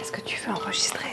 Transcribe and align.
Est-ce 0.00 0.12
que 0.12 0.20
tu 0.20 0.40
veux 0.40 0.52
enregistrer 0.52 1.08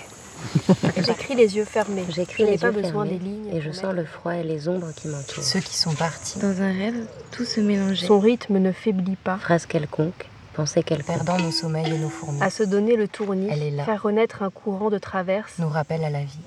J'écris 0.97 1.35
les 1.35 1.55
yeux 1.55 1.65
fermés. 1.65 2.03
J'écris 2.09 2.43
Je 2.43 2.45
n'ai 2.45 2.51
les 2.51 2.57
pas 2.57 2.67
yeux 2.67 2.73
besoin 2.73 3.03
fermés 3.05 3.17
des 3.19 3.25
lignes 3.25 3.55
et 3.55 3.61
je 3.61 3.71
sens 3.71 3.93
le 3.93 4.05
froid 4.05 4.33
et 4.35 4.43
les 4.43 4.67
ombres 4.67 4.91
qui 4.95 5.07
m'entourent. 5.07 5.43
Ceux 5.43 5.59
qui 5.59 5.75
sont 5.75 5.93
partis, 5.93 6.39
Dans 6.39 6.61
un 6.61 6.71
rêve, 6.71 7.07
tout 7.31 7.45
se 7.45 7.59
mélangeait. 7.61 8.05
Son 8.05 8.19
rythme 8.19 8.57
ne 8.59 8.71
faiblit 8.71 9.15
pas. 9.15 9.37
Phrase 9.37 9.65
quelconque, 9.65 10.27
pensée 10.53 10.83
quelconque. 10.83 11.07
perdant 11.25 11.37
nos 11.39 11.51
sommeils 11.51 11.91
et 11.93 11.97
nos 11.97 12.09
fourmis, 12.09 12.41
À 12.41 12.49
se 12.49 12.63
donner 12.63 12.95
le 12.95 13.07
tournis, 13.07 13.47
Elle 13.49 13.63
est 13.63 13.71
là. 13.71 13.85
faire 13.85 14.03
renaître 14.03 14.43
un 14.43 14.49
courant 14.51 14.89
de 14.89 14.97
traverse. 14.99 15.53
nous 15.59 15.69
rappelle 15.69 16.03
à 16.03 16.09
la 16.09 16.19
vie. 16.23 16.39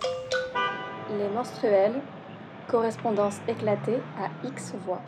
Les 1.19 1.29
menstruels, 1.35 1.95
correspondance 2.69 3.37
éclatée 3.49 3.99
à 4.23 4.47
X 4.47 4.75
voix. 4.85 5.01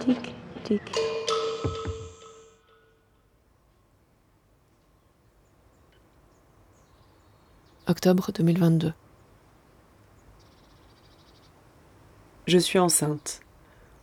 Tic, 0.00 0.34
tic. 0.64 0.82
Octobre 7.90 8.32
2022. 8.34 8.92
Je 12.46 12.58
suis 12.58 12.78
enceinte. 12.78 13.40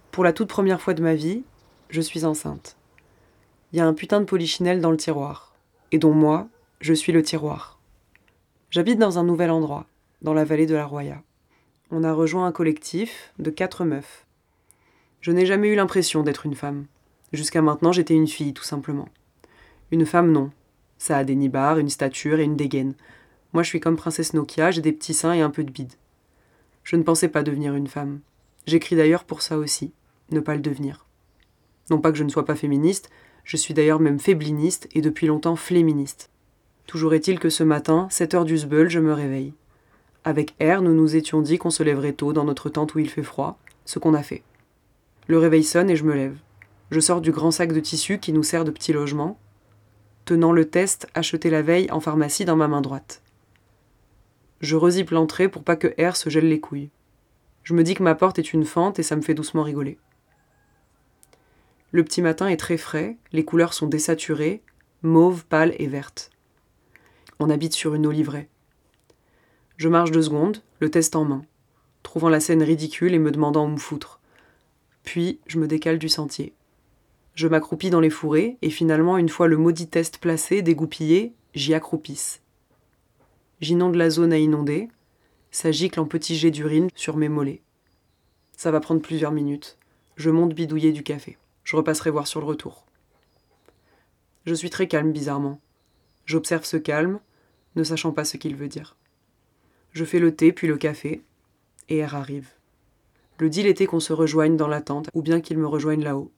Pour 0.10 0.24
la 0.24 0.34
toute 0.34 0.48
première 0.48 0.82
fois 0.82 0.96
de 0.96 1.04
ma 1.04 1.14
vie, 1.14 1.44
je 1.92 2.02
suis 2.02 2.26
enceinte. 2.26 2.78
Il 3.72 3.78
y 3.78 3.80
a 3.80 3.86
un 3.86 3.94
putain 3.94 4.22
de 4.22 4.26
polichinelle 4.26 4.82
dans 4.82 4.90
le 4.90 4.98
tiroir. 4.98 5.54
Et 5.92 6.00
dont 6.00 6.14
moi, 6.14 6.48
je 6.82 6.96
suis 6.96 7.12
le 7.12 7.22
tiroir. 7.22 7.78
J'habite 8.72 8.98
dans 8.98 9.20
un 9.20 9.24
nouvel 9.24 9.52
endroit, 9.52 9.86
dans 10.24 10.34
la 10.34 10.46
vallée 10.46 10.66
de 10.66 10.74
la 10.74 10.88
Roya. 10.88 11.22
On 11.92 12.04
a 12.04 12.12
rejoint 12.12 12.48
un 12.48 12.52
collectif 12.52 13.34
de 13.38 13.52
quatre 13.52 13.86
meufs. 13.86 14.26
Je 15.22 15.32
n'ai 15.32 15.46
jamais 15.46 15.68
eu 15.68 15.76
l'impression 15.76 16.24
d'être 16.24 16.48
une 16.48 16.56
femme. 16.56 16.88
Jusqu'à 17.34 17.62
maintenant, 17.62 17.92
j'étais 17.92 18.16
une 18.16 18.28
fille, 18.28 18.56
tout 18.56 18.64
simplement. 18.64 19.10
Une 19.92 20.08
femme, 20.08 20.32
non. 20.32 20.50
Ça 20.98 21.20
a 21.20 21.24
des 21.24 21.36
nibards, 21.36 21.78
une 21.78 21.90
stature 21.90 22.40
et 22.40 22.46
une 22.46 22.58
dégaine. 22.58 22.96
Moi, 23.56 23.64
je 23.64 23.70
suis 23.70 23.80
comme 23.80 23.96
Princesse 23.96 24.34
Nokia, 24.34 24.70
j'ai 24.72 24.82
des 24.82 24.92
petits 24.92 25.14
seins 25.14 25.32
et 25.32 25.40
un 25.40 25.50
peu 25.50 25.64
de 25.64 25.72
bide. 25.72 25.94
Je 26.84 26.98
ne 26.98 27.04
pensais 27.04 27.30
pas 27.30 27.42
devenir 27.42 27.74
une 27.74 27.88
femme. 27.88 28.20
J'écris 28.68 28.98
d'ailleurs 28.98 29.24
pour 29.24 29.42
ça 29.42 29.58
aussi, 29.58 29.94
ne 30.30 30.42
pas 30.42 30.56
le 30.56 30.62
devenir. 30.62 31.06
Non 31.90 32.02
pas 32.02 32.12
que 32.12 32.18
je 32.18 32.26
ne 32.26 32.30
sois 32.30 32.44
pas 32.44 32.58
féministe, 32.58 33.10
je 33.46 33.56
suis 33.56 33.74
d'ailleurs 33.74 34.02
même 34.02 34.20
fébliniste 34.20 34.90
et 34.92 35.00
depuis 35.00 35.26
longtemps 35.26 35.56
fléministe. 35.56 36.30
Toujours 36.86 37.14
est-il 37.14 37.40
que 37.40 37.50
ce 37.50 37.64
matin, 37.64 38.10
7 38.12 38.34
heures 38.34 38.44
du 38.44 38.58
sbeul, 38.58 38.90
je 38.90 39.00
me 39.00 39.14
réveille. 39.14 39.54
Avec 40.26 40.54
R, 40.62 40.82
nous 40.82 40.94
nous 40.94 41.16
étions 41.16 41.40
dit 41.42 41.58
qu'on 41.58 41.70
se 41.70 41.82
lèverait 41.82 42.12
tôt 42.12 42.34
dans 42.34 42.44
notre 42.44 42.68
tente 42.68 42.94
où 42.96 43.00
il 43.00 43.10
fait 43.10 43.24
froid, 43.24 43.58
ce 43.86 44.00
qu'on 44.00 44.16
a 44.16 44.22
fait. 44.22 44.44
Le 45.28 45.38
réveil 45.38 45.64
sonne 45.64 45.90
et 45.90 45.96
je 45.96 46.04
me 46.04 46.14
lève. 46.14 46.36
Je 46.92 47.00
sors 47.00 47.22
du 47.22 47.32
grand 47.32 47.52
sac 47.52 47.72
de 47.72 47.80
tissu 47.80 48.20
qui 48.20 48.34
nous 48.34 48.44
sert 48.44 48.66
de 48.66 48.72
petit 48.72 48.92
logement, 48.92 49.40
tenant 50.26 50.52
le 50.52 50.66
test 50.66 51.08
acheté 51.14 51.50
la 51.50 51.62
veille 51.62 51.90
en 51.90 52.02
pharmacie 52.02 52.44
dans 52.44 52.58
ma 52.58 52.68
main 52.68 52.82
droite. 52.82 53.22
Je 54.66 54.76
rezippe 54.76 55.12
l'entrée 55.12 55.48
pour 55.48 55.64
pas 55.64 55.76
que 55.76 55.94
R 56.04 56.18
se 56.18 56.28
gèle 56.28 56.50
les 56.50 56.60
couilles. 56.60 56.90
Je 57.62 57.76
me 57.76 57.84
dis 57.84 57.94
que 57.94 58.02
ma 58.02 58.16
porte 58.16 58.40
est 58.40 58.52
une 58.52 58.66
fente 58.66 58.98
et 58.98 59.04
ça 59.04 59.16
me 59.16 59.22
fait 59.22 59.36
doucement 59.36 59.62
rigoler. 59.62 60.00
Le 61.92 62.04
petit 62.04 62.24
matin 62.24 62.48
est 62.48 62.58
très 62.58 62.78
frais, 62.78 63.16
les 63.32 63.46
couleurs 63.46 63.76
sont 63.76 63.86
désaturées, 63.86 64.64
mauve, 65.04 65.46
pâle 65.46 65.76
et 65.78 65.86
verte. 65.86 66.32
On 67.38 67.52
habite 67.52 67.74
sur 67.74 67.94
une 67.94 68.08
oliveraie. 68.08 68.50
Je 69.78 69.88
marche 69.88 70.10
deux 70.10 70.24
secondes, 70.24 70.64
le 70.80 70.90
test 70.90 71.16
en 71.16 71.26
main, 71.26 71.46
trouvant 72.02 72.30
la 72.30 72.40
scène 72.40 72.64
ridicule 72.64 73.14
et 73.14 73.20
me 73.20 73.30
demandant 73.30 73.68
où 73.68 73.70
me 73.70 73.78
foutre. 73.78 74.20
Puis 75.04 75.40
je 75.46 75.60
me 75.60 75.68
décale 75.68 76.00
du 76.00 76.10
sentier. 76.10 76.56
Je 77.36 77.48
m'accroupis 77.48 77.92
dans 77.92 78.00
les 78.00 78.10
fourrés 78.10 78.58
et 78.64 78.72
finalement, 78.72 79.20
une 79.20 79.30
fois 79.30 79.48
le 79.48 79.58
maudit 79.58 79.90
test 79.90 80.18
placé, 80.18 80.64
dégoupillé, 80.64 81.36
j'y 81.54 81.76
accroupisse. 81.76 82.42
J'inonde 83.66 83.96
la 83.96 84.12
zone 84.12 84.32
à 84.32 84.38
inonder, 84.38 84.90
ça 85.50 85.72
gicle 85.72 86.00
en 86.00 86.06
petits 86.06 86.36
jets 86.36 86.52
d'urine 86.52 86.90
sur 86.94 87.18
mes 87.18 87.30
mollets. 87.30 87.64
Ça 88.56 88.70
va 88.70 88.80
prendre 88.80 89.02
plusieurs 89.02 89.32
minutes. 89.32 89.80
Je 90.18 90.30
monte 90.30 90.54
bidouiller 90.54 90.92
du 90.92 91.02
café. 91.02 91.40
Je 91.64 91.76
repasserai 91.76 92.12
voir 92.12 92.28
sur 92.28 92.40
le 92.40 92.46
retour. 92.46 92.86
Je 94.46 94.54
suis 94.54 94.70
très 94.70 94.88
calme, 94.88 95.12
bizarrement. 95.12 95.60
J'observe 96.28 96.64
ce 96.64 96.78
calme, 96.78 97.20
ne 97.76 97.84
sachant 97.84 98.12
pas 98.12 98.24
ce 98.24 98.38
qu'il 98.38 98.56
veut 98.56 98.68
dire. 98.68 98.98
Je 99.94 100.06
fais 100.06 100.20
le 100.20 100.36
thé, 100.36 100.54
puis 100.54 100.68
le 100.68 100.78
café, 100.78 101.24
et 101.90 102.06
R 102.06 102.14
arrive. 102.14 102.52
Le 103.40 103.50
deal 103.50 103.66
était 103.66 103.88
qu'on 103.88 104.00
se 104.00 104.14
rejoigne 104.14 104.58
dans 104.58 104.68
la 104.68 104.82
tente, 104.82 105.10
ou 105.16 105.24
bien 105.24 105.42
qu'il 105.42 105.58
me 105.58 105.66
rejoigne 105.66 106.04
là-haut. 106.04 106.32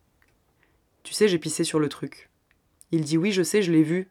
Tu 1.03 1.13
sais, 1.13 1.27
j'ai 1.27 1.39
pissé 1.39 1.65
sur 1.65 1.79
le 1.79 1.89
truc. 1.89 2.29
Il 2.93 3.01
dit 3.01 3.17
oui, 3.17 3.33
je 3.33 3.43
sais, 3.43 3.61
je 3.61 3.73
l'ai 3.73 3.83
vu. 3.83 4.07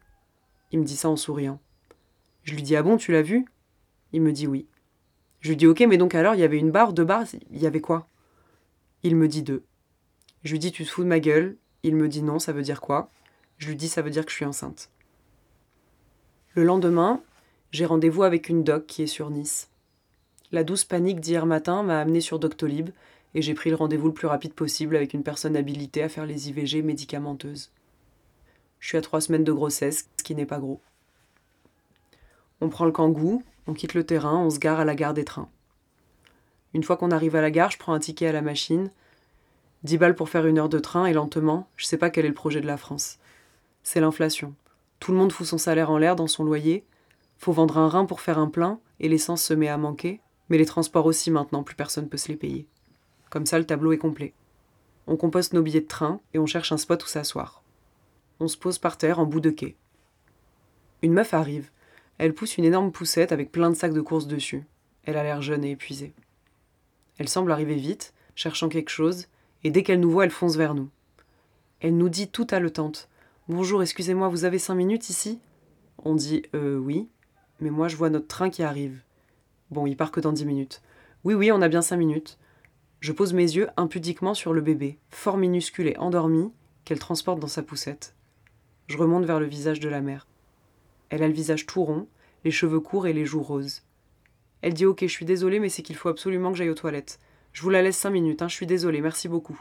Il 0.71 0.77
me 0.77 0.85
dit 0.85 0.97
ça 0.97 1.09
en 1.09 1.15
souriant. 1.15 1.59
Je 2.47 2.53
lui 2.53 2.63
dis 2.63 2.77
ah 2.77 2.83
bon, 2.83 2.95
tu 2.95 3.11
l'as 3.11 3.21
vu? 3.21 3.45
Il 4.13 4.21
me 4.21 4.31
dit 4.31 4.47
oui. 4.47 4.67
Je 5.41 5.49
lui 5.49 5.57
dis 5.57 5.67
ok, 5.67 5.81
mais 5.81 5.97
donc 5.97 6.15
alors 6.15 6.33
il 6.33 6.39
y 6.39 6.45
avait 6.45 6.57
une 6.57 6.71
barre, 6.71 6.93
deux 6.93 7.03
barres, 7.03 7.25
il 7.51 7.61
y 7.61 7.67
avait 7.67 7.81
quoi? 7.81 8.07
Il 9.03 9.17
me 9.17 9.27
dit 9.27 9.43
deux. 9.43 9.65
Je 10.45 10.53
lui 10.53 10.59
dis 10.59 10.71
tu 10.71 10.85
te 10.85 10.89
fous 10.89 11.03
de 11.03 11.09
ma 11.09 11.19
gueule? 11.19 11.57
Il 11.83 11.97
me 11.97 12.07
dit 12.07 12.23
non, 12.23 12.39
ça 12.39 12.53
veut 12.53 12.61
dire 12.61 12.79
quoi? 12.79 13.11
Je 13.57 13.67
lui 13.67 13.75
dis 13.75 13.89
ça 13.89 14.01
veut 14.01 14.11
dire 14.11 14.25
que 14.25 14.31
je 14.31 14.37
suis 14.37 14.45
enceinte. 14.45 14.89
Le 16.53 16.63
lendemain, 16.63 17.21
j'ai 17.71 17.85
rendez-vous 17.85 18.23
avec 18.23 18.47
une 18.47 18.63
doc 18.63 18.85
qui 18.87 19.03
est 19.03 19.07
sur 19.07 19.29
Nice. 19.29 19.69
La 20.53 20.63
douce 20.63 20.85
panique 20.85 21.19
d'hier 21.19 21.45
matin 21.45 21.83
m'a 21.83 21.99
amené 21.99 22.21
sur 22.21 22.39
Doctolib 22.39 22.91
et 23.35 23.41
j'ai 23.41 23.55
pris 23.55 23.71
le 23.71 23.75
rendez-vous 23.75 24.07
le 24.07 24.13
plus 24.13 24.27
rapide 24.27 24.53
possible 24.53 24.95
avec 24.95 25.13
une 25.13 25.23
personne 25.23 25.57
habilitée 25.57 26.01
à 26.01 26.07
faire 26.07 26.25
les 26.25 26.47
IVG 26.47 26.81
médicamenteuses. 26.81 27.71
Je 28.79 28.87
suis 28.87 28.97
à 28.97 29.01
trois 29.01 29.19
semaines 29.19 29.43
de 29.43 29.51
grossesse, 29.51 30.07
ce 30.15 30.23
qui 30.23 30.33
n'est 30.33 30.45
pas 30.45 30.59
gros. 30.59 30.79
On 32.61 32.69
prend 32.69 32.85
le 32.85 32.91
kangou, 32.91 33.43
on 33.67 33.73
quitte 33.73 33.93
le 33.93 34.05
terrain, 34.05 34.37
on 34.37 34.49
se 34.49 34.59
gare 34.59 34.79
à 34.79 34.85
la 34.85 34.95
gare 34.95 35.13
des 35.13 35.25
trains. 35.25 35.49
Une 36.73 36.83
fois 36.83 36.97
qu'on 36.97 37.11
arrive 37.11 37.35
à 37.35 37.41
la 37.41 37.51
gare, 37.51 37.71
je 37.71 37.77
prends 37.77 37.93
un 37.93 37.99
ticket 37.99 38.27
à 38.27 38.31
la 38.31 38.41
machine. 38.41 38.91
10 39.83 39.97
balles 39.97 40.15
pour 40.15 40.29
faire 40.29 40.45
une 40.45 40.57
heure 40.57 40.69
de 40.69 40.79
train 40.79 41.05
et 41.05 41.13
lentement, 41.13 41.67
je 41.77 41.85
sais 41.85 41.97
pas 41.97 42.09
quel 42.09 42.25
est 42.25 42.29
le 42.29 42.33
projet 42.33 42.61
de 42.61 42.67
la 42.67 42.77
France. 42.77 43.19
C'est 43.83 44.01
l'inflation. 44.01 44.53
Tout 44.99 45.11
le 45.11 45.17
monde 45.17 45.31
fout 45.31 45.45
son 45.45 45.57
salaire 45.57 45.91
en 45.91 45.97
l'air 45.97 46.15
dans 46.15 46.27
son 46.27 46.43
loyer. 46.43 46.83
Faut 47.37 47.53
vendre 47.53 47.77
un 47.77 47.87
rein 47.87 48.05
pour 48.05 48.21
faire 48.21 48.39
un 48.39 48.49
plein 48.49 48.79
et 48.99 49.07
l'essence 49.07 49.43
se 49.43 49.53
met 49.53 49.67
à 49.67 49.77
manquer. 49.77 50.19
Mais 50.49 50.57
les 50.57 50.65
transports 50.65 51.05
aussi 51.05 51.29
maintenant, 51.29 51.63
plus 51.63 51.75
personne 51.75 52.09
peut 52.09 52.17
se 52.17 52.29
les 52.29 52.37
payer. 52.37 52.67
Comme 53.29 53.45
ça, 53.45 53.59
le 53.59 53.65
tableau 53.65 53.91
est 53.91 53.97
complet. 53.97 54.33
On 55.05 55.15
composte 55.15 55.53
nos 55.53 55.61
billets 55.61 55.81
de 55.81 55.87
train 55.87 56.19
et 56.33 56.39
on 56.39 56.45
cherche 56.45 56.71
un 56.71 56.77
spot 56.77 57.03
où 57.03 57.07
s'asseoir. 57.07 57.61
On 58.39 58.47
se 58.47 58.57
pose 58.57 58.77
par 58.77 58.97
terre 58.97 59.19
en 59.19 59.25
bout 59.25 59.39
de 59.41 59.49
quai. 59.49 59.75
Une 61.01 61.13
meuf 61.13 61.33
arrive. 61.33 61.69
Elle 62.17 62.33
pousse 62.33 62.57
une 62.57 62.65
énorme 62.65 62.91
poussette 62.91 63.31
avec 63.31 63.51
plein 63.51 63.69
de 63.69 63.75
sacs 63.75 63.93
de 63.93 64.01
courses 64.01 64.27
dessus. 64.27 64.65
Elle 65.03 65.17
a 65.17 65.23
l'air 65.23 65.41
jeune 65.41 65.63
et 65.63 65.71
épuisée. 65.71 66.13
Elle 67.17 67.29
semble 67.29 67.51
arriver 67.51 67.75
vite, 67.75 68.13
cherchant 68.35 68.69
quelque 68.69 68.89
chose, 68.89 69.27
et 69.63 69.71
dès 69.71 69.83
qu'elle 69.83 69.99
nous 69.99 70.11
voit, 70.11 70.25
elle 70.25 70.31
fonce 70.31 70.55
vers 70.55 70.73
nous. 70.73 70.89
Elle 71.79 71.97
nous 71.97 72.09
dit 72.09 72.27
tout 72.27 72.47
haletante 72.49 73.09
Bonjour, 73.47 73.81
excusez-moi, 73.81 74.29
vous 74.29 74.45
avez 74.45 74.59
cinq 74.59 74.75
minutes 74.75 75.09
ici? 75.09 75.39
On 76.03 76.15
dit 76.15 76.43
Euh, 76.53 76.77
oui, 76.77 77.07
mais 77.59 77.69
moi 77.69 77.87
je 77.87 77.95
vois 77.95 78.09
notre 78.09 78.27
train 78.27 78.49
qui 78.49 78.63
arrive. 78.63 79.01
Bon, 79.71 79.85
il 79.85 79.95
part 79.95 80.11
que 80.11 80.19
dans 80.19 80.33
dix 80.33 80.45
minutes. 80.45 80.81
Oui, 81.23 81.33
oui, 81.33 81.51
on 81.51 81.61
a 81.61 81.69
bien 81.69 81.81
cinq 81.81 81.97
minutes. 81.97 82.37
Je 82.99 83.11
pose 83.11 83.33
mes 83.33 83.43
yeux 83.43 83.69
impudiquement 83.77 84.33
sur 84.33 84.53
le 84.53 84.61
bébé, 84.61 84.97
fort 85.09 85.37
minuscule 85.37 85.87
et 85.87 85.97
endormi, 85.97 86.51
qu'elle 86.83 86.99
transporte 86.99 87.39
dans 87.39 87.47
sa 87.47 87.63
poussette. 87.63 88.15
Je 88.87 88.97
remonte 88.97 89.25
vers 89.25 89.39
le 89.39 89.45
visage 89.45 89.79
de 89.79 89.89
la 89.89 90.01
mère. 90.01 90.27
Elle 91.09 91.23
a 91.23 91.27
le 91.27 91.33
visage 91.33 91.65
tout 91.65 91.83
rond, 91.83 92.07
les 92.43 92.51
cheveux 92.51 92.79
courts 92.79 93.07
et 93.07 93.13
les 93.13 93.25
joues 93.25 93.43
roses. 93.43 93.83
Elle 94.61 94.73
dit 94.73 94.85
Ok, 94.85 95.01
je 95.01 95.07
suis 95.07 95.25
désolée, 95.25 95.59
mais 95.59 95.69
c'est 95.69 95.81
qu'il 95.83 95.95
faut 95.95 96.09
absolument 96.09 96.51
que 96.51 96.57
j'aille 96.57 96.69
aux 96.69 96.75
toilettes. 96.75 97.19
Je 97.53 97.61
vous 97.61 97.69
la 97.69 97.81
laisse 97.81 97.97
cinq 97.97 98.11
minutes, 98.11 98.41
hein, 98.41 98.47
je 98.47 98.55
suis 98.55 98.67
désolée, 98.67 99.01
merci 99.01 99.27
beaucoup. 99.27 99.59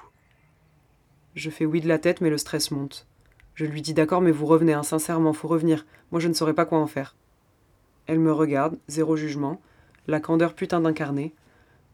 Je 1.35 1.51
fais 1.51 1.67
oui 1.67 1.81
de 1.81 1.89
la 1.89 1.99
tête, 1.99 2.21
mais 2.21 2.31
le 2.31 2.39
stress 2.39 2.71
monte. 2.71 3.07
Je 3.55 3.65
lui 3.65 3.83
dis 3.83 3.95
D'accord, 3.95 4.21
mais 4.21 4.31
vous 4.31 4.47
revenez, 4.47 4.73
hein, 4.73 4.83
sincèrement, 4.83 5.33
faut 5.33 5.49
revenir. 5.49 5.87
Moi, 6.13 6.21
je 6.21 6.29
ne 6.29 6.35
saurais 6.35 6.55
pas 6.55 6.67
quoi 6.67 6.79
en 6.79 6.87
faire. 6.87 7.17
Elle 8.07 8.21
me 8.21 8.33
regarde, 8.33 8.79
zéro 8.89 9.17
jugement, 9.17 9.61
la 10.07 10.21
candeur 10.21 10.55
putain 10.55 10.81
d'incarné, 10.81 11.35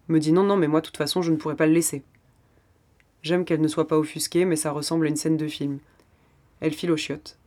me 0.08 0.18
dit 0.18 0.32
Non, 0.32 0.42
non, 0.42 0.56
mais 0.56 0.68
moi, 0.68 0.80
de 0.80 0.86
toute 0.86 0.96
façon, 0.96 1.22
je 1.22 1.30
ne 1.30 1.36
pourrais 1.36 1.56
pas 1.56 1.66
le 1.66 1.72
laisser. 1.72 2.02
J'aime 3.22 3.44
qu'elle 3.44 3.60
ne 3.60 3.68
soit 3.68 3.88
pas 3.88 3.98
offusquée, 3.98 4.44
mais 4.44 4.56
ça 4.56 4.72
ressemble 4.72 5.06
à 5.06 5.08
une 5.08 5.16
scène 5.16 5.36
de 5.36 5.46
film. 5.46 5.78
Elle 6.60 6.72
file 6.72 6.90
aux 6.90 6.96
chiottes. 6.96 7.38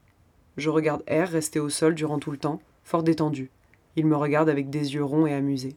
Je 0.58 0.70
regarde 0.70 1.04
R 1.10 1.28
rester 1.28 1.60
au 1.60 1.70
sol 1.70 1.96
durant 1.96 2.20
tout 2.20 2.32
le 2.32 2.38
temps, 2.38 2.62
fort 2.84 3.04
détendu. 3.04 3.50
Il 3.96 4.06
me 4.06 4.16
regarde 4.16 4.50
avec 4.50 4.70
des 4.70 4.94
yeux 4.94 5.04
ronds 5.04 5.28
et 5.28 5.34
amusés. 5.34 5.76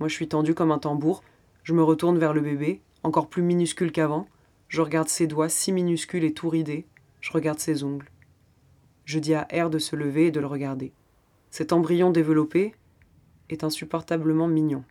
Moi, 0.00 0.08
je 0.08 0.14
suis 0.14 0.28
tendu 0.28 0.54
comme 0.54 0.70
un 0.70 0.78
tambour. 0.78 1.22
Je 1.62 1.74
me 1.74 1.82
retourne 1.82 2.18
vers 2.18 2.32
le 2.32 2.40
bébé, 2.40 2.80
encore 3.02 3.28
plus 3.28 3.42
minuscule 3.42 3.92
qu'avant. 3.92 4.28
Je 4.68 4.82
regarde 4.82 5.08
ses 5.08 5.26
doigts 5.26 5.48
si 5.48 5.72
minuscules 5.72 6.24
et 6.24 6.32
tout 6.32 6.48
ridés. 6.48 6.86
Je 7.20 7.32
regarde 7.32 7.58
ses 7.58 7.84
ongles. 7.84 8.10
Je 9.04 9.18
dis 9.18 9.34
à 9.34 9.48
R 9.52 9.70
de 9.70 9.78
se 9.78 9.96
lever 9.96 10.26
et 10.26 10.30
de 10.30 10.40
le 10.40 10.46
regarder. 10.46 10.92
Cet 11.50 11.72
embryon 11.72 12.10
développé 12.10 12.74
est 13.48 13.64
insupportablement 13.64 14.46
mignon. 14.46 14.84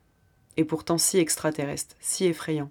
Et 0.58 0.66
pourtant 0.66 0.98
si 0.98 1.20
extraterrestre, 1.20 1.96
si 2.00 2.26
effrayant. 2.26 2.70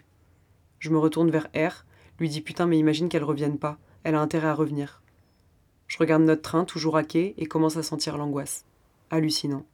Je 0.81 0.91
me 0.91 0.99
retourne 0.99 1.31
vers 1.31 1.49
R, 1.55 1.85
lui 2.19 2.29
dis 2.29 2.41
putain 2.41 2.67
mais 2.67 2.79
imagine 2.79 3.09
qu'elle 3.09 3.25
revienne 3.25 3.59
pas. 3.59 3.79
Elle 4.03 4.17
a 4.17 4.21
intérêt 4.21 4.49
à 4.49 4.55
revenir. 4.55 5.03
Je 5.87 5.99
regarde 5.99 6.23
notre 6.23 6.43
train, 6.43 6.65
toujours 6.65 6.97
à 6.97 7.05
quai, 7.05 7.35
et 7.39 7.47
commence 7.47 7.77
à 7.77 7.83
sentir 7.83 8.19
l'angoisse. 8.19 8.65
Hallucinant. 9.11 9.65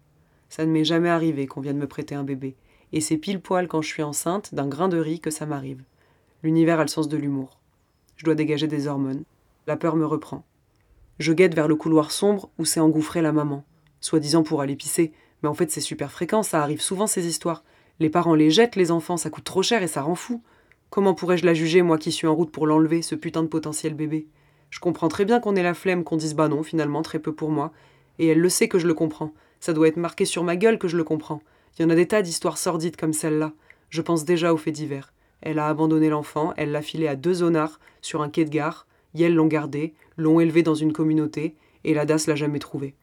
Ça 0.48 0.66
ne 0.66 0.70
m'est 0.70 0.84
jamais 0.84 1.08
arrivé 1.08 1.46
qu'on 1.46 1.60
vienne 1.60 1.78
me 1.78 1.86
prêter 1.86 2.14
un 2.14 2.24
bébé. 2.24 2.54
Et 2.92 3.00
c'est 3.00 3.16
pile 3.16 3.40
poil 3.40 3.68
quand 3.68 3.80
je 3.80 3.88
suis 3.88 4.02
enceinte 4.02 4.54
d'un 4.54 4.68
grain 4.68 4.88
de 4.88 4.98
riz 4.98 5.20
que 5.20 5.30
ça 5.30 5.46
m'arrive. 5.46 5.82
L'univers 6.42 6.78
a 6.78 6.82
le 6.82 6.88
sens 6.88 7.08
de 7.08 7.16
l'humour. 7.16 7.58
Je 8.16 8.24
dois 8.24 8.34
dégager 8.34 8.66
des 8.66 8.86
hormones. 8.86 9.24
La 9.66 9.76
peur 9.76 9.96
me 9.96 10.04
reprend. 10.04 10.44
Je 11.18 11.32
guette 11.32 11.54
vers 11.54 11.68
le 11.68 11.76
couloir 11.76 12.10
sombre 12.10 12.50
où 12.58 12.64
s'est 12.64 12.80
engouffrée 12.80 13.22
la 13.22 13.32
maman, 13.32 13.64
soi-disant 14.00 14.42
pour 14.42 14.60
aller 14.60 14.76
pisser, 14.76 15.12
mais 15.42 15.48
en 15.48 15.54
fait 15.54 15.70
c'est 15.70 15.80
super 15.80 16.10
fréquent, 16.10 16.42
ça 16.42 16.62
arrive 16.62 16.80
souvent 16.80 17.06
ces 17.06 17.26
histoires. 17.26 17.62
Les 18.00 18.10
parents 18.10 18.34
les 18.34 18.50
jettent, 18.50 18.76
les 18.76 18.90
enfants, 18.90 19.16
ça 19.16 19.30
coûte 19.30 19.44
trop 19.44 19.62
cher 19.62 19.82
et 19.82 19.86
ça 19.86 20.02
rend 20.02 20.14
fou. 20.14 20.42
Comment 20.90 21.14
pourrais-je 21.14 21.46
la 21.46 21.54
juger, 21.54 21.82
moi 21.82 21.98
qui 21.98 22.12
suis 22.12 22.26
en 22.26 22.34
route 22.34 22.50
pour 22.50 22.66
l'enlever, 22.66 23.02
ce 23.02 23.14
putain 23.14 23.42
de 23.42 23.48
potentiel 23.48 23.94
bébé? 23.94 24.26
Je 24.72 24.80
comprends 24.80 25.08
très 25.08 25.26
bien 25.26 25.38
qu'on 25.38 25.54
ait 25.54 25.62
la 25.62 25.74
flemme, 25.74 26.02
qu'on 26.02 26.16
dise 26.16 26.34
bah 26.34 26.48
non, 26.48 26.62
finalement, 26.62 27.02
très 27.02 27.18
peu 27.18 27.32
pour 27.34 27.50
moi. 27.50 27.72
Et 28.18 28.28
elle 28.28 28.40
le 28.40 28.48
sait 28.48 28.68
que 28.68 28.78
je 28.78 28.86
le 28.86 28.94
comprends. 28.94 29.34
Ça 29.60 29.74
doit 29.74 29.86
être 29.86 29.98
marqué 29.98 30.24
sur 30.24 30.44
ma 30.44 30.56
gueule 30.56 30.78
que 30.78 30.88
je 30.88 30.96
le 30.96 31.04
comprends. 31.04 31.42
Il 31.78 31.82
y 31.82 31.84
en 31.84 31.90
a 31.90 31.94
des 31.94 32.08
tas 32.08 32.22
d'histoires 32.22 32.56
sordides 32.56 32.96
comme 32.96 33.12
celle-là. 33.12 33.52
Je 33.90 34.00
pense 34.00 34.24
déjà 34.24 34.54
aux 34.54 34.56
faits 34.56 34.74
divers. 34.74 35.12
Elle 35.42 35.58
a 35.58 35.68
abandonné 35.68 36.08
l'enfant, 36.08 36.54
elle 36.56 36.72
l'a 36.72 36.80
filé 36.80 37.06
à 37.06 37.16
deux 37.16 37.34
zonards 37.34 37.80
sur 38.00 38.22
un 38.22 38.30
quai 38.30 38.46
de 38.46 38.50
gare. 38.50 38.86
Yel 39.12 39.34
l'ont 39.34 39.46
gardé, 39.46 39.92
l'ont 40.16 40.40
élevé 40.40 40.62
dans 40.62 40.74
une 40.74 40.94
communauté, 40.94 41.54
et 41.84 41.92
la 41.92 42.06
DAS 42.06 42.24
l'a 42.26 42.34
jamais 42.34 42.58
trouvé. 42.58 42.94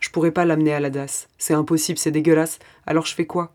Je 0.00 0.08
pourrais 0.08 0.30
pas 0.30 0.46
l'amener 0.46 0.72
à 0.72 0.80
la 0.80 0.88
DAS. 0.88 1.28
C'est 1.36 1.52
impossible, 1.52 1.98
c'est 1.98 2.10
dégueulasse. 2.10 2.58
Alors 2.86 3.04
je 3.04 3.14
fais 3.14 3.26
quoi? 3.26 3.52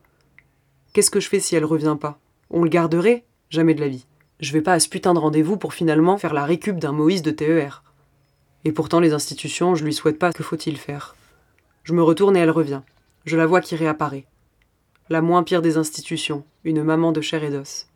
Qu'est-ce 0.93 1.09
que 1.09 1.19
je 1.19 1.27
fais 1.27 1.39
si 1.39 1.55
elle 1.55 1.65
revient 1.65 1.97
pas? 1.99 2.19
On 2.51 2.61
le 2.61 2.69
garderait? 2.69 3.25
Jamais 3.49 3.73
de 3.73 3.81
la 3.81 3.87
vie. 3.87 4.05
Je 4.43 4.51
vais 4.51 4.61
pas 4.61 4.73
à 4.73 4.79
ce 4.81 4.89
putain 4.89 5.13
de 5.13 5.19
rendez-vous 5.19 5.55
pour 5.55 5.73
finalement 5.73 6.17
faire 6.17 6.33
la 6.33 6.43
récup 6.43 6.77
d'un 6.77 6.91
Moïse 6.91 7.21
de 7.21 7.31
TER. 7.31 7.81
Et 8.65 8.73
pourtant, 8.73 8.99
les 8.99 9.13
institutions, 9.13 9.73
je 9.73 9.85
lui 9.85 9.93
souhaite 9.93 10.19
pas. 10.19 10.33
Que 10.33 10.43
faut-il 10.43 10.75
faire? 10.75 11.15
Je 11.85 11.93
me 11.93 12.03
retourne 12.03 12.35
et 12.35 12.41
elle 12.41 12.51
revient. 12.51 12.81
Je 13.23 13.37
la 13.37 13.45
vois 13.45 13.61
qui 13.61 13.77
réapparaît. 13.77 14.25
La 15.07 15.21
moins 15.21 15.43
pire 15.43 15.61
des 15.61 15.77
institutions, 15.77 16.43
une 16.65 16.83
maman 16.83 17.13
de 17.13 17.21
chair 17.21 17.41
et 17.45 17.51
d'os. 17.51 17.87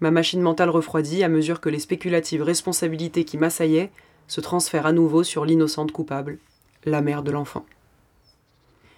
Ma 0.00 0.10
machine 0.10 0.40
mentale 0.40 0.68
refroidit 0.68 1.22
à 1.22 1.28
mesure 1.28 1.60
que 1.60 1.68
les 1.68 1.78
spéculatives 1.78 2.42
responsabilités 2.42 3.24
qui 3.24 3.38
m'assaillaient 3.38 3.92
se 4.26 4.40
transfèrent 4.40 4.86
à 4.86 4.92
nouveau 4.92 5.22
sur 5.22 5.44
l'innocente 5.44 5.92
coupable, 5.92 6.38
la 6.86 7.02
mère 7.02 7.22
de 7.22 7.30
l'enfant. 7.30 7.64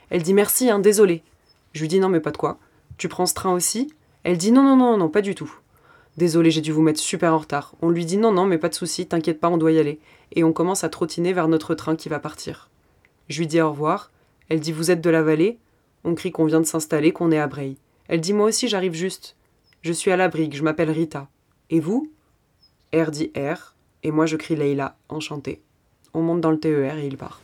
Elle 0.08 0.22
dit 0.22 0.32
merci, 0.32 0.70
hein, 0.70 0.78
désolé. 0.78 1.24
Je 1.74 1.82
lui 1.82 1.88
dis 1.88 2.00
non, 2.00 2.08
mais 2.08 2.20
pas 2.20 2.30
de 2.30 2.38
quoi. 2.38 2.58
Tu 2.96 3.10
prends 3.10 3.26
ce 3.26 3.34
train 3.34 3.52
aussi? 3.52 3.92
Elle 4.22 4.38
dit 4.38 4.50
non, 4.50 4.62
non, 4.62 4.76
non, 4.76 4.96
non, 4.96 5.10
pas 5.10 5.20
du 5.20 5.34
tout. 5.34 5.58
Désolé, 6.16 6.50
j'ai 6.50 6.60
dû 6.60 6.70
vous 6.70 6.82
mettre 6.82 7.00
super 7.00 7.34
en 7.34 7.38
retard. 7.38 7.74
On 7.82 7.90
lui 7.90 8.04
dit 8.04 8.18
non, 8.18 8.32
non, 8.32 8.46
mais 8.46 8.58
pas 8.58 8.68
de 8.68 8.74
souci, 8.74 9.06
t'inquiète 9.06 9.40
pas, 9.40 9.48
on 9.48 9.56
doit 9.56 9.72
y 9.72 9.78
aller. 9.78 9.98
Et 10.32 10.44
on 10.44 10.52
commence 10.52 10.84
à 10.84 10.88
trottiner 10.88 11.32
vers 11.32 11.48
notre 11.48 11.74
train 11.74 11.96
qui 11.96 12.08
va 12.08 12.20
partir. 12.20 12.70
Je 13.28 13.40
lui 13.40 13.46
dis 13.46 13.60
au 13.60 13.70
revoir. 13.70 14.10
Elle 14.48 14.60
dit 14.60 14.72
vous 14.72 14.90
êtes 14.90 15.00
de 15.00 15.10
la 15.10 15.22
vallée? 15.22 15.58
On 16.04 16.14
crie 16.14 16.30
qu'on 16.30 16.44
vient 16.44 16.60
de 16.60 16.66
s'installer, 16.66 17.12
qu'on 17.12 17.32
est 17.32 17.38
à 17.38 17.46
Breil. 17.46 17.76
Elle 18.08 18.20
dit 18.20 18.32
moi 18.32 18.46
aussi, 18.46 18.68
j'arrive 18.68 18.94
juste. 18.94 19.36
Je 19.82 19.92
suis 19.92 20.10
à 20.10 20.16
la 20.16 20.28
brigue, 20.28 20.54
je 20.54 20.62
m'appelle 20.62 20.90
Rita. 20.90 21.28
Et 21.70 21.80
vous? 21.80 22.10
R 22.94 23.10
dit 23.10 23.32
R, 23.36 23.74
et 24.02 24.10
moi 24.10 24.26
je 24.26 24.36
crie 24.36 24.54
Leila, 24.54 24.96
enchantée. 25.08 25.62
On 26.12 26.22
monte 26.22 26.40
dans 26.40 26.50
le 26.50 26.60
TER 26.60 26.96
et 26.98 27.06
il 27.06 27.16
part. 27.16 27.40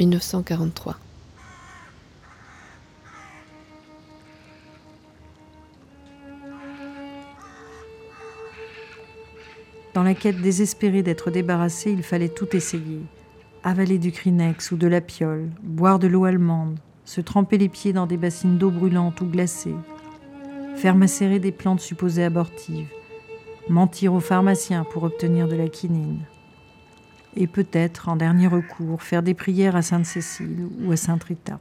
1943. 0.00 0.98
Dans 9.94 10.02
la 10.02 10.14
quête 10.14 10.40
désespérée 10.40 11.04
d'être 11.04 11.30
débarrassé, 11.30 11.92
il 11.92 12.02
fallait 12.02 12.28
tout 12.28 12.56
essayer. 12.56 13.00
Avaler 13.62 13.98
du 13.98 14.10
Krinex 14.10 14.72
ou 14.72 14.76
de 14.76 14.88
la 14.88 15.00
piole, 15.00 15.50
boire 15.62 16.00
de 16.00 16.08
l'eau 16.08 16.24
allemande, 16.24 16.78
se 17.04 17.20
tremper 17.20 17.58
les 17.58 17.68
pieds 17.68 17.92
dans 17.92 18.06
des 18.06 18.16
bassines 18.16 18.58
d'eau 18.58 18.70
brûlante 18.70 19.20
ou 19.20 19.26
glacée, 19.26 19.74
faire 20.74 20.96
macérer 20.96 21.38
des 21.38 21.52
plantes 21.52 21.80
supposées 21.80 22.24
abortives, 22.24 22.88
mentir 23.68 24.14
aux 24.14 24.20
pharmaciens 24.20 24.84
pour 24.84 25.04
obtenir 25.04 25.46
de 25.46 25.54
la 25.54 25.68
quinine. 25.68 26.24
Et 27.36 27.46
peut-être, 27.46 28.08
en 28.08 28.16
dernier 28.16 28.46
recours, 28.46 29.02
faire 29.02 29.22
des 29.22 29.34
prières 29.34 29.76
à 29.76 29.82
Sainte-Cécile 29.82 30.68
ou 30.80 30.92
à 30.92 30.96
Sainte-Rita. 30.96 31.58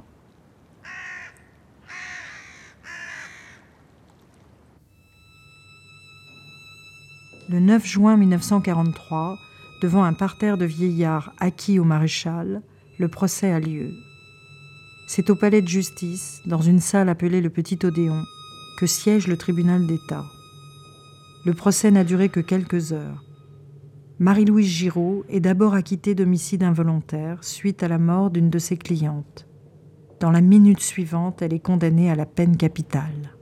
Le 7.50 7.60
9 7.60 7.86
juin 7.86 8.18
1943, 8.18 9.38
devant 9.82 10.04
un 10.04 10.14
parterre 10.14 10.58
de 10.58 10.66
vieillards 10.66 11.34
acquis 11.40 11.78
au 11.78 11.84
maréchal, 11.84 12.62
le 13.00 13.08
procès 13.08 13.52
a 13.52 13.60
lieu. 13.60 13.92
C'est 15.08 15.30
au 15.30 15.36
palais 15.36 15.62
de 15.62 15.68
justice, 15.68 16.42
dans 16.46 16.62
une 16.62 16.80
salle 16.80 17.10
appelée 17.10 17.42
le 17.42 17.50
Petit 17.50 17.78
Odéon, 17.84 18.24
que 18.78 18.86
siège 18.86 19.28
le 19.28 19.38
tribunal 19.38 19.86
d'État. 19.86 20.24
Le 21.46 21.54
procès 21.54 21.92
n'a 21.92 22.04
duré 22.04 22.30
que 22.30 22.40
quelques 22.40 22.94
heures. 22.94 23.24
Marie-Louise 24.20 24.68
Giraud 24.68 25.26
est 25.28 25.40
d'abord 25.40 25.74
acquittée 25.74 26.14
d'homicide 26.14 26.62
involontaire 26.62 27.44
suite 27.44 27.82
à 27.82 27.88
la 27.88 27.98
mort 27.98 28.30
d'une 28.30 28.52
de 28.52 28.60
ses 28.60 28.78
clientes. 28.78 29.48
Dans 30.20 30.30
la 30.30 30.40
minute 30.40 30.82
suivante, 30.82 31.42
elle 31.42 31.54
est 31.54 31.60
condamnée 31.60 32.12
à 32.12 32.16
la 32.16 32.28
peine 32.28 32.56
capitale. 32.56 33.34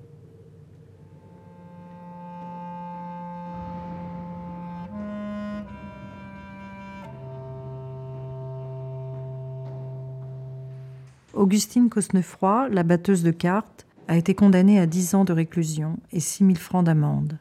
Augustine 11.33 11.89
Cosnefroy, 11.89 12.69
la 12.69 12.83
batteuse 12.83 13.23
de 13.23 13.31
cartes, 13.31 13.85
a 14.07 14.15
été 14.15 14.35
condamnée 14.35 14.79
à 14.79 14.85
10 14.85 15.15
ans 15.15 15.25
de 15.25 15.33
réclusion 15.33 15.97
et 16.13 16.21
6 16.21 16.45
000 16.45 16.55
francs 16.55 16.85
d'amende. 16.85 17.39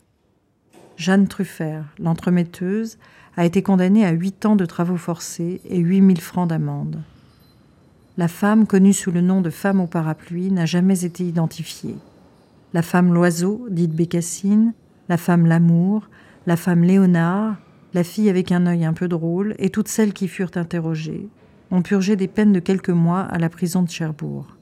Jeanne 1.00 1.28
Truffert, 1.28 1.86
l'entremetteuse, 1.98 2.98
a 3.34 3.46
été 3.46 3.62
condamnée 3.62 4.04
à 4.04 4.10
8 4.10 4.44
ans 4.44 4.54
de 4.54 4.66
travaux 4.66 4.98
forcés 4.98 5.62
et 5.64 5.78
8 5.78 6.00
000 6.00 6.20
francs 6.20 6.46
d'amende. 6.46 7.00
La 8.18 8.28
femme, 8.28 8.66
connue 8.66 8.92
sous 8.92 9.10
le 9.10 9.22
nom 9.22 9.40
de 9.40 9.48
femme 9.48 9.80
au 9.80 9.86
parapluie, 9.86 10.50
n'a 10.50 10.66
jamais 10.66 11.06
été 11.06 11.24
identifiée. 11.24 11.96
La 12.74 12.82
femme 12.82 13.14
l'oiseau, 13.14 13.66
dite 13.70 13.94
Bécassine, 13.94 14.74
la 15.08 15.16
femme 15.16 15.46
l'amour, 15.46 16.10
la 16.46 16.58
femme 16.58 16.84
Léonard, 16.84 17.56
la 17.94 18.04
fille 18.04 18.28
avec 18.28 18.52
un 18.52 18.66
œil 18.66 18.84
un 18.84 18.92
peu 18.92 19.08
drôle 19.08 19.54
et 19.58 19.70
toutes 19.70 19.88
celles 19.88 20.12
qui 20.12 20.28
furent 20.28 20.50
interrogées, 20.56 21.30
ont 21.70 21.80
purgé 21.80 22.14
des 22.14 22.28
peines 22.28 22.52
de 22.52 22.60
quelques 22.60 22.90
mois 22.90 23.20
à 23.20 23.38
la 23.38 23.48
prison 23.48 23.82
de 23.82 23.88
Cherbourg. 23.88 24.54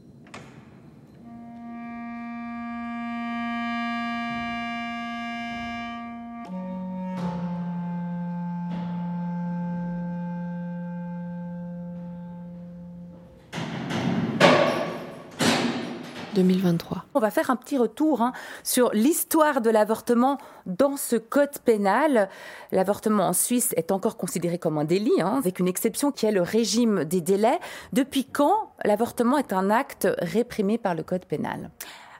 On 17.14 17.20
va 17.20 17.30
faire 17.30 17.50
un 17.50 17.56
petit 17.56 17.78
retour 17.78 18.22
hein, 18.22 18.32
sur 18.62 18.90
l'histoire 18.92 19.60
de 19.60 19.70
l'avortement 19.70 20.38
dans 20.66 20.96
ce 20.96 21.16
code 21.16 21.58
pénal. 21.64 22.28
L'avortement 22.72 23.28
en 23.28 23.32
Suisse 23.32 23.72
est 23.76 23.92
encore 23.92 24.16
considéré 24.16 24.58
comme 24.58 24.78
un 24.78 24.84
délit, 24.84 25.20
hein, 25.20 25.34
avec 25.38 25.58
une 25.58 25.68
exception 25.68 26.12
qui 26.12 26.26
est 26.26 26.32
le 26.32 26.42
régime 26.42 27.04
des 27.04 27.20
délais. 27.20 27.58
Depuis 27.92 28.24
quand 28.24 28.72
l'avortement 28.84 29.38
est 29.38 29.52
un 29.52 29.70
acte 29.70 30.08
réprimé 30.18 30.78
par 30.78 30.94
le 30.94 31.02
code 31.02 31.24
pénal? 31.24 31.70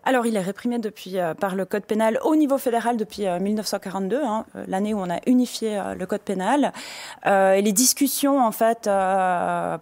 Alors, 0.09 0.25
il 0.25 0.37
est 0.37 0.41
réprimé 0.41 0.79
depuis, 0.79 1.19
euh, 1.19 1.35
par 1.35 1.55
le 1.55 1.67
Code 1.67 1.85
pénal 1.85 2.19
au 2.25 2.35
niveau 2.35 2.57
fédéral 2.57 2.97
depuis 2.97 3.27
1942, 3.27 4.17
euh, 4.17 4.25
hein, 4.25 4.47
euh, 4.57 4.65
l'année 4.67 4.95
où 4.95 4.99
on 5.01 5.11
a 5.11 5.19
unifié 5.27 5.79
le 5.99 6.07
Code 6.07 6.23
pénal. 6.23 6.73
et 7.27 7.61
les 7.61 7.73
discussions, 7.73 8.41
en 8.41 8.51
fait, 8.51 8.89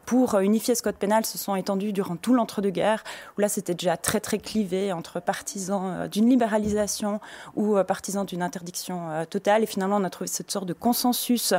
pour 0.05 0.35
unifier 0.41 0.75
ce 0.75 0.83
Code 0.83 0.97
pénal 0.97 1.25
se 1.25 1.39
sont 1.39 1.55
étendues 1.55 1.93
durant 1.93 2.17
tout 2.17 2.35
l'entre-deux-guerres, 2.35 3.05
où 3.39 3.41
là, 3.41 3.49
c'était 3.49 3.75
déjà 3.75 3.97
très, 3.97 4.19
très 4.19 4.39
clivé 4.39 4.93
entre 4.93 5.21
partisans 5.21 6.09
d'une 6.09 6.29
libéralisation 6.29 7.21
ou 7.55 7.77
partisans 7.85 8.27
d'une 8.27 8.43
interdiction 8.43 9.25
totale. 9.31 9.63
Et 9.63 9.67
finalement, 9.67 9.99
on 9.99 10.05
a 10.05 10.11
trouvé 10.11 10.27
cette 10.27 10.51
sorte 10.51 10.67
de 10.67 10.73
consensus 10.73 11.53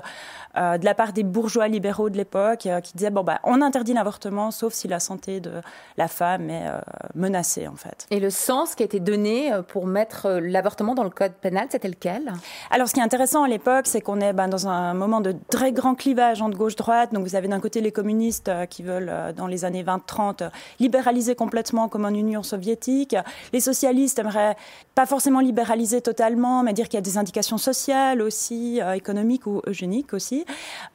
de 0.55 0.85
la 0.85 0.93
part 0.93 1.13
des 1.13 1.23
bourgeois 1.23 1.69
libéraux 1.69 2.09
de 2.09 2.17
l'époque 2.17 2.67
qui 2.83 2.93
disaient, 2.95 3.11
bon, 3.11 3.23
bah, 3.23 3.39
on 3.45 3.61
interdit 3.61 3.93
l'avortement, 3.93 4.51
sauf 4.51 4.73
si 4.73 4.89
la 4.89 4.99
santé 4.99 5.39
de 5.39 5.61
la 5.95 6.09
femme 6.09 6.49
est 6.49 6.69
menacée, 7.15 7.67
en 7.67 7.75
fait. 7.75 8.07
Sens 8.57 8.73
qui 8.75 8.81
a 8.81 8.85
été 8.85 8.99
donné 8.99 9.53
euh, 9.53 9.61
pour 9.61 9.85
mettre 9.85 10.25
euh, 10.25 10.39
l'avortement 10.39 10.95
dans 10.95 11.03
le 11.03 11.11
code 11.11 11.33
pénal, 11.33 11.67
c'était 11.69 11.87
lequel? 11.87 12.33
Alors, 12.71 12.87
ce 12.87 12.93
qui 12.93 12.99
est 12.99 13.03
intéressant 13.03 13.43
à 13.43 13.47
l'époque, 13.47 13.85
c'est 13.85 14.01
qu'on 14.01 14.19
est 14.19 14.33
ben, 14.33 14.47
dans 14.47 14.67
un 14.67 14.95
moment 14.95 15.21
de 15.21 15.35
très 15.49 15.71
grand 15.71 15.93
clivage 15.93 16.41
entre 16.41 16.57
gauche-droite. 16.57 17.13
Donc, 17.13 17.23
vous 17.23 17.35
avez 17.35 17.47
d'un 17.47 17.59
côté 17.59 17.81
les 17.81 17.91
communistes 17.91 18.49
euh, 18.49 18.65
qui 18.65 18.81
veulent, 18.81 19.13
dans 19.35 19.45
les 19.47 19.63
années 19.63 19.83
20-30, 19.83 20.49
libéraliser 20.79 21.35
complètement 21.35 21.87
comme 21.87 22.05
en 22.05 22.09
Union 22.09 22.41
soviétique. 22.41 23.15
Les 23.53 23.59
socialistes 23.59 24.17
aimeraient 24.17 24.55
pas 24.95 25.05
forcément 25.05 25.39
libéraliser 25.39 26.01
totalement, 26.01 26.63
mais 26.63 26.73
dire 26.73 26.85
qu'il 26.85 26.97
y 26.97 26.97
a 26.97 27.01
des 27.01 27.17
indications 27.17 27.59
sociales 27.59 28.21
aussi, 28.21 28.81
économiques 28.95 29.45
ou 29.45 29.61
eugéniques 29.67 30.13
aussi. 30.13 30.45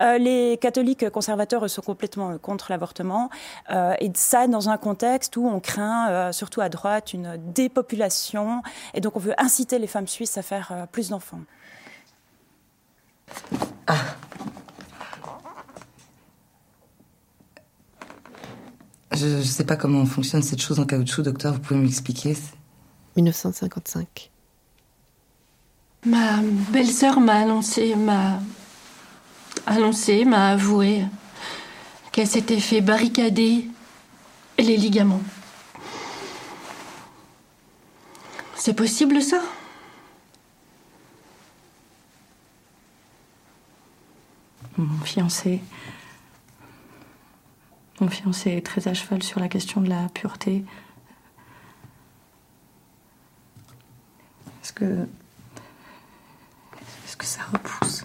les 0.01 0.59
catholiques 0.61 1.09
conservateurs 1.11 1.69
sont 1.71 1.83
complètement 1.83 2.37
contre 2.39 2.67
l'avortement. 2.71 3.31
et 3.71 4.11
ça, 4.15 4.49
dans 4.49 4.69
un 4.69 4.77
contexte 4.77 5.37
où 5.37 5.47
on 5.47 5.61
craint, 5.61 6.33
surtout 6.33 6.61
à 6.61 6.69
droite, 6.69 7.13
une 7.13 7.37
dépopulation. 7.47 8.63
Et 8.95 9.01
donc, 9.01 9.17
on 9.17 9.21
veut 9.21 9.35
inciter 9.39 9.79
les 9.79 9.87
femmes 9.87 10.09
suisses 10.09 10.39
à 10.39 10.43
faire 10.43 10.71
euh, 10.73 10.87
plus 10.87 11.11
d'enfants. 11.11 11.41
Ah. 13.87 13.97
Je 19.15 19.27
ne 19.27 19.43
sais 19.43 19.65
pas 19.65 19.77
comment 19.77 20.05
fonctionne 20.07 20.43
cette 20.43 20.61
chose 20.61 20.81
en 20.81 20.87
caoutchouc, 20.87 21.23
docteur, 21.23 21.53
vous 21.53 21.61
pouvez 21.61 21.79
m'expliquer 21.79 22.37
1955. 23.17 24.31
Ma 26.07 26.41
belle-sœur 26.71 27.21
m'a 27.21 27.35
annoncé, 27.35 27.95
m'a 27.95 28.41
annoncé, 29.67 30.25
m'a 30.25 30.49
avoué 30.51 31.05
qu'elle 32.11 32.27
s'était 32.27 32.59
fait 32.59 32.81
barricader 32.81 33.69
les 34.59 34.77
ligaments. 34.77 35.23
C'est 38.65 38.75
possible 38.75 39.21
ça? 39.21 39.43
Mon 44.79 45.01
fiancé. 45.01 45.61
Mon 47.99 48.09
fiancé 48.09 48.51
est 48.51 48.65
très 48.65 48.87
à 48.87 48.95
cheval 48.95 49.21
sur 49.25 49.41
la 49.41 49.49
question 49.49 49.81
de 49.81 49.89
la 49.89 50.09
pureté. 50.11 50.65
Est-ce 54.63 54.73
que. 54.73 55.09
Est-ce 57.05 57.17
que 57.17 57.27
ça 57.27 57.43
repousse? 57.53 58.05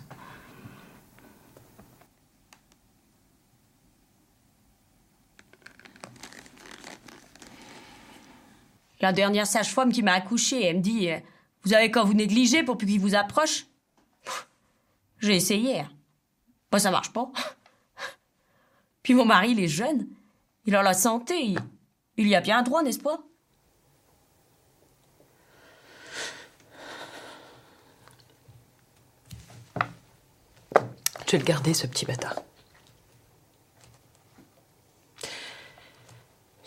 La 8.99 9.13
dernière 9.13 9.45
sage-femme 9.45 9.91
qui 9.91 10.01
m'a 10.01 10.13
accouché, 10.13 10.63
elle 10.63 10.77
me 10.77 10.81
dit 10.81 11.09
euh, 11.09 11.19
Vous 11.63 11.73
avez 11.73 11.91
quand 11.91 12.03
vous 12.03 12.13
négligez 12.13 12.63
pour 12.63 12.77
plus 12.77 12.87
qu'il 12.87 12.99
vous 12.99 13.15
approche? 13.15 13.65
J'ai 15.19 15.35
essayé. 15.35 15.83
Bah, 16.71 16.79
ça 16.79 16.91
marche 16.91 17.13
pas. 17.13 17.31
Puis 19.03 19.13
mon 19.13 19.25
mari, 19.25 19.51
il 19.51 19.59
est 19.59 19.67
jeune. 19.67 20.07
Il 20.65 20.75
a 20.75 20.83
la 20.83 20.93
santé. 20.93 21.55
Il, 22.17 22.27
y 22.27 22.35
a 22.35 22.41
bien 22.41 22.61
droit, 22.61 22.83
n'est-ce 22.83 22.99
pas? 22.99 23.19
Je 31.25 31.31
vais 31.33 31.37
le 31.39 31.43
garder, 31.43 31.73
ce 31.73 31.87
petit 31.87 32.05
bâtard. 32.05 32.35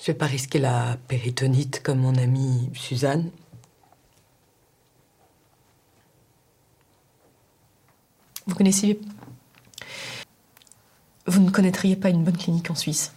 Je 0.00 0.06
vais 0.06 0.14
pas 0.14 0.26
risquer 0.26 0.58
la 0.58 0.96
péritonite 1.08 1.82
comme 1.82 1.98
mon 1.98 2.16
amie 2.16 2.70
Suzanne. 2.74 3.30
Vous 8.46 8.54
connaissez. 8.54 8.98
Vous 11.26 11.40
ne 11.40 11.50
connaîtriez 11.50 11.96
pas 11.96 12.08
une 12.08 12.24
bonne 12.24 12.36
clinique 12.36 12.70
en 12.70 12.74
Suisse 12.74 13.12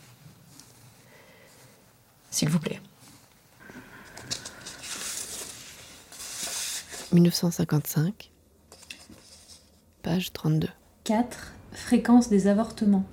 S'il 2.29 2.49
vous 2.49 2.59
plaît. 2.59 2.81
1955, 7.13 8.31
page 10.01 10.33
32. 10.33 10.67
4. 11.05 11.53
Fréquence 11.71 12.27
des 12.27 12.47
avortements. 12.47 13.05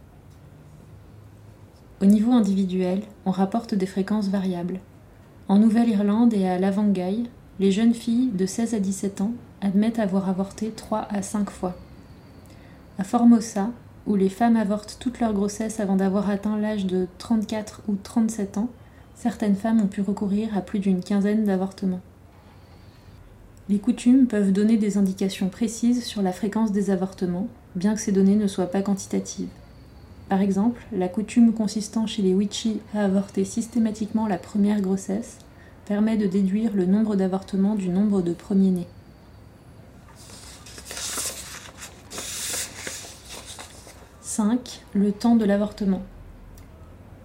Au 2.02 2.06
niveau 2.06 2.32
individuel, 2.32 3.02
on 3.26 3.30
rapporte 3.30 3.74
des 3.74 3.84
fréquences 3.84 4.28
variables. 4.28 4.80
En 5.48 5.58
Nouvelle-Irlande 5.58 6.32
et 6.32 6.48
à 6.48 6.58
Lavangay, 6.58 7.24
les 7.58 7.70
jeunes 7.70 7.92
filles 7.92 8.30
de 8.32 8.46
16 8.46 8.72
à 8.72 8.80
17 8.80 9.20
ans 9.20 9.32
admettent 9.60 9.98
avoir 9.98 10.30
avorté 10.30 10.70
3 10.70 11.06
à 11.10 11.20
5 11.20 11.50
fois. 11.50 11.76
À 12.98 13.04
Formosa, 13.04 13.68
où 14.06 14.16
les 14.16 14.30
femmes 14.30 14.56
avortent 14.56 14.96
toute 14.98 15.20
leur 15.20 15.34
grossesse 15.34 15.78
avant 15.78 15.96
d'avoir 15.96 16.30
atteint 16.30 16.56
l'âge 16.56 16.86
de 16.86 17.06
34 17.18 17.82
ou 17.86 17.96
37 18.02 18.56
ans, 18.56 18.70
certaines 19.14 19.56
femmes 19.56 19.82
ont 19.82 19.86
pu 19.86 20.00
recourir 20.00 20.56
à 20.56 20.62
plus 20.62 20.78
d'une 20.78 21.02
quinzaine 21.02 21.44
d'avortements. 21.44 22.00
Les 23.68 23.78
coutumes 23.78 24.26
peuvent 24.26 24.52
donner 24.52 24.78
des 24.78 24.96
indications 24.96 25.50
précises 25.50 26.02
sur 26.02 26.22
la 26.22 26.32
fréquence 26.32 26.72
des 26.72 26.88
avortements, 26.88 27.48
bien 27.76 27.92
que 27.92 28.00
ces 28.00 28.10
données 28.10 28.36
ne 28.36 28.46
soient 28.46 28.70
pas 28.70 28.80
quantitatives. 28.80 29.50
Par 30.30 30.40
exemple, 30.40 30.80
la 30.92 31.08
coutume 31.08 31.52
consistant 31.52 32.06
chez 32.06 32.22
les 32.22 32.34
Wichi 32.34 32.80
à 32.94 33.04
avorter 33.04 33.44
systématiquement 33.44 34.28
la 34.28 34.38
première 34.38 34.80
grossesse 34.80 35.38
permet 35.86 36.16
de 36.16 36.28
déduire 36.28 36.70
le 36.72 36.86
nombre 36.86 37.16
d'avortements 37.16 37.74
du 37.74 37.88
nombre 37.88 38.22
de 38.22 38.32
premiers-nés. 38.32 38.86
«5. 44.22 44.82
Le 44.94 45.10
temps 45.10 45.34
de 45.34 45.44
l'avortement. 45.44 46.02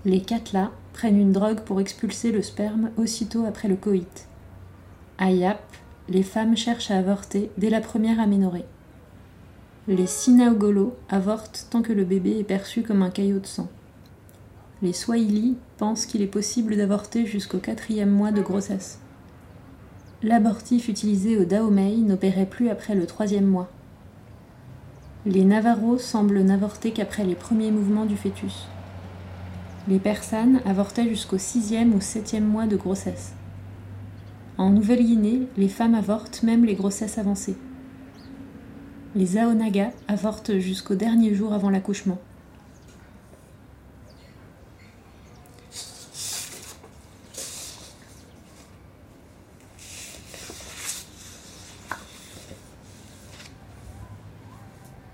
Les 0.04 0.22
Katla 0.24 0.72
prennent 0.92 1.20
une 1.20 1.32
drogue 1.32 1.60
pour 1.60 1.80
expulser 1.80 2.32
le 2.32 2.42
sperme 2.42 2.90
aussitôt 2.98 3.46
après 3.46 3.68
le 3.68 3.76
coït. 3.76 4.28
À 5.20 5.30
Yap, 5.30 5.62
les 6.10 6.24
femmes 6.24 6.58
cherchent 6.58 6.90
à 6.90 6.98
avorter 6.98 7.52
dès 7.60 7.70
la 7.70 7.82
première 7.82 8.20
aménorrhée. 8.20 8.66
Les 9.88 10.08
Sinaogolo 10.08 10.96
avortent 11.10 11.68
tant 11.70 11.84
que 11.84 11.94
le 11.94 12.06
bébé 12.06 12.40
est 12.40 12.44
perçu 12.44 12.82
comme 12.82 13.04
un 13.04 13.12
caillot 13.12 13.38
de 13.38 13.46
sang. 13.46 13.68
Les 14.82 14.94
Swahili 14.94 15.58
pensent 15.78 16.08
qu'il 16.08 16.24
est 16.24 16.28
possible 16.28 16.76
d'avorter 16.76 17.28
jusqu'au 17.28 17.60
quatrième 17.60 18.10
mois 18.10 18.32
de 18.32 18.42
grossesse. 18.42 19.00
L'abortif 20.24 20.90
utilisé 20.90 21.38
au 21.38 21.46
Dahomey 21.46 21.98
n'opérait 21.98 22.48
plus 22.48 22.70
après 22.70 22.96
le 22.96 23.06
troisième 23.06 23.46
mois. 23.46 23.70
Les 25.28 25.46
Navarros 25.46 26.00
semblent 26.00 26.42
n'avorter 26.42 26.90
qu'après 26.90 27.24
les 27.24 27.36
premiers 27.36 27.72
mouvements 27.72 28.06
du 28.06 28.18
fœtus. 28.18 28.66
Les 29.88 30.00
Persanes 30.00 30.62
avortaient 30.66 31.08
jusqu'au 31.08 31.38
sixième 31.38 31.94
ou 31.94 32.02
septième 32.02 32.48
mois 32.48 32.66
de 32.66 32.76
grossesse. 32.76 33.34
En 34.58 34.72
Nouvelle-Guinée, 34.72 35.48
les 35.58 35.70
femmes 35.70 35.94
avortent 35.94 36.42
même 36.42 36.66
les 36.66 36.74
grossesses 36.74 37.20
avancées. 37.20 37.58
Les 39.18 39.38
Aonaga 39.38 39.92
avortent 40.10 40.60
jusqu'au 40.60 40.96
dernier 40.96 41.34
jour 41.34 41.54
avant 41.54 41.70
l'accouchement. 41.70 42.18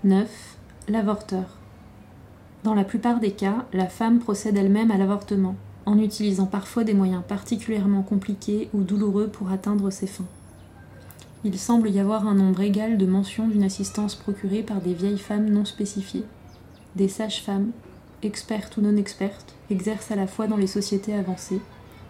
Neuf, 0.02 0.56
l'avorteur. 0.88 1.44
Dans 2.64 2.74
la 2.74 2.82
plupart 2.82 3.20
des 3.20 3.30
cas, 3.30 3.66
la 3.72 3.86
femme 3.86 4.18
procède 4.18 4.56
elle-même 4.56 4.90
à 4.90 4.98
l'avortement, 4.98 5.54
en 5.86 5.96
utilisant 5.96 6.46
parfois 6.46 6.82
des 6.82 6.94
moyens 6.94 7.22
particulièrement 7.28 8.02
compliqués 8.02 8.68
ou 8.74 8.82
douloureux 8.82 9.28
pour 9.28 9.52
atteindre 9.52 9.90
ses 9.90 10.08
fins 10.08 10.26
il 11.44 11.58
semble 11.58 11.90
y 11.90 11.98
avoir 11.98 12.28
un 12.28 12.34
nombre 12.34 12.60
égal 12.60 12.96
de 12.96 13.06
mentions 13.06 13.48
d'une 13.48 13.64
assistance 13.64 14.14
procurée 14.14 14.62
par 14.62 14.80
des 14.80 14.94
vieilles 14.94 15.18
femmes 15.18 15.50
non 15.50 15.64
spécifiées. 15.64 16.24
Des 16.94 17.08
sages-femmes, 17.08 17.72
expertes 18.22 18.76
ou 18.76 18.80
non 18.80 18.96
expertes, 18.96 19.54
exercent 19.70 20.12
à 20.12 20.16
la 20.16 20.28
fois 20.28 20.46
dans 20.46 20.56
les 20.56 20.68
sociétés 20.68 21.14
avancées, 21.14 21.60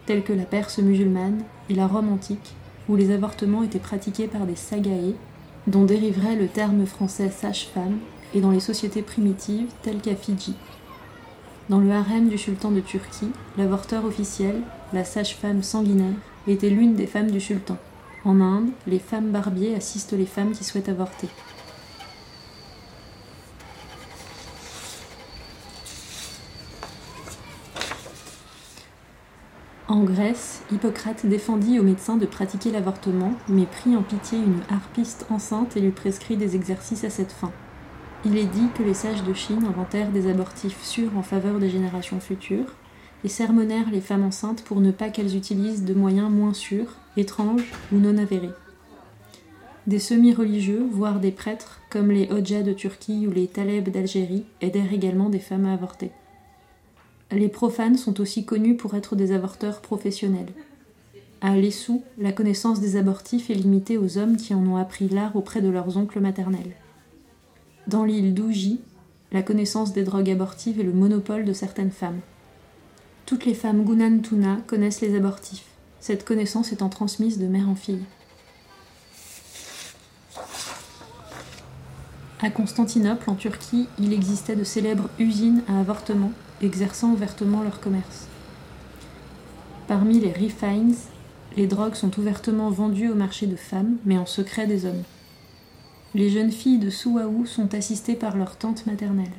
telles 0.05 0.25
que 0.25 0.35
la 0.35 0.45
Perse 0.45 0.79
musulmane 0.79 1.43
et 1.71 1.75
la 1.75 1.87
Rome 1.87 2.13
antique, 2.13 2.55
où 2.89 2.97
les 2.97 3.11
avortements 3.11 3.63
étaient 3.63 3.79
pratiqués 3.79 4.27
par 4.27 4.45
des 4.45 4.57
sagaïs, 4.57 5.15
dont 5.67 5.85
dériverait 5.85 6.37
le 6.37 6.49
terme 6.49 6.85
français 6.85 7.31
sage-femme, 7.31 7.99
et 8.35 8.41
dans 8.41 8.51
les 8.51 8.61
sociétés 8.61 9.03
primitives 9.03 9.69
telles 9.83 10.01
qu'à 10.01 10.17
Fidji. 10.17 10.55
Dans 11.69 11.79
le 11.79 11.91
harem 11.93 12.29
du 12.29 12.37
sultan 12.37 12.71
de 12.71 12.81
Turquie, 12.81 13.31
l'avorteur 13.57 14.05
officiel, 14.05 14.57
la 14.93 15.05
sage-femme 15.05 15.63
sanguinaire, 15.63 16.17
était 16.47 16.71
l'une 16.71 16.97
des 16.97 17.07
femmes 17.07 17.31
du 17.31 17.41
sultan. 17.41 17.79
En 18.25 18.41
Inde, 18.41 18.71
les 18.87 19.01
femmes 19.01 19.33
barbiers 19.33 19.75
assistent 19.75 20.13
les 20.13 20.27
femmes 20.27 20.53
qui 20.53 20.63
souhaitent 20.63 20.89
avorter. 20.89 21.29
En 29.89 30.05
Grèce, 30.05 30.63
Hippocrate 30.71 31.27
défendit 31.27 31.81
aux 31.81 31.83
médecins 31.83 32.17
de 32.17 32.25
pratiquer 32.25 32.71
l'avortement, 32.71 33.35
mais 33.49 33.67
prit 33.67 33.97
en 33.97 34.03
pitié 34.03 34.39
une 34.39 34.63
harpiste 34.71 35.27
enceinte 35.29 35.77
et 35.77 35.81
lui 35.81 35.91
prescrit 35.91 36.37
des 36.37 36.55
exercices 36.55 37.05
à 37.05 37.11
cette 37.11 37.33
fin. 37.33 37.51
Il 38.25 38.39
est 38.39 38.47
dit 38.47 38.69
que 38.75 38.85
les 38.85 38.95
sages 38.95 39.25
de 39.25 39.35
Chine 39.35 39.67
inventèrent 39.69 40.13
des 40.13 40.31
abortifs 40.31 40.81
sûrs 40.83 41.19
en 41.19 41.23
faveur 41.23 41.59
des 41.59 41.69
générations 41.69 42.21
futures 42.21 42.73
et 43.25 43.29
sermonnèrent 43.29 43.91
les 43.91 44.01
femmes 44.01 44.25
enceintes 44.25 44.63
pour 44.63 44.81
ne 44.81 44.93
pas 44.93 45.11
qu'elles 45.11 45.37
utilisent 45.37 45.85
de 45.85 45.93
moyens 45.93 46.31
moins 46.31 46.55
sûrs, 46.55 46.95
étranges 47.17 47.71
ou 47.93 47.97
non 47.97 48.19
avérés. 48.19 48.51
Des 49.87 49.99
semi-religieux, 49.99 50.87
voire 50.91 51.19
des 51.19 51.33
prêtres, 51.33 51.81
comme 51.91 52.11
les 52.11 52.31
Hodja 52.31 52.63
de 52.63 52.73
Turquie 52.73 53.27
ou 53.27 53.33
les 53.33 53.49
Taleb 53.49 53.89
d'Algérie, 53.89 54.45
aidèrent 54.61 54.93
également 54.93 55.29
des 55.29 55.41
femmes 55.41 55.67
à 55.67 55.73
avorter. 55.73 56.13
Les 57.33 57.49
profanes 57.49 57.97
sont 57.97 58.21
aussi 58.21 58.45
connus 58.45 58.77
pour 58.77 58.95
être 58.95 59.17
des 59.17 59.33
avorteurs 59.33 59.81
professionnels. 59.81 60.53
À 61.41 61.57
Lessou, 61.57 62.05
la 62.19 62.31
connaissance 62.31 62.81
des 62.81 62.97
abortifs 62.97 63.51
est 63.51 63.55
limitée 63.55 63.99
aux 63.99 64.19
hommes 64.19 64.37
qui 64.37 64.55
en 64.55 64.65
ont 64.67 64.77
appris 64.77 65.09
l'art 65.09 65.35
auprès 65.35 65.61
de 65.61 65.69
leurs 65.69 65.97
oncles 65.97 66.21
maternels. 66.21 66.77
Dans 67.89 68.05
l'île 68.05 68.35
d'Ouji, 68.35 68.81
la 69.33 69.43
connaissance 69.43 69.93
des 69.93 70.05
drogues 70.05 70.31
abortives 70.31 70.79
est 70.79 70.85
le 70.85 70.93
monopole 70.93 71.45
de 71.45 71.53
certaines 71.53 71.91
femmes. 71.91 72.21
Toutes 73.27 73.47
les 73.47 73.55
femmes 73.55 73.83
Gunan 73.83 74.21
Tuna 74.21 74.59
connaissent 74.69 75.01
les 75.01 75.17
abortifs, 75.17 75.72
cette 76.03 76.25
connaissance 76.25 76.73
étant 76.73 76.89
transmise 76.89 77.39
de 77.39 77.47
mère 77.47 77.69
en 77.69 77.77
fille. 77.77 78.03
À 82.43 82.51
Constantinople, 82.51 83.31
en 83.31 83.37
Turquie, 83.37 83.87
il 84.01 84.13
existait 84.13 84.57
de 84.57 84.65
célèbres 84.65 85.09
usines 85.21 85.63
à 85.69 85.79
avortement, 85.79 86.33
exerçant 86.61 87.13
ouvertement 87.13 87.63
leur 87.63 87.79
commerce. 87.79 88.27
Parmi 89.87 90.19
les 90.19 90.33
refines, 90.33 90.97
les 91.57 91.69
drogues 91.69 91.95
sont 91.95 92.19
ouvertement 92.19 92.71
vendues 92.71 93.11
au 93.11 93.15
marché 93.15 93.47
de 93.47 93.55
femmes, 93.55 93.97
mais 94.05 94.19
en 94.19 94.27
secret 94.27 94.67
des 94.67 94.87
hommes. 94.87 95.05
Les 96.17 96.31
jeunes 96.31 96.51
filles 96.51 96.79
de 96.79 96.91
Souaou 96.91 97.47
sont 97.47 97.75
assistées 97.75 98.17
par 98.17 98.37
leur 98.37 98.57
tante 98.57 98.87
maternelle. 98.87 99.31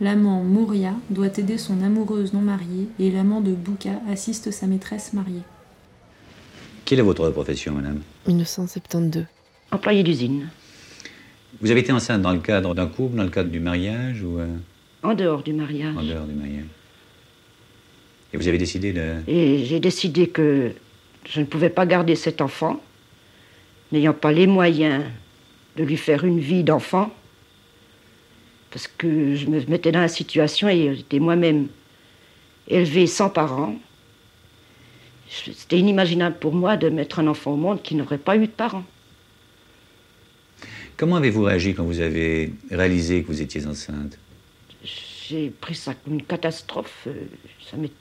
L'amant 0.00 0.44
Mouria 0.44 0.94
doit 1.10 1.36
aider 1.36 1.58
son 1.58 1.82
amoureuse 1.82 2.32
non 2.32 2.42
mariée 2.42 2.88
et 3.00 3.10
l'amant 3.10 3.40
de 3.40 3.52
Bouka 3.52 4.00
assiste 4.08 4.52
sa 4.52 4.68
maîtresse 4.68 5.12
mariée. 5.14 5.42
Quelle 6.90 6.98
est 6.98 7.02
votre 7.02 7.30
profession, 7.30 7.74
madame 7.74 8.00
1972. 8.26 9.24
Employé 9.70 10.02
d'usine. 10.02 10.48
Vous 11.60 11.70
avez 11.70 11.78
été 11.78 11.92
enceinte 11.92 12.20
dans 12.20 12.32
le 12.32 12.40
cadre 12.40 12.74
d'un 12.74 12.88
couple, 12.88 13.14
dans 13.14 13.22
le 13.22 13.30
cadre 13.30 13.48
du 13.48 13.60
mariage 13.60 14.24
ou 14.24 14.40
euh, 14.40 14.48
En 15.04 15.14
dehors 15.14 15.44
du 15.44 15.52
mariage. 15.52 15.96
en 15.96 16.02
dehors 16.02 16.26
du 16.26 16.34
mariage 16.34 16.64
Et 18.32 18.36
vous 18.36 18.48
avez 18.48 18.58
décidé 18.58 18.92
de... 18.92 19.14
Et 19.28 19.64
j'ai 19.66 19.78
décidé 19.78 20.26
que 20.30 20.72
je 21.28 21.38
ne 21.38 21.44
pouvais 21.44 21.70
pas 21.70 21.86
garder 21.86 22.16
cet 22.16 22.40
enfant, 22.40 22.82
n'ayant 23.92 24.12
pas 24.12 24.32
les 24.32 24.48
moyens 24.48 25.04
de 25.76 25.84
lui 25.84 25.96
faire 25.96 26.24
une 26.24 26.40
vie 26.40 26.64
d'enfant, 26.64 27.14
parce 28.72 28.88
que 28.88 29.36
je 29.36 29.46
me 29.46 29.64
mettais 29.66 29.92
dans 29.92 30.00
la 30.00 30.08
situation 30.08 30.68
et 30.68 30.96
j'étais 30.96 31.20
moi-même 31.20 31.68
élevée 32.66 33.06
sans 33.06 33.30
parents. 33.30 33.76
C'était 35.30 35.78
inimaginable 35.78 36.38
pour 36.38 36.52
moi 36.52 36.76
de 36.76 36.88
mettre 36.88 37.20
un 37.20 37.26
enfant 37.28 37.52
au 37.52 37.56
monde 37.56 37.82
qui 37.82 37.94
n'aurait 37.94 38.18
pas 38.18 38.36
eu 38.36 38.40
de 38.46 38.52
parents. 38.52 38.84
Comment 40.96 41.16
avez-vous 41.16 41.44
réagi 41.44 41.72
quand 41.74 41.84
vous 41.84 42.00
avez 42.00 42.52
réalisé 42.70 43.22
que 43.22 43.28
vous 43.28 43.40
étiez 43.40 43.64
enceinte? 43.66 44.18
J'ai 44.84 45.50
pris 45.50 45.76
ça 45.76 45.94
comme 45.94 46.14
une 46.14 46.24
catastrophe. 46.24 47.04
euh, 47.06 47.14
Ça 47.70 47.76
m'est 47.76 47.92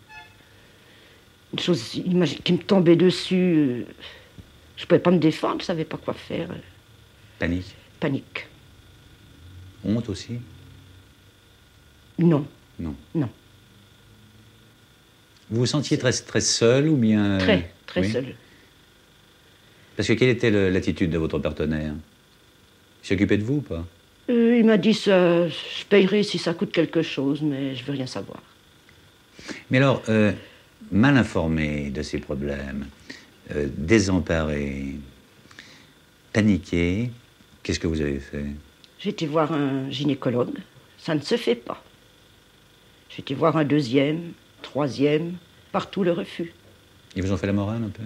une 1.53 1.59
chose 1.59 1.83
qui 2.43 2.53
me 2.53 2.57
tombait 2.57 2.95
dessus. 2.95 3.36
euh, 3.36 3.83
Je 4.75 4.86
pouvais 4.86 5.00
pas 5.00 5.12
me 5.12 5.19
défendre, 5.19 5.62
je 5.62 5.65
savais 5.65 5.86
pas 5.86 5.98
quoi 5.98 6.13
faire. 6.15 6.50
Panique? 7.38 7.75
Panique. 8.00 8.48
Honte 9.86 10.09
aussi? 10.09 10.39
Non. 12.17 12.45
Non. 12.79 12.95
Non. 13.13 13.29
Vous 15.49 15.61
vous 15.61 15.65
sentiez 15.65 15.97
très, 15.97 16.11
très 16.11 16.41
seule 16.41 16.87
ou 16.87 16.95
bien... 16.95 17.37
Très, 17.39 17.71
très 17.85 18.01
Oui. 18.01 18.11
seule. 18.11 18.35
Parce 19.95 20.07
que 20.07 20.13
quelle 20.13 20.29
était 20.29 20.51
l'attitude 20.69 21.09
de 21.09 21.17
votre 21.17 21.39
partenaire? 21.39 21.93
Il 23.03 23.07
s'occupait 23.07 23.37
de 23.37 23.43
vous 23.43 23.55
ou 23.55 23.61
pas? 23.61 23.85
Euh, 24.29 24.57
il 24.57 24.65
m'a 24.65 24.77
dit 24.77 24.93
ça, 24.93 25.47
je 25.47 25.85
payerai 25.89 26.23
si 26.23 26.38
ça 26.38 26.53
coûte 26.53 26.71
quelque 26.71 27.01
chose, 27.01 27.41
mais 27.41 27.75
je 27.75 27.83
veux 27.83 27.93
rien 27.93 28.05
savoir. 28.05 28.41
Mais 29.71 29.77
alors, 29.77 30.03
euh, 30.09 30.31
mal 30.91 31.17
informé 31.17 31.89
de 31.89 32.01
ses 32.03 32.19
problèmes, 32.19 32.85
euh, 33.55 33.67
désemparé, 33.75 34.95
paniqué, 36.31 37.09
qu'est-ce 37.63 37.79
que 37.79 37.88
vous 37.88 38.01
avez 38.01 38.19
fait? 38.19 38.45
J'ai 38.99 39.09
été 39.09 39.25
voir 39.25 39.51
un 39.51 39.89
gynécologue, 39.89 40.59
ça 40.97 41.15
ne 41.15 41.21
se 41.21 41.35
fait 41.35 41.55
pas. 41.55 41.83
J'ai 43.09 43.21
été 43.21 43.33
voir 43.33 43.57
un 43.57 43.63
deuxième, 43.63 44.33
troisième, 44.62 45.34
partout 45.72 46.04
le 46.04 46.12
refus. 46.12 46.54
Ils 47.15 47.24
vous 47.24 47.32
ont 47.32 47.38
fait 47.38 47.48
la 47.48 47.54
morale 47.54 47.84
un 47.84 47.89
peu 47.89 48.04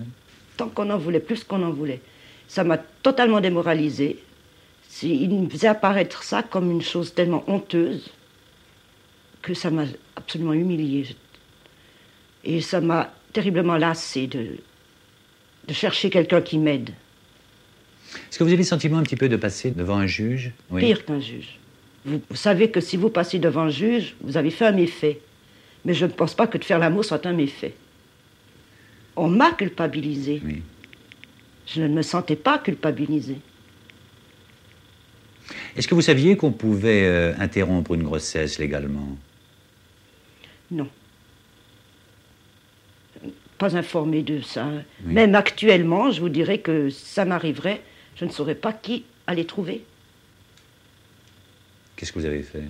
Tant 0.58 0.70
qu'on 0.70 0.90
en 0.90 0.98
voulait, 0.98 1.20
plus 1.20 1.44
qu'on 1.44 1.64
en 1.64 1.72
voulait. 1.72 2.02
Ça 2.48 2.64
m'a 2.64 2.78
totalement 2.78 3.42
démoralisée. 3.42 4.20
Il 5.02 5.30
me 5.32 5.50
faisait 5.50 5.68
apparaître 5.68 6.24
ça 6.24 6.44
comme 6.44 6.70
une 6.70 6.82
chose 6.82 7.14
tellement 7.14 7.44
honteuse 7.48 8.12
que 9.42 9.54
ça 9.54 9.72
m'a 9.72 9.86
absolument 10.16 10.54
humiliée. 10.54 11.16
Et 12.44 12.62
ça 12.62 12.82
m'a 12.82 13.14
terriblement 13.34 13.78
lassée 13.78 14.28
de, 14.28 14.58
de 15.68 15.74
chercher 15.74 16.10
quelqu'un 16.10 16.42
qui 16.42 16.58
m'aide. 16.58 16.92
Est-ce 18.30 18.38
que 18.38 18.44
vous 18.44 18.50
avez 18.50 18.58
le 18.58 18.64
sentiment 18.64 18.98
un 18.98 19.04
petit 19.04 19.16
peu 19.16 19.30
de 19.30 19.36
passer 19.36 19.72
devant 19.72 19.98
un 19.98 20.06
juge? 20.06 20.52
Oui. 20.70 20.82
Pire 20.82 21.06
qu'un 21.06 21.20
juge. 21.20 21.60
Vous, 22.06 22.22
vous 22.30 22.36
savez 22.36 22.70
que 22.70 22.80
si 22.80 22.98
vous 22.98 23.10
passez 23.10 23.40
devant 23.40 23.64
un 23.64 23.70
juge, 23.70 24.16
vous 24.22 24.38
avez 24.38 24.52
fait 24.52 24.66
un 24.66 24.72
méfait. 24.72 25.20
Mais 25.86 25.94
je 25.94 26.06
ne 26.06 26.12
pense 26.12 26.34
pas 26.34 26.48
que 26.48 26.58
de 26.58 26.64
faire 26.64 26.80
l'amour 26.80 27.04
soit 27.04 27.26
un 27.26 27.34
méfait. 27.34 27.76
On 29.16 29.28
m'a 29.28 29.52
culpabilisé. 29.52 30.42
Je 31.68 31.82
ne 31.82 31.88
me 31.88 32.02
sentais 32.02 32.36
pas 32.36 32.58
culpabilisée. 32.58 33.38
Est-ce 35.76 35.88
que 35.88 35.96
vous 35.96 36.02
saviez 36.02 36.38
qu'on 36.38 36.52
pouvait 36.52 37.06
euh, 37.06 37.34
interrompre 37.40 37.94
une 37.94 38.04
grossesse 38.04 38.60
légalement? 38.60 39.18
Non. 40.72 40.88
Pas 43.58 43.76
informée 43.76 44.24
de 44.24 44.42
ça. 44.42 44.68
Oui. 45.06 45.14
Même 45.14 45.36
actuellement, 45.36 46.12
je 46.12 46.22
vous 46.22 46.30
dirais 46.30 46.60
que 46.60 46.90
ça 46.90 47.26
m'arriverait, 47.26 47.82
je 48.16 48.26
ne 48.26 48.32
saurais 48.32 48.56
pas 48.56 48.74
qui 48.74 49.06
aller 49.28 49.46
trouver. 49.46 49.84
Qu'est-ce 51.96 52.12
que 52.12 52.20
vous 52.20 52.26
avez 52.26 52.44
fait? 52.44 52.64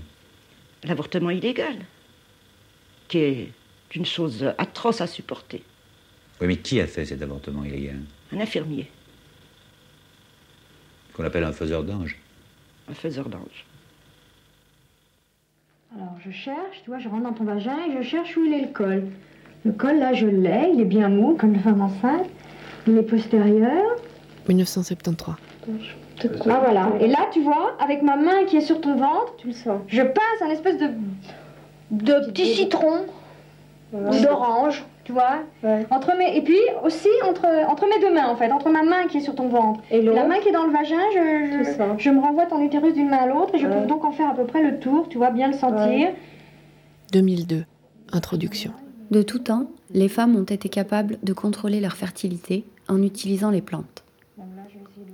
L'avortement 0.83 1.29
illégal, 1.29 1.75
qui 3.13 3.19
est 3.19 3.49
une 3.93 4.07
chose 4.07 4.43
atroce 4.57 4.99
à 4.99 5.05
supporter. 5.05 5.61
Oui, 6.41 6.47
mais 6.47 6.55
qui 6.55 6.81
a 6.81 6.87
fait 6.87 7.05
cet 7.05 7.21
avortement 7.21 7.63
illégal 7.63 7.99
Un 8.31 8.39
infirmier, 8.39 8.89
Qu'on 11.13 11.23
appelle 11.23 11.43
un 11.43 11.51
faiseur 11.51 11.83
d'ange 11.83 12.17
un 12.89 12.93
faiseur 12.95 13.29
d'ange. 13.29 13.65
Alors 15.95 16.15
je 16.25 16.31
cherche, 16.31 16.81
tu 16.83 16.89
vois, 16.89 16.97
je 16.99 17.07
rentre 17.07 17.23
dans 17.23 17.33
ton 17.33 17.43
vagin 17.43 17.77
et 17.87 17.95
je 17.95 18.01
cherche 18.01 18.35
où 18.35 18.43
il 18.43 18.53
est 18.53 18.61
le 18.61 18.73
col. 18.73 19.03
Le 19.63 19.71
col, 19.71 19.99
là, 19.99 20.13
je 20.13 20.25
l'ai, 20.27 20.71
il 20.73 20.81
est 20.81 20.85
bien 20.85 21.07
mou, 21.07 21.37
comme 21.39 21.53
la 21.53 21.59
femme 21.59 21.81
enceinte. 21.81 22.27
Il 22.87 22.97
est 22.97 23.03
postérieur. 23.03 23.95
1973. 24.49 25.35
Ah 26.49 26.61
voilà. 26.61 26.91
Et 26.99 27.07
là, 27.07 27.29
tu 27.31 27.41
vois, 27.41 27.77
avec 27.79 28.01
ma 28.01 28.17
main 28.17 28.43
qui 28.45 28.57
est 28.57 28.61
sur 28.61 28.81
ton 28.81 28.97
ventre, 28.97 29.35
tu 29.37 29.47
le 29.47 29.53
sens. 29.53 29.79
Je 29.87 30.01
passe 30.01 30.41
un 30.41 30.49
espèce 30.49 30.77
de 30.77 30.89
de 31.93 32.25
petit 32.27 32.55
citron 32.55 33.05
ou 33.93 34.21
d'orange, 34.23 34.83
tu 35.03 35.11
vois. 35.11 35.43
Entre 35.91 36.17
mes 36.17 36.35
et 36.35 36.41
puis 36.41 36.57
aussi 36.83 37.09
entre 37.29 37.45
entre 37.69 37.85
mes 37.87 37.99
deux 38.01 38.13
mains 38.13 38.27
en 38.27 38.35
fait, 38.35 38.51
entre 38.51 38.69
ma 38.69 38.83
main 38.83 39.07
qui 39.07 39.17
est 39.17 39.21
sur 39.21 39.35
ton 39.35 39.47
ventre 39.47 39.81
et 39.91 40.01
la 40.01 40.25
main 40.25 40.39
qui 40.39 40.49
est 40.49 40.51
dans 40.51 40.65
le 40.65 40.73
vagin, 40.73 40.97
je 41.13 41.63
je, 41.63 42.03
je 42.03 42.09
me 42.09 42.19
renvoie 42.19 42.47
ton 42.47 42.61
utérus 42.61 42.93
d'une 42.93 43.09
main 43.09 43.17
à 43.17 43.27
l'autre 43.27 43.53
et 43.55 43.59
je 43.59 43.67
peux 43.67 43.85
donc 43.85 44.03
en 44.03 44.11
faire 44.11 44.29
à 44.29 44.35
peu 44.35 44.45
près 44.45 44.63
le 44.63 44.79
tour, 44.79 45.07
tu 45.09 45.17
vois, 45.17 45.29
bien 45.29 45.47
le 45.47 45.53
sentir. 45.53 46.09
2002. 47.11 47.65
Introduction. 48.11 48.71
De 49.11 49.21
tout 49.21 49.39
temps, 49.39 49.67
les 49.91 50.09
femmes 50.09 50.35
ont 50.35 50.43
été 50.43 50.69
capables 50.69 51.17
de 51.21 51.33
contrôler 51.33 51.79
leur 51.79 51.93
fertilité 51.93 52.65
en 52.87 53.01
utilisant 53.03 53.51
les 53.51 53.61
plantes. 53.61 54.03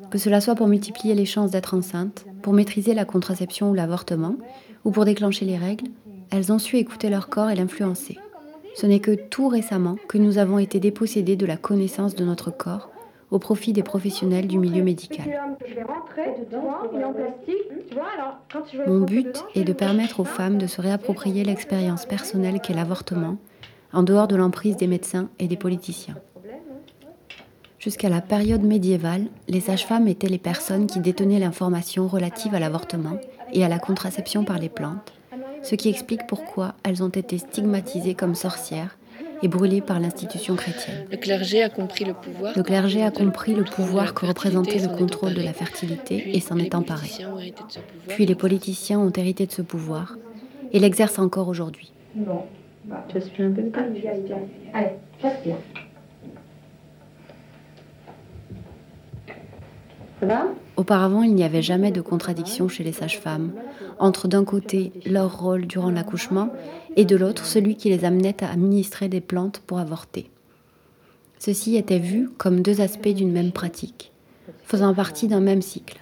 Que 0.09 0.17
cela 0.17 0.39
soit 0.41 0.55
pour 0.55 0.67
multiplier 0.67 1.13
les 1.13 1.25
chances 1.25 1.51
d'être 1.51 1.73
enceinte, 1.75 2.25
pour 2.41 2.53
maîtriser 2.53 2.93
la 2.93 3.05
contraception 3.05 3.69
ou 3.69 3.73
l'avortement, 3.73 4.35
ou 4.85 4.91
pour 4.91 5.05
déclencher 5.05 5.45
les 5.45 5.57
règles, 5.57 5.87
elles 6.31 6.51
ont 6.51 6.59
su 6.59 6.77
écouter 6.77 7.09
leur 7.09 7.29
corps 7.29 7.49
et 7.49 7.55
l'influencer. 7.55 8.17
Ce 8.75 8.85
n'est 8.85 8.99
que 8.99 9.15
tout 9.15 9.47
récemment 9.47 9.97
que 10.07 10.17
nous 10.17 10.37
avons 10.37 10.59
été 10.59 10.79
dépossédés 10.79 11.35
de 11.35 11.45
la 11.45 11.57
connaissance 11.57 12.15
de 12.15 12.23
notre 12.23 12.51
corps 12.51 12.89
au 13.31 13.39
profit 13.39 13.73
des 13.73 13.83
professionnels 13.83 14.47
du 14.47 14.57
milieu 14.57 14.83
médical. 14.83 15.25
Mon 18.87 19.01
but 19.01 19.43
est 19.55 19.63
de 19.63 19.73
permettre 19.73 20.19
aux 20.19 20.25
femmes 20.25 20.57
de 20.57 20.67
se 20.67 20.81
réapproprier 20.81 21.43
l'expérience 21.43 22.05
personnelle 22.05 22.59
qu'est 22.61 22.73
l'avortement, 22.73 23.37
en 23.93 24.03
dehors 24.03 24.27
de 24.27 24.35
l'emprise 24.35 24.77
des 24.77 24.87
médecins 24.87 25.29
et 25.39 25.47
des 25.47 25.57
politiciens. 25.57 26.15
Jusqu'à 27.77 28.09
la 28.09 28.21
période 28.21 28.63
médiévale, 28.63 29.27
les 29.47 29.61
sages-femmes 29.61 30.07
étaient 30.07 30.27
les 30.27 30.37
personnes 30.37 30.87
qui 30.87 30.99
détenaient 30.99 31.39
l'information 31.39 32.07
relative 32.07 32.53
à 32.53 32.59
l'avortement 32.59 33.17
et 33.53 33.63
à 33.63 33.69
la 33.69 33.79
contraception 33.79 34.43
par 34.43 34.59
les 34.59 34.69
plantes, 34.69 35.13
ce 35.63 35.75
qui 35.75 35.89
explique 35.89 36.27
pourquoi 36.27 36.75
elles 36.83 37.03
ont 37.03 37.09
été 37.09 37.37
stigmatisées 37.37 38.15
comme 38.15 38.35
sorcières 38.35 38.97
et 39.41 39.47
brûlées 39.47 39.81
par 39.81 39.99
l'institution 39.99 40.55
chrétienne. 40.55 41.05
Le 41.11 41.17
clergé 41.17 41.63
a 41.63 41.69
compris 41.69 42.05
le 42.05 42.13
pouvoir. 42.13 42.53
Le 42.55 42.63
clergé 42.63 43.03
a 43.03 43.11
compris 43.11 43.53
le 43.53 43.63
pouvoir 43.63 44.13
que 44.13 44.25
représentait 44.25 44.79
le 44.79 44.89
contrôle 44.89 45.33
de 45.33 45.41
la 45.41 45.53
fertilité 45.53 46.35
et 46.35 46.39
s'en 46.39 46.57
est 46.57 46.75
emparé. 46.75 47.09
Puis 48.09 48.25
les 48.25 48.35
politiciens 48.35 48.99
ont 48.99 49.11
hérité 49.11 49.45
de 49.45 49.51
ce 49.51 49.61
pouvoir 49.61 50.17
et 50.71 50.79
l'exercent 50.79 51.19
encore 51.19 51.47
aujourd'hui. 51.47 51.91
Bon, 52.15 52.43
j'aspire 53.13 53.45
un 53.45 53.51
peu 53.51 53.61
de 53.61 53.71
Allez, 54.73 54.87
j'aspire. 55.21 55.55
Ça 59.27 59.33
va 59.33 60.08
Auparavant, 60.75 61.23
il 61.23 61.35
n'y 61.35 61.43
avait 61.43 61.61
jamais 61.61 61.91
de 61.91 62.01
contradiction 62.01 62.67
chez 62.67 62.83
les 62.83 62.91
sages-femmes 62.91 63.51
entre 63.99 64.27
d'un 64.27 64.45
côté 64.45 64.91
leur 65.05 65.39
rôle 65.39 65.65
durant 65.67 65.91
l'accouchement 65.91 66.49
et 66.95 67.05
de 67.05 67.15
l'autre 67.15 67.45
celui 67.45 67.75
qui 67.75 67.89
les 67.89 68.05
amenait 68.05 68.43
à 68.43 68.51
administrer 68.51 69.09
des 69.09 69.21
plantes 69.21 69.61
pour 69.65 69.79
avorter. 69.79 70.29
Ceci 71.37 71.75
était 71.75 71.99
vu 71.99 72.29
comme 72.37 72.61
deux 72.61 72.81
aspects 72.81 73.09
d'une 73.09 73.31
même 73.31 73.51
pratique, 73.51 74.11
faisant 74.63 74.93
partie 74.93 75.27
d'un 75.27 75.39
même 75.39 75.61
cycle. 75.61 75.99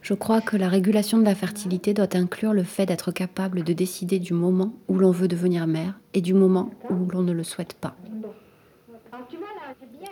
Je 0.00 0.14
crois 0.14 0.40
que 0.40 0.56
la 0.56 0.68
régulation 0.68 1.18
de 1.18 1.24
la 1.24 1.34
fertilité 1.34 1.94
doit 1.94 2.16
inclure 2.16 2.52
le 2.52 2.64
fait 2.64 2.86
d'être 2.86 3.12
capable 3.12 3.62
de 3.62 3.72
décider 3.72 4.18
du 4.18 4.32
moment 4.32 4.72
où 4.88 4.98
l'on 4.98 5.12
veut 5.12 5.28
devenir 5.28 5.66
mère 5.66 6.00
et 6.12 6.20
du 6.20 6.34
moment 6.34 6.70
où 6.90 7.08
l'on 7.10 7.22
ne 7.22 7.32
le 7.32 7.44
souhaite 7.44 7.74
pas. 7.74 7.94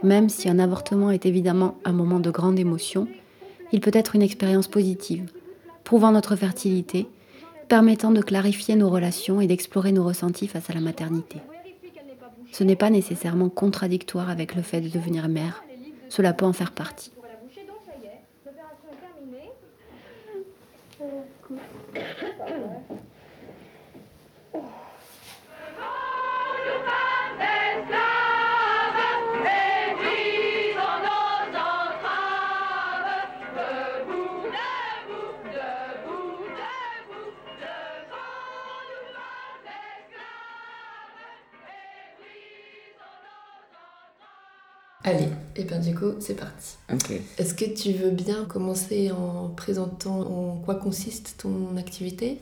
Même 0.02 0.28
si 0.28 0.48
un 0.48 0.58
avortement 0.58 1.10
est 1.10 1.26
évidemment 1.26 1.76
un 1.84 1.92
moment 1.92 2.20
de 2.20 2.30
grande 2.30 2.58
émotion, 2.58 3.06
il 3.72 3.80
peut 3.80 3.90
être 3.92 4.14
une 4.14 4.22
expérience 4.22 4.68
positive, 4.68 5.30
prouvant 5.84 6.12
notre 6.12 6.36
fertilité, 6.36 7.06
permettant 7.68 8.10
de 8.10 8.22
clarifier 8.22 8.76
nos 8.76 8.88
relations 8.88 9.40
et 9.40 9.46
d'explorer 9.46 9.92
nos 9.92 10.04
ressentis 10.04 10.48
face 10.48 10.70
à 10.70 10.72
la 10.72 10.80
maternité. 10.80 11.38
Ce 12.50 12.64
n'est 12.64 12.76
pas 12.76 12.90
nécessairement 12.90 13.48
contradictoire 13.48 14.28
avec 14.28 14.54
le 14.54 14.62
fait 14.62 14.80
de 14.80 14.88
devenir 14.88 15.28
mère, 15.28 15.62
cela 16.08 16.32
peut 16.32 16.46
en 16.46 16.52
faire 16.52 16.72
partie. 16.72 17.12
Allez, 45.02 45.28
et 45.56 45.64
bien 45.64 45.78
du 45.78 45.94
coup, 45.94 46.12
c'est 46.20 46.34
parti. 46.34 46.76
Est-ce 47.38 47.54
que 47.54 47.64
tu 47.64 47.92
veux 47.92 48.10
bien 48.10 48.44
commencer 48.44 49.10
en 49.10 49.48
présentant 49.48 50.20
en 50.20 50.56
quoi 50.56 50.74
consiste 50.74 51.36
ton 51.38 51.76
activité? 51.78 52.38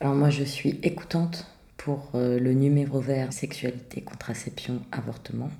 Alors 0.00 0.14
moi, 0.14 0.28
je 0.28 0.44
suis 0.44 0.78
écoutante 0.82 1.46
pour 1.78 2.10
euh, 2.14 2.38
le 2.38 2.52
numéro 2.52 3.00
vert 3.00 3.32
sexualité, 3.32 4.02
contraception, 4.02 4.82
avortement. 4.92 5.50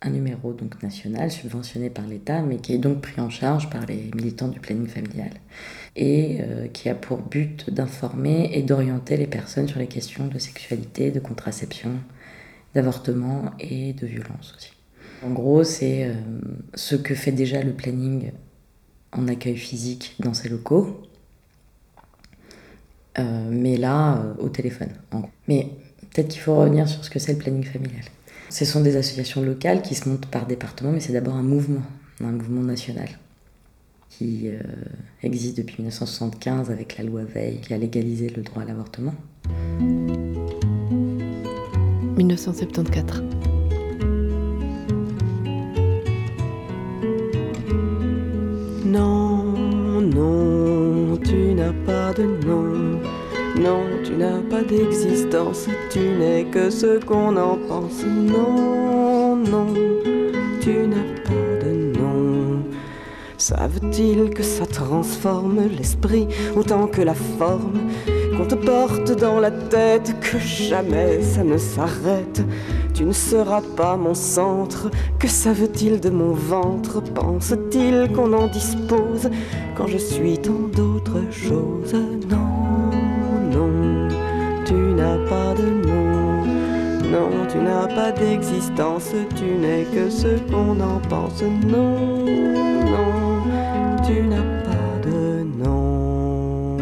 Un 0.00 0.10
numéro 0.10 0.52
donc 0.52 0.80
national 0.80 1.32
subventionné 1.32 1.90
par 1.90 2.06
l'État, 2.06 2.40
mais 2.42 2.58
qui 2.58 2.74
est 2.74 2.78
donc 2.78 3.00
pris 3.00 3.20
en 3.20 3.28
charge 3.28 3.68
par 3.68 3.84
les 3.84 4.10
militants 4.14 4.46
du 4.46 4.60
planning 4.60 4.86
familial 4.86 5.32
et 5.96 6.38
euh, 6.40 6.68
qui 6.68 6.88
a 6.88 6.94
pour 6.94 7.18
but 7.18 7.68
d'informer 7.68 8.50
et 8.52 8.62
d'orienter 8.62 9.16
les 9.16 9.26
personnes 9.26 9.66
sur 9.66 9.80
les 9.80 9.88
questions 9.88 10.28
de 10.28 10.38
sexualité, 10.38 11.10
de 11.10 11.18
contraception, 11.18 11.90
d'avortement 12.74 13.50
et 13.58 13.92
de 13.92 14.06
violence 14.06 14.54
aussi. 14.56 14.77
En 15.24 15.30
gros, 15.30 15.64
c'est 15.64 16.04
euh, 16.04 16.14
ce 16.74 16.94
que 16.94 17.14
fait 17.14 17.32
déjà 17.32 17.62
le 17.62 17.72
planning 17.72 18.30
en 19.12 19.26
accueil 19.26 19.56
physique 19.56 20.14
dans 20.20 20.34
ses 20.34 20.48
locaux, 20.48 21.00
euh, 23.18 23.48
mais 23.50 23.76
là, 23.76 24.18
euh, 24.18 24.34
au 24.38 24.48
téléphone. 24.48 24.90
Mais 25.48 25.70
peut-être 26.10 26.28
qu'il 26.28 26.40
faut 26.40 26.56
revenir 26.56 26.88
sur 26.88 27.04
ce 27.04 27.10
que 27.10 27.18
c'est 27.18 27.32
le 27.32 27.38
planning 27.38 27.64
familial. 27.64 28.04
Ce 28.50 28.64
sont 28.64 28.80
des 28.80 28.96
associations 28.96 29.42
locales 29.42 29.82
qui 29.82 29.94
se 29.94 30.08
montent 30.08 30.26
par 30.26 30.46
département, 30.46 30.92
mais 30.92 31.00
c'est 31.00 31.12
d'abord 31.12 31.34
un 31.34 31.42
mouvement, 31.42 31.82
un 32.22 32.32
mouvement 32.32 32.62
national 32.62 33.08
qui 34.08 34.50
existe 35.22 35.58
depuis 35.58 35.76
1975 35.82 36.70
avec 36.70 36.96
la 36.96 37.04
loi 37.04 37.22
Veil 37.22 37.60
qui 37.60 37.74
a 37.74 37.78
légalisé 37.78 38.28
le 38.30 38.42
droit 38.42 38.62
à 38.62 38.64
l'avortement. 38.64 39.14
1974. 42.16 43.57
N'as 51.68 51.86
pas 51.86 52.12
de 52.12 52.24
nom. 52.46 53.00
Non, 53.56 53.82
tu 54.04 54.12
n'as 54.12 54.40
pas 54.50 54.62
d'existence. 54.62 55.66
Tu 55.90 55.98
n'es 55.98 56.44
que 56.44 56.70
ce 56.70 56.98
qu'on 57.04 57.36
en 57.36 57.58
pense. 57.68 58.04
Non, 58.04 59.36
non, 59.36 59.74
tu 60.60 60.86
n'as 60.86 61.14
pas 61.24 61.66
de 61.66 61.98
nom. 61.98 62.62
Savent-ils 63.36 64.30
que 64.30 64.42
ça 64.42 64.66
transforme 64.66 65.60
l'esprit 65.76 66.26
autant 66.56 66.86
que 66.86 67.02
la 67.02 67.14
forme? 67.14 67.78
Qu'on 68.36 68.46
te 68.46 68.54
porte 68.54 69.12
dans 69.18 69.40
la 69.40 69.50
tête, 69.50 70.14
que 70.20 70.38
jamais 70.38 71.22
ça 71.22 71.42
ne 71.42 71.58
s'arrête 71.58 72.42
tu 72.98 73.04
ne 73.04 73.12
seras 73.12 73.62
pas 73.76 73.96
mon 73.96 74.12
centre. 74.12 74.90
Que 75.20 75.28
savent-ils 75.28 76.00
de 76.00 76.10
mon 76.10 76.32
ventre? 76.32 77.00
Pense-t-il 77.00 78.10
qu'on 78.12 78.32
en 78.32 78.48
dispose? 78.48 79.30
Quand 79.76 79.86
je 79.86 79.98
suis 79.98 80.36
tant 80.38 80.66
choses 81.30 81.92
Non, 82.28 82.90
non, 83.50 84.08
tu 84.64 84.74
n'as 84.74 85.18
pas 85.28 85.54
de 85.54 85.68
nom. 85.86 86.44
Non, 87.10 87.46
tu 87.50 87.58
n'as 87.58 87.86
pas 87.86 88.12
d'existence. 88.12 89.12
Tu 89.36 89.44
n'es 89.44 89.84
que 89.94 90.10
ce 90.10 90.38
qu'on 90.50 90.78
en 90.80 91.00
pense. 91.08 91.42
Non, 91.42 92.24
non, 92.94 93.42
tu 94.06 94.22
n'as 94.22 94.62
pas 94.64 95.08
de 95.08 95.44
nom. 95.58 96.76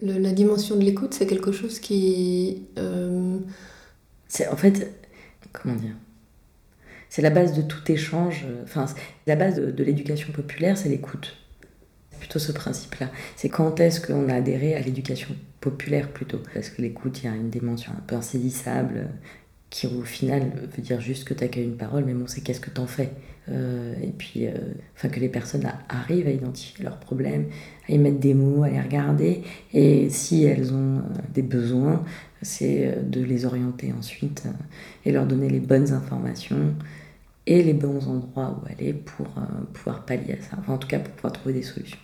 la 0.00 0.32
dimension 0.32 0.76
de 0.76 0.82
l'écoute, 0.82 1.14
c'est 1.14 1.26
quelque 1.26 1.52
chose 1.52 1.78
qui... 1.78 2.66
Euh, 2.78 3.38
c'est 4.28 4.48
en 4.48 4.56
fait, 4.56 4.92
comment 5.52 5.74
dire? 5.74 5.94
C'est 7.14 7.22
la 7.22 7.30
base 7.30 7.52
de 7.52 7.62
tout 7.62 7.92
échange. 7.92 8.44
Enfin, 8.64 8.86
la 9.28 9.36
base 9.36 9.54
de, 9.54 9.84
l'éducation 9.84 10.32
populaire, 10.32 10.76
c'est 10.76 10.88
l'écoute. 10.88 11.36
C'est 12.10 12.18
plutôt 12.18 12.40
ce 12.40 12.50
principe-là. 12.50 13.08
C'est 13.36 13.48
quand 13.48 13.78
est-ce 13.78 14.04
qu'on 14.04 14.28
a 14.28 14.34
adhéré 14.34 14.74
à 14.74 14.80
l'éducation 14.80 15.28
populaire 15.60 16.08
plutôt? 16.08 16.40
Parce 16.52 16.70
que 16.70 16.82
l'écoute, 16.82 17.22
il 17.22 17.26
y 17.26 17.28
a 17.28 17.36
une 17.36 17.50
dimension 17.50 17.92
un 17.96 18.00
peu 18.04 18.16
insaisissable 18.16 19.10
qui 19.70 19.86
au 19.86 20.02
final 20.02 20.50
veut 20.76 20.82
dire 20.82 21.00
juste 21.00 21.22
que 21.22 21.34
tu 21.34 21.44
accueilles 21.44 21.66
une 21.66 21.76
parole, 21.76 22.04
mais 22.04 22.14
bon, 22.14 22.26
c'est 22.26 22.40
qu'est-ce 22.40 22.60
que 22.60 22.70
t'en 22.70 22.88
fais? 22.88 23.10
Euh, 23.48 23.94
Et 24.02 24.10
puis, 24.10 24.48
euh, 24.48 24.52
enfin, 24.96 25.08
que 25.08 25.20
les 25.20 25.28
personnes 25.28 25.70
arrivent 25.88 26.26
à 26.26 26.32
identifier 26.32 26.82
leurs 26.82 26.98
problèmes, 26.98 27.46
à 27.88 27.92
y 27.92 27.98
mettre 27.98 28.18
des 28.18 28.34
mots, 28.34 28.64
à 28.64 28.70
les 28.70 28.80
regarder, 28.80 29.42
et 29.72 30.10
si 30.10 30.44
elles 30.44 30.72
ont 30.72 30.98
euh, 30.98 31.02
des 31.32 31.42
besoins, 31.42 32.04
c'est 32.42 32.98
de 33.08 33.22
les 33.22 33.46
orienter 33.46 33.92
ensuite 33.96 34.42
et 35.04 35.12
leur 35.12 35.26
donner 35.26 35.48
les 35.48 35.60
bonnes 35.60 35.92
informations 35.92 36.74
et 37.46 37.62
les 37.62 37.74
bons 37.74 38.06
endroits 38.08 38.58
où 38.60 38.72
aller 38.72 38.94
pour 38.94 39.28
pouvoir 39.72 40.04
pallier 40.04 40.34
à 40.34 40.42
ça, 40.42 40.56
enfin, 40.58 40.74
en 40.74 40.78
tout 40.78 40.88
cas 40.88 40.98
pour 40.98 41.12
pouvoir 41.12 41.32
trouver 41.32 41.54
des 41.54 41.62
solutions. 41.62 41.98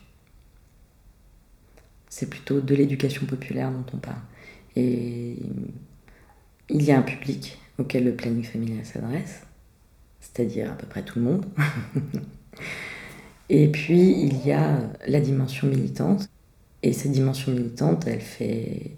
C'est 2.08 2.28
plutôt 2.28 2.60
de 2.60 2.74
l'éducation 2.74 3.24
populaire 3.26 3.70
dont 3.70 3.84
on 3.94 3.98
parle. 3.98 4.20
Et 4.76 5.36
il 6.68 6.82
y 6.82 6.92
a 6.92 6.98
un 6.98 7.02
public 7.02 7.58
auquel 7.78 8.04
le 8.04 8.14
planning 8.14 8.44
familial 8.44 8.84
s'adresse, 8.84 9.42
c'est-à-dire 10.20 10.72
à 10.72 10.74
peu 10.74 10.86
près 10.86 11.02
tout 11.02 11.18
le 11.18 11.24
monde. 11.24 11.46
Et 13.50 13.66
puis, 13.68 14.12
il 14.12 14.46
y 14.46 14.52
a 14.52 14.78
la 15.08 15.20
dimension 15.20 15.66
militante. 15.66 16.28
Et 16.82 16.92
cette 16.92 17.10
dimension 17.12 17.52
militante, 17.52 18.06
elle 18.06 18.20
fait. 18.20 18.92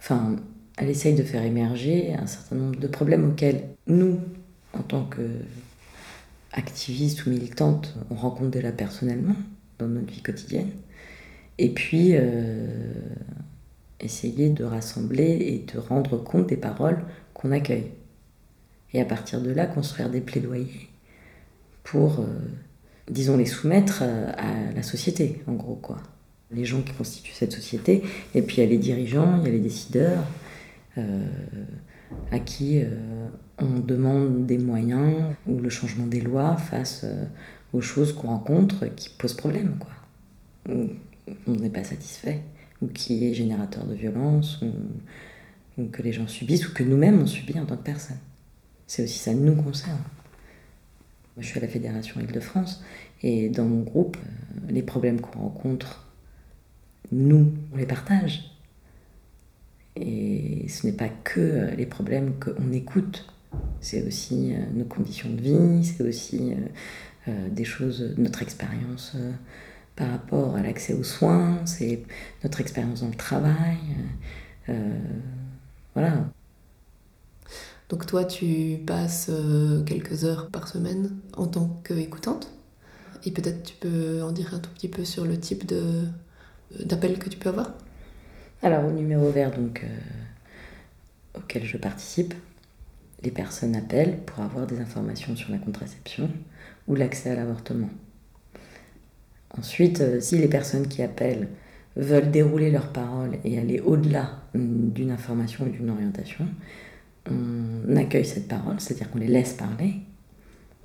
Enfin, 0.00 0.36
elle 0.78 0.88
essaye 0.88 1.14
de 1.14 1.22
faire 1.22 1.44
émerger 1.44 2.14
un 2.14 2.26
certain 2.26 2.56
nombre 2.56 2.80
de 2.80 2.86
problèmes 2.88 3.28
auxquels 3.28 3.68
nous, 3.86 4.18
en 4.78 4.82
tant 4.82 5.08
qu'activistes 6.52 7.26
ou 7.26 7.30
militantes, 7.30 7.94
on 8.10 8.14
rencontre 8.14 8.50
déjà 8.50 8.72
personnellement 8.72 9.36
dans 9.78 9.88
notre 9.88 10.12
vie 10.12 10.22
quotidienne. 10.22 10.70
Et 11.58 11.70
puis, 11.70 12.10
euh, 12.14 12.66
essayer 14.00 14.50
de 14.50 14.64
rassembler 14.64 15.24
et 15.24 15.64
de 15.72 15.78
rendre 15.78 16.16
compte 16.16 16.48
des 16.48 16.56
paroles 16.56 17.04
qu'on 17.32 17.52
accueille. 17.52 17.90
Et 18.92 19.00
à 19.00 19.04
partir 19.04 19.40
de 19.40 19.50
là, 19.50 19.66
construire 19.66 20.10
des 20.10 20.20
plaidoyers 20.20 20.88
pour, 21.82 22.20
euh, 22.20 22.26
disons, 23.10 23.36
les 23.36 23.46
soumettre 23.46 24.02
à 24.02 24.72
la 24.74 24.82
société, 24.82 25.42
en 25.46 25.52
gros, 25.52 25.76
quoi. 25.76 25.98
Les 26.50 26.64
gens 26.64 26.82
qui 26.82 26.92
constituent 26.92 27.32
cette 27.32 27.52
société, 27.52 28.02
et 28.34 28.42
puis 28.42 28.58
il 28.58 28.60
y 28.60 28.66
a 28.66 28.70
les 28.70 28.78
dirigeants, 28.78 29.38
il 29.40 29.46
y 29.46 29.48
a 29.48 29.52
les 29.52 29.60
décideurs, 29.60 30.24
euh, 30.98 31.24
à 32.30 32.38
qui 32.38 32.82
on 33.58 33.78
demande 33.80 34.46
des 34.46 34.58
moyens 34.58 35.34
ou 35.46 35.58
le 35.58 35.68
changement 35.68 36.06
des 36.06 36.20
lois 36.20 36.56
face 36.56 37.06
aux 37.72 37.80
choses 37.80 38.12
qu'on 38.12 38.28
rencontre 38.28 38.86
qui 38.86 39.10
posent 39.10 39.34
problème, 39.34 39.76
quoi. 39.78 39.90
on 41.46 41.52
n'est 41.52 41.70
pas 41.70 41.84
satisfait, 41.84 42.42
ou 42.80 42.86
qui 42.86 43.26
est 43.26 43.34
générateur 43.34 43.84
de 43.84 43.94
violence, 43.94 44.62
ou, 45.76 45.86
que 45.86 46.02
les 46.02 46.12
gens 46.12 46.28
subissent, 46.28 46.68
ou 46.68 46.72
que 46.72 46.84
nous-mêmes 46.84 47.20
on 47.20 47.26
subit 47.26 47.58
en 47.58 47.66
tant 47.66 47.76
que 47.76 47.82
personne. 47.82 48.18
C'est 48.86 49.04
aussi 49.04 49.18
ça 49.18 49.34
nous 49.34 49.56
concerne. 49.56 49.98
Moi, 51.36 51.42
je 51.42 51.46
suis 51.48 51.58
à 51.58 51.62
la 51.62 51.68
Fédération 51.68 52.20
Île-de-France, 52.20 52.84
et 53.22 53.48
dans 53.48 53.64
mon 53.64 53.82
groupe, 53.82 54.16
euh, 54.16 54.70
les 54.70 54.82
problèmes 54.82 55.20
qu'on 55.20 55.40
rencontre, 55.40 56.06
nous, 57.10 57.52
on 57.72 57.76
les 57.76 57.86
partage. 57.86 58.53
Et 59.96 60.66
ce 60.68 60.86
n'est 60.86 60.92
pas 60.92 61.08
que 61.08 61.40
euh, 61.40 61.70
les 61.76 61.86
problèmes 61.86 62.34
qu'on 62.40 62.72
écoute, 62.72 63.26
c'est 63.80 64.06
aussi 64.06 64.52
euh, 64.54 64.58
nos 64.74 64.84
conditions 64.84 65.30
de 65.30 65.40
vie, 65.40 65.84
c'est 65.84 66.02
aussi 66.02 66.54
des 67.52 67.64
choses, 67.64 68.12
notre 68.18 68.42
expérience 68.42 69.16
par 69.96 70.10
rapport 70.10 70.56
à 70.56 70.62
l'accès 70.62 70.94
aux 70.94 71.04
soins, 71.04 71.58
c'est 71.66 72.02
notre 72.42 72.60
expérience 72.60 73.00
dans 73.00 73.08
le 73.08 73.14
travail. 73.14 73.78
Euh, 74.68 74.98
voilà. 75.94 76.28
Donc 77.88 78.06
toi, 78.06 78.24
tu 78.24 78.78
passes 78.86 79.28
euh, 79.30 79.82
quelques 79.84 80.24
heures 80.24 80.48
par 80.48 80.68
semaine 80.68 81.16
en 81.36 81.46
tant 81.46 81.80
qu'écoutante. 81.84 82.50
Et 83.24 83.30
peut-être 83.30 83.62
tu 83.62 83.74
peux 83.76 84.22
en 84.22 84.32
dire 84.32 84.54
un 84.54 84.58
tout 84.58 84.70
petit 84.70 84.88
peu 84.88 85.04
sur 85.04 85.24
le 85.24 85.38
type 85.38 85.72
d'appel 86.80 87.18
que 87.18 87.28
tu 87.28 87.38
peux 87.38 87.48
avoir? 87.48 87.72
Alors 88.64 88.86
au 88.86 88.90
numéro 88.90 89.30
vert 89.30 89.50
donc, 89.50 89.84
euh, 89.84 91.38
auquel 91.38 91.66
je 91.66 91.76
participe, 91.76 92.32
les 93.22 93.30
personnes 93.30 93.76
appellent 93.76 94.16
pour 94.24 94.42
avoir 94.42 94.66
des 94.66 94.80
informations 94.80 95.36
sur 95.36 95.52
la 95.52 95.58
contraception 95.58 96.30
ou 96.88 96.94
l'accès 96.94 97.30
à 97.30 97.34
l'avortement. 97.34 97.90
Ensuite, 99.58 100.00
euh, 100.00 100.18
si 100.18 100.38
les 100.38 100.48
personnes 100.48 100.88
qui 100.88 101.02
appellent 101.02 101.48
veulent 101.96 102.30
dérouler 102.30 102.70
leurs 102.70 102.90
paroles 102.90 103.36
et 103.44 103.58
aller 103.58 103.80
au-delà 103.80 104.40
hum, 104.54 104.88
d'une 104.92 105.10
information 105.10 105.66
ou 105.66 105.68
d'une 105.68 105.90
orientation, 105.90 106.46
on 107.30 107.94
accueille 107.96 108.24
cette 108.24 108.48
parole, 108.48 108.80
c'est-à-dire 108.80 109.10
qu'on 109.10 109.18
les 109.18 109.28
laisse 109.28 109.52
parler, 109.52 109.92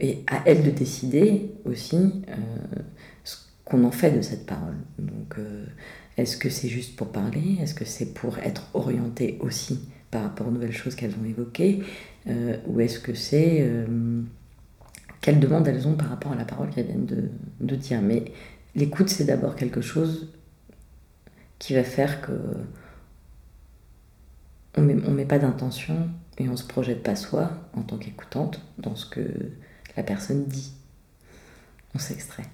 et 0.02 0.26
à 0.28 0.42
elles 0.46 0.64
de 0.64 0.72
décider 0.72 1.54
aussi 1.64 1.96
euh, 1.96 2.82
ce 3.24 3.38
qu'on 3.64 3.86
en 3.86 3.92
fait 3.92 4.12
de 4.12 4.22
cette 4.22 4.46
parole. 4.46 4.76
Est-ce 6.22 6.38
que 6.38 6.50
c'est 6.50 6.70
juste 6.70 6.96
pour 6.96 7.12
parler? 7.12 7.58
Est-ce 7.62 7.74
que 7.74 7.86
c'est 7.86 8.14
pour 8.14 8.38
être 8.40 8.70
orienté 8.74 9.38
aussi 9.42 9.80
par 10.12 10.24
rapport 10.24 10.48
aux 10.48 10.52
nouvelles 10.52 10.72
choses 10.72 10.96
qu'elles 10.96 11.16
ont 11.22 11.26
évoquées? 11.26 11.84
Ou 12.68 12.80
est-ce 12.80 13.00
que 13.00 13.14
c'est 13.14 13.68
quelles 15.22 15.40
demandes 15.40 15.68
elles 15.68 15.88
ont 15.88 15.96
par 15.96 16.10
rapport 16.10 16.32
à 16.32 16.36
la 16.36 16.46
parole 16.46 16.70
qu'elles 16.70 16.88
viennent 16.88 17.06
de, 17.06 17.30
de 17.60 17.76
dire? 17.76 18.02
Mais 18.02 18.26
L'écoute, 18.76 19.10
c'est 19.10 19.26
d'abord 19.26 19.56
quelque 19.56 19.82
chose 19.82 20.32
qui 21.58 21.74
va 21.74 21.84
faire 21.84 22.22
que 22.22 22.40
on 24.78 24.82
met, 24.82 24.94
met 24.94 25.26
pas 25.26 25.40
d'intention 25.40 26.10
et 26.38 26.48
on 26.48 26.56
se 26.56 26.64
projette 26.64 27.04
pas 27.04 27.16
soi 27.16 27.52
en 27.74 27.82
tant 27.82 27.98
qu'écoutante 27.98 28.62
dans 28.78 28.96
ce 28.96 29.06
que 29.06 29.22
la 29.98 30.04
personne 30.04 30.46
dit. 30.46 30.72
On 31.96 32.00
s'extrait. 32.00 32.46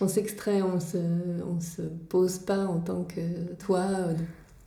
On 0.00 0.08
s'extrait, 0.08 0.62
on 0.62 0.80
se, 0.80 0.98
on 0.98 1.60
se 1.60 1.82
pose 1.82 2.38
pas 2.38 2.66
en 2.66 2.80
tant 2.80 3.04
que 3.04 3.20
toi. 3.58 3.86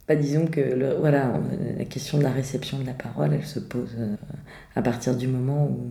Pas 0.08 0.16
disons 0.16 0.48
que 0.48 0.98
voilà, 1.00 1.40
la 1.78 1.86
question 1.86 2.18
de 2.18 2.24
la 2.24 2.32
réception 2.32 2.80
de 2.80 2.86
la 2.86 2.94
parole, 2.94 3.34
elle 3.34 3.46
se 3.46 3.60
pose 3.60 3.96
euh, 3.98 4.16
à 4.76 4.82
partir 4.82 5.16
du 5.16 5.28
moment 5.28 5.66
où 5.66 5.88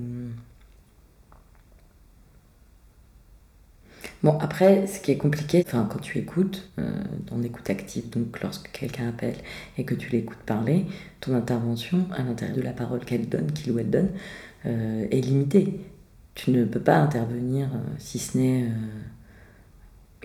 Bon, 4.23 4.39
après, 4.39 4.87
ce 4.87 5.01
qui 5.01 5.11
est 5.11 5.17
compliqué, 5.17 5.65
enfin, 5.67 5.89
quand 5.91 5.99
tu 5.99 6.19
écoutes, 6.19 6.71
euh, 6.79 7.03
en 7.33 7.43
écoute 7.43 7.69
active, 7.71 8.09
donc 8.11 8.41
lorsque 8.41 8.71
quelqu'un 8.71 9.09
appelle 9.09 9.35
et 9.79 9.85
que 9.85 9.97
tu 9.97 10.11
l'écoutes 10.11 10.39
parler, 10.47 10.87
ton 11.21 11.35
intervention 11.35 12.07
à 12.13 12.23
l'intérieur 12.23 12.57
de 12.57 12.63
la 12.63 12.73
parole 12.73 13.01
qu'elle 13.05 13.29
donne, 13.29 13.51
qu'il 13.53 13.73
ou 13.73 13.79
elle 13.81 13.91
donne, 13.91 14.11
euh, 14.67 15.07
est 15.11 15.21
limitée. 15.21 15.81
Tu 16.35 16.53
ne 16.53 16.65
peux 16.65 16.81
pas 16.81 16.97
intervenir, 16.99 17.67
euh, 17.75 17.79
si 17.99 18.21
ce 18.21 18.39
n'est 18.39 18.69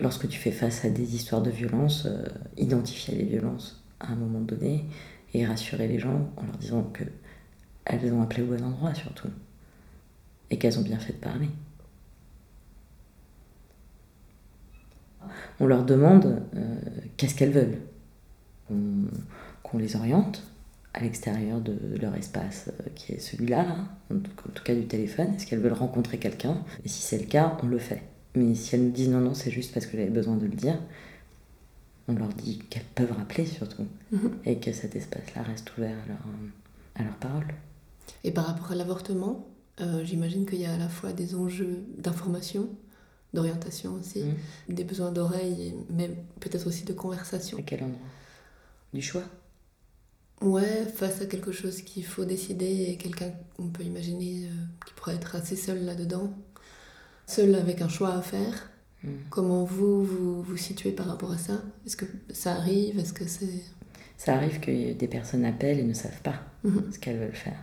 lorsque 0.00 0.28
tu 0.28 0.38
fais 0.38 0.50
face 0.50 0.84
à 0.84 0.90
des 0.90 1.14
histoires 1.14 1.42
de 1.42 1.50
violence, 1.50 2.06
identifier 2.56 3.16
les 3.16 3.24
violences 3.24 3.84
à 4.00 4.12
un 4.12 4.16
moment 4.16 4.40
donné 4.40 4.84
et 5.34 5.44
rassurer 5.44 5.88
les 5.88 5.98
gens 5.98 6.30
en 6.36 6.44
leur 6.44 6.56
disant 6.56 6.82
que 6.82 7.04
elles 7.84 8.12
ont 8.12 8.22
appelé 8.22 8.42
au 8.42 8.46
bon 8.46 8.62
endroit 8.62 8.94
surtout 8.94 9.28
et 10.50 10.58
qu'elles 10.58 10.78
ont 10.78 10.82
bien 10.82 10.98
fait 10.98 11.14
de 11.14 11.18
parler. 11.18 11.48
on 15.60 15.66
leur 15.66 15.84
demande 15.84 16.42
euh, 16.56 16.76
qu'est-ce 17.16 17.34
qu'elles 17.34 17.52
veulent? 17.52 17.78
Qu'on 19.62 19.78
les 19.78 19.96
oriente 19.96 20.42
à 20.94 21.00
l'extérieur 21.00 21.60
de 21.60 21.76
leur 22.00 22.14
espace 22.14 22.70
euh, 22.80 22.88
qui 22.94 23.12
est 23.12 23.18
celui-là, 23.18 23.64
en, 24.12 24.18
tout 24.18 24.62
cas 24.62 24.74
du 24.74 24.86
téléphone. 24.86 25.34
Est-ce 25.34 25.46
qu'elles 25.46 25.60
veulent 25.60 25.72
rencontrer 25.72 26.18
quelqu'un? 26.18 26.62
Et 26.84 26.88
si 26.88 27.02
c'est 27.02 27.18
le 27.18 27.26
cas, 27.26 27.56
on 27.62 27.66
le 27.66 27.78
fait. 27.78 28.02
Mais 28.34 28.54
si 28.54 28.74
elles 28.74 28.84
nous 28.84 28.90
disent 28.90 29.08
non, 29.08 29.20
non, 29.20 29.34
c'est 29.34 29.50
juste 29.50 29.72
parce 29.72 29.86
que 29.86 29.96
j'avais 29.96 30.10
besoin 30.10 30.36
de 30.36 30.46
le 30.46 30.54
dire, 30.54 30.78
on 32.08 32.14
leur 32.14 32.28
dit 32.28 32.58
qu'elles 32.70 32.84
peuvent 32.94 33.12
rappeler 33.12 33.46
surtout. 33.46 33.86
Mhm. 34.12 34.38
Et 34.44 34.58
que 34.58 34.72
cet 34.72 34.96
espace-là 34.96 35.42
reste 35.42 35.76
ouvert 35.76 35.96
à 36.04 36.08
leur, 36.08 36.24
à 36.94 37.02
leur 37.04 37.16
parole. 37.16 37.46
Et 38.24 38.30
par 38.30 38.46
rapport 38.46 38.72
à 38.72 38.74
l'avortement, 38.74 39.46
euh, 39.80 40.04
j'imagine 40.04 40.46
qu'il 40.46 40.60
y 40.60 40.66
a 40.66 40.74
à 40.74 40.78
la 40.78 40.88
fois 40.88 41.12
des 41.12 41.34
enjeux 41.34 41.84
d'information 41.98 42.68
d'orientation 43.34 43.94
aussi, 43.94 44.24
mm. 44.24 44.74
des 44.74 44.84
besoins 44.84 45.12
d'oreille, 45.12 45.74
mais 45.90 46.10
peut-être 46.40 46.66
aussi 46.66 46.84
de 46.84 46.92
conversation. 46.92 47.58
À 47.58 47.62
quel 47.62 47.84
endroit? 47.84 48.06
Du 48.92 49.02
choix? 49.02 49.24
Ouais, 50.40 50.86
face 50.86 51.20
à 51.20 51.26
quelque 51.26 51.52
chose 51.52 51.82
qu'il 51.82 52.04
faut 52.04 52.24
décider 52.24 52.86
et 52.88 52.96
quelqu'un, 52.96 53.32
on 53.58 53.68
peut 53.68 53.82
imaginer, 53.82 54.46
euh, 54.46 54.86
qui 54.86 54.94
pourrait 54.94 55.16
être 55.16 55.34
assez 55.36 55.56
seul 55.56 55.84
là-dedans, 55.84 56.32
seul 57.28 57.54
avec 57.54 57.80
un 57.82 57.88
choix 57.88 58.14
à 58.14 58.22
faire. 58.22 58.70
Mm. 59.04 59.08
Comment 59.30 59.64
vous, 59.64 60.04
vous 60.04 60.42
vous 60.42 60.56
situez 60.56 60.92
par 60.92 61.06
rapport 61.06 61.30
à 61.30 61.38
ça? 61.38 61.62
Est-ce 61.86 61.96
que 61.96 62.06
ça 62.30 62.54
arrive? 62.54 62.98
Est-ce 62.98 63.12
que 63.12 63.26
c'est... 63.26 63.62
Ça 64.16 64.34
arrive 64.34 64.58
que 64.58 64.92
des 64.94 65.08
personnes 65.08 65.44
appellent 65.44 65.78
et 65.78 65.84
ne 65.84 65.94
savent 65.94 66.22
pas 66.22 66.42
mm-hmm. 66.64 66.92
ce 66.92 66.98
qu'elles 66.98 67.18
veulent 67.18 67.32
faire. 67.32 67.62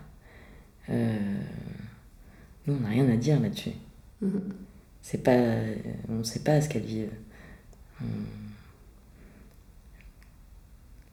Euh, 0.89 1.17
nous, 2.65 2.75
on 2.75 2.80
n'a 2.80 2.89
rien 2.89 3.10
à 3.10 3.17
dire 3.17 3.39
là-dessus. 3.41 3.73
Mm-hmm. 4.23 4.41
C'est 5.01 5.23
pas, 5.23 5.38
on 6.08 6.19
ne 6.19 6.23
sait 6.23 6.39
pas 6.39 6.62
ce 6.62 6.69
qu'elles 6.69 6.86
vivent. 6.86 7.12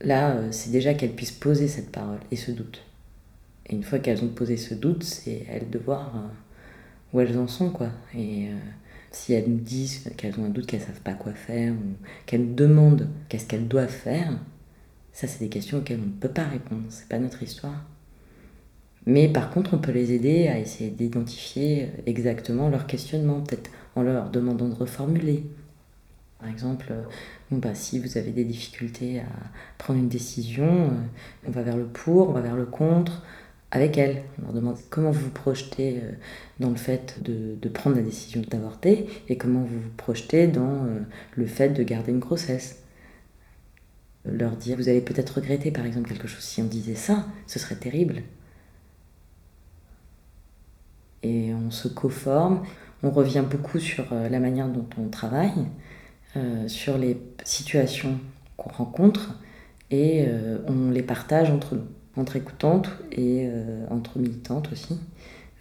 Là, 0.00 0.30
euh, 0.30 0.48
c'est 0.50 0.70
déjà 0.70 0.94
qu'elles 0.94 1.14
puissent 1.14 1.30
poser 1.30 1.68
cette 1.68 1.90
parole 1.90 2.20
et 2.30 2.36
ce 2.36 2.50
doute. 2.50 2.82
Et 3.66 3.74
une 3.74 3.84
fois 3.84 3.98
qu'elles 3.98 4.22
ont 4.24 4.28
posé 4.28 4.56
ce 4.56 4.74
doute, 4.74 5.04
c'est 5.04 5.46
elles 5.48 5.70
de 5.70 5.78
voir 5.78 6.16
euh, 6.16 6.28
où 7.12 7.20
elles 7.20 7.38
en 7.38 7.48
sont, 7.48 7.70
quoi. 7.70 7.90
Et 8.14 8.48
euh, 8.48 8.56
si 9.10 9.32
elles 9.32 9.48
nous 9.48 9.60
disent 9.60 10.10
qu'elles 10.16 10.38
ont 10.40 10.44
un 10.44 10.50
doute, 10.50 10.66
qu'elles 10.66 10.80
savent 10.80 11.00
pas 11.00 11.14
quoi 11.14 11.32
faire, 11.32 11.72
ou 11.72 12.04
qu'elles 12.26 12.46
nous 12.46 12.54
demandent 12.54 13.08
qu'est-ce 13.28 13.46
qu'elles 13.46 13.68
doivent 13.68 13.88
faire, 13.88 14.32
ça, 15.12 15.26
c'est 15.26 15.40
des 15.40 15.50
questions 15.50 15.78
auxquelles 15.78 16.00
on 16.02 16.06
ne 16.06 16.20
peut 16.20 16.28
pas 16.28 16.44
répondre. 16.44 16.82
C'est 16.88 17.08
pas 17.08 17.18
notre 17.18 17.42
histoire. 17.42 17.84
Mais 19.04 19.28
par 19.28 19.50
contre, 19.50 19.74
on 19.74 19.78
peut 19.78 19.92
les 19.92 20.12
aider 20.12 20.48
à 20.48 20.58
essayer 20.58 20.90
d'identifier 20.90 21.90
exactement 22.06 22.68
leur 22.68 22.86
questionnement, 22.86 23.40
peut-être 23.40 23.70
en 23.96 24.02
leur 24.02 24.30
demandant 24.30 24.68
de 24.68 24.74
reformuler. 24.74 25.44
Par 26.38 26.48
exemple, 26.48 26.86
euh, 26.90 27.02
bah, 27.50 27.74
si 27.74 27.98
vous 27.98 28.16
avez 28.16 28.30
des 28.30 28.44
difficultés 28.44 29.20
à 29.20 29.26
prendre 29.78 29.98
une 29.98 30.08
décision, 30.08 30.86
euh, 30.86 31.46
on 31.46 31.50
va 31.50 31.62
vers 31.62 31.76
le 31.76 31.84
pour, 31.84 32.30
on 32.30 32.32
va 32.32 32.40
vers 32.40 32.56
le 32.56 32.66
contre 32.66 33.22
avec 33.72 33.98
elles. 33.98 34.22
On 34.38 34.44
leur 34.44 34.52
demande 34.52 34.76
comment 34.88 35.10
vous 35.10 35.24
vous 35.24 35.30
projetez 35.30 35.98
euh, 35.98 36.12
dans 36.60 36.70
le 36.70 36.76
fait 36.76 37.20
de, 37.22 37.68
prendre 37.68 37.96
la 37.96 38.02
décision 38.02 38.40
d'avorter 38.48 39.08
et 39.28 39.36
comment 39.36 39.62
vous 39.62 39.80
vous 39.80 39.90
projetez 39.96 40.46
dans 40.46 40.86
le 41.34 41.46
fait 41.46 41.70
de 41.70 41.82
garder 41.82 42.12
une 42.12 42.20
grossesse. 42.20 42.84
Leur 44.24 44.52
dire 44.52 44.76
vous 44.76 44.88
allez 44.88 45.00
peut-être 45.00 45.30
regretter 45.30 45.72
par 45.72 45.84
exemple 45.84 46.08
quelque 46.08 46.28
chose. 46.28 46.44
Si 46.44 46.62
on 46.62 46.66
disait 46.66 46.94
ça 46.94 47.26
ce 47.48 47.58
serait 47.58 47.74
terrible. 47.74 48.22
Et 51.24 51.52
on 51.52 51.72
se 51.72 51.88
conforme 51.88 52.62
on 53.02 53.10
revient 53.10 53.44
beaucoup 53.48 53.78
sur 53.78 54.12
euh, 54.12 54.28
la 54.28 54.40
manière 54.40 54.68
dont 54.68 54.86
on 54.98 55.08
travaille, 55.08 55.66
euh, 56.36 56.68
sur 56.68 56.98
les 56.98 57.20
situations 57.44 58.18
qu'on 58.56 58.70
rencontre 58.70 59.38
et 59.90 60.24
euh, 60.26 60.58
on 60.66 60.90
les 60.90 61.02
partage 61.02 61.50
entre 61.50 61.74
nous, 61.74 61.86
entre 62.16 62.36
écoutantes 62.36 62.90
et 63.10 63.46
euh, 63.46 63.86
entre 63.90 64.18
militantes 64.18 64.70
aussi. 64.72 64.98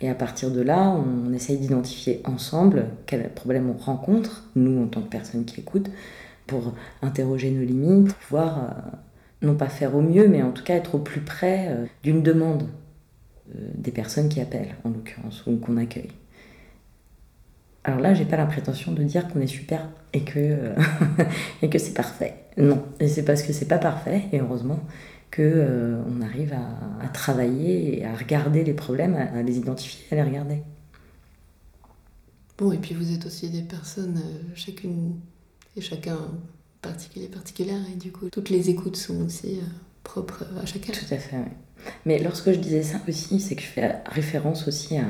Et 0.02 0.10
à 0.10 0.16
partir 0.16 0.52
de 0.52 0.62
là, 0.62 0.90
on 0.90 1.32
essaye 1.32 1.58
d'identifier 1.58 2.22
ensemble 2.26 2.86
quel 3.06 3.30
problème 3.30 3.70
on 3.70 3.78
rencontre, 3.78 4.50
nous 4.56 4.82
en 4.82 4.88
tant 4.88 5.02
que 5.02 5.10
personnes 5.10 5.46
qui 5.46 5.60
écoutent, 5.60 5.92
pour 6.48 6.74
interroger 7.02 7.52
nos 7.52 7.64
limites, 7.64 8.08
pour 8.08 8.18
pouvoir 8.18 8.76
non 9.44 9.54
pas 9.54 9.70
faire 9.70 9.96
au 9.96 10.02
mieux, 10.02 10.28
mais 10.28 10.42
en 10.42 10.52
tout 10.52 10.64
cas 10.64 10.74
être 10.74 10.96
au 10.96 11.00
plus 11.00 11.22
près 11.22 11.88
d'une 12.02 12.24
demande 12.24 12.64
des 13.76 13.92
personnes 13.92 14.28
qui 14.28 14.42
appellent, 14.42 14.76
en 14.84 14.90
l'occurrence, 14.90 15.46
ou 15.46 15.58
qu'on 15.58 15.78
accueille. 15.78 16.10
Alors 17.84 18.00
là, 18.00 18.14
j'ai 18.14 18.26
pas 18.26 18.38
la 18.38 18.46
prétention 18.46 18.92
de 18.92 19.04
dire 19.04 19.28
qu'on 19.28 19.42
est 19.42 19.48
super 19.48 19.90
et 20.14 20.22
que, 20.22 20.34
euh, 20.38 20.76
et 21.62 21.70
que 21.70 21.80
c'est 21.80 21.94
parfait. 21.94 22.36
Non, 22.58 22.84
et 23.00 23.08
c'est 23.08 23.24
parce 23.24 23.42
que 23.42 23.54
c'est 23.54 23.68
pas 23.68 23.80
parfait, 23.80 24.24
et 24.32 24.40
heureusement, 24.40 24.80
que 25.32 25.42
euh, 25.42 26.02
on 26.08 26.22
arrive 26.22 26.54
à, 26.54 27.08
travailler 27.08 28.00
et 28.00 28.06
à 28.06 28.16
regarder 28.16 28.64
les 28.64 28.74
problèmes, 28.74 29.16
à, 29.16 29.42
les 29.42 29.58
identifier, 29.58 30.06
à 30.12 30.16
les 30.16 30.30
regarder. 30.30 30.62
Bon, 32.58 32.72
et 32.72 32.78
puis 32.78 32.94
vous 32.94 33.14
êtes 33.14 33.26
aussi 33.26 33.50
des 33.50 33.64
personnes, 33.64 34.18
euh, 34.18 34.52
chacune 34.54 35.16
et 35.76 35.82
chacun 35.82 36.18
particulier, 36.82 37.28
particulière, 37.28 37.80
et 37.92 37.96
du 37.96 38.12
coup, 38.12 38.30
toutes 38.30 38.50
les 38.50 38.70
écoutes 38.70 38.98
sont 38.98 39.26
aussi 39.26 39.62
propres 40.04 40.46
à 40.62 40.66
chacun. 40.66 40.92
Tout 40.94 41.14
à 41.14 41.18
fait, 41.18 41.38
oui. 41.38 41.52
Mais 42.06 42.20
lorsque 42.20 42.52
je 42.52 42.60
disais 42.60 42.84
ça 42.84 43.00
aussi, 43.08 43.40
c'est 43.40 43.56
que 43.56 43.62
je 43.62 43.68
fais 43.68 43.96
référence 44.06 44.68
aussi 44.68 44.98
à... 44.98 45.06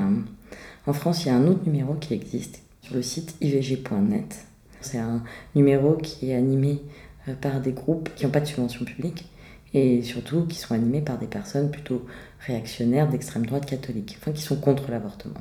En 0.86 0.92
France, 0.92 1.24
il 1.24 1.28
y 1.28 1.30
a 1.30 1.36
un 1.36 1.46
autre 1.46 1.64
numéro 1.64 1.94
qui 1.94 2.14
existe 2.14 2.62
sur 2.80 2.94
le 2.94 3.02
site 3.02 3.36
ivg.net. 3.40 4.44
C'est 4.80 4.98
un 4.98 5.22
numéro 5.54 5.94
qui 5.94 6.30
est 6.30 6.34
animé 6.34 6.82
euh, 7.28 7.34
par 7.34 7.60
des 7.60 7.72
groupes 7.72 8.10
qui 8.16 8.24
n'ont 8.24 8.32
pas 8.32 8.40
de 8.40 8.46
subvention 8.46 8.84
publique 8.84 9.26
et 9.74 10.02
surtout 10.02 10.46
qui 10.46 10.58
sont 10.58 10.74
animés 10.74 11.00
par 11.00 11.18
des 11.18 11.26
personnes 11.26 11.70
plutôt 11.70 12.06
réactionnaires 12.40 13.08
d'extrême 13.08 13.46
droite 13.46 13.66
catholique, 13.66 14.16
enfin 14.20 14.32
qui 14.32 14.42
sont 14.42 14.56
contre 14.56 14.90
l'avortement. 14.90 15.40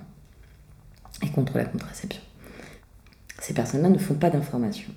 Et 1.23 1.29
contre 1.29 1.57
la 1.57 1.65
contraception. 1.65 2.21
Ces 3.39 3.53
personnes-là 3.53 3.89
ne 3.89 3.97
font 3.97 4.15
pas 4.15 4.29
d'information. 4.29 4.91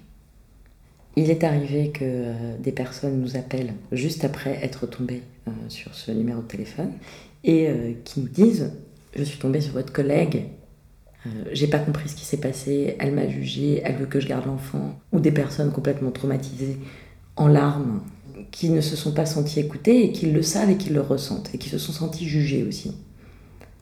Il 1.16 1.30
est 1.30 1.44
arrivé 1.44 1.90
que 1.90 2.00
euh, 2.02 2.56
des 2.58 2.72
personnes 2.72 3.20
nous 3.20 3.36
appellent 3.36 3.74
juste 3.92 4.24
après 4.24 4.58
être 4.62 4.86
tombées 4.86 5.22
euh, 5.48 5.50
sur 5.68 5.94
ce 5.94 6.10
numéro 6.10 6.40
de 6.40 6.46
téléphone 6.46 6.92
et 7.44 7.98
qui 8.04 8.20
nous 8.20 8.28
disent 8.28 8.72
Je 9.14 9.22
suis 9.22 9.38
tombée 9.38 9.60
sur 9.60 9.74
votre 9.74 9.92
collègue. 9.92 10.46
Euh, 11.26 11.30
j'ai 11.52 11.66
pas 11.66 11.78
compris 11.78 12.08
ce 12.08 12.16
qui 12.16 12.24
s'est 12.24 12.40
passé, 12.40 12.96
elle 12.98 13.12
m'a 13.12 13.28
jugé, 13.28 13.80
elle 13.84 13.96
veut 13.96 14.06
que 14.06 14.20
je 14.20 14.28
garde 14.28 14.46
l'enfant, 14.46 14.98
ou 15.12 15.20
des 15.20 15.32
personnes 15.32 15.72
complètement 15.72 16.10
traumatisées, 16.10 16.78
en 17.36 17.48
larmes, 17.48 18.02
qui 18.50 18.70
ne 18.70 18.80
se 18.80 18.96
sont 18.96 19.12
pas 19.12 19.26
senties 19.26 19.60
écoutées 19.60 20.04
et 20.04 20.12
qui 20.12 20.30
le 20.30 20.42
savent 20.42 20.70
et 20.70 20.76
qui 20.76 20.90
le 20.90 21.00
ressentent, 21.00 21.54
et 21.54 21.58
qui 21.58 21.68
se 21.68 21.78
sont 21.78 21.92
senties 21.92 22.28
jugées 22.28 22.64
aussi, 22.64 22.96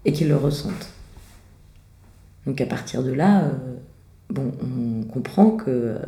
et 0.04 0.12
qui 0.12 0.24
le 0.24 0.36
ressentent. 0.36 0.88
Donc 2.46 2.60
à 2.60 2.66
partir 2.66 3.02
de 3.02 3.12
là, 3.12 3.44
euh, 3.44 3.76
bon, 4.30 4.52
on 4.60 5.04
comprend 5.04 5.50
que 5.52 5.64
euh, 5.68 5.98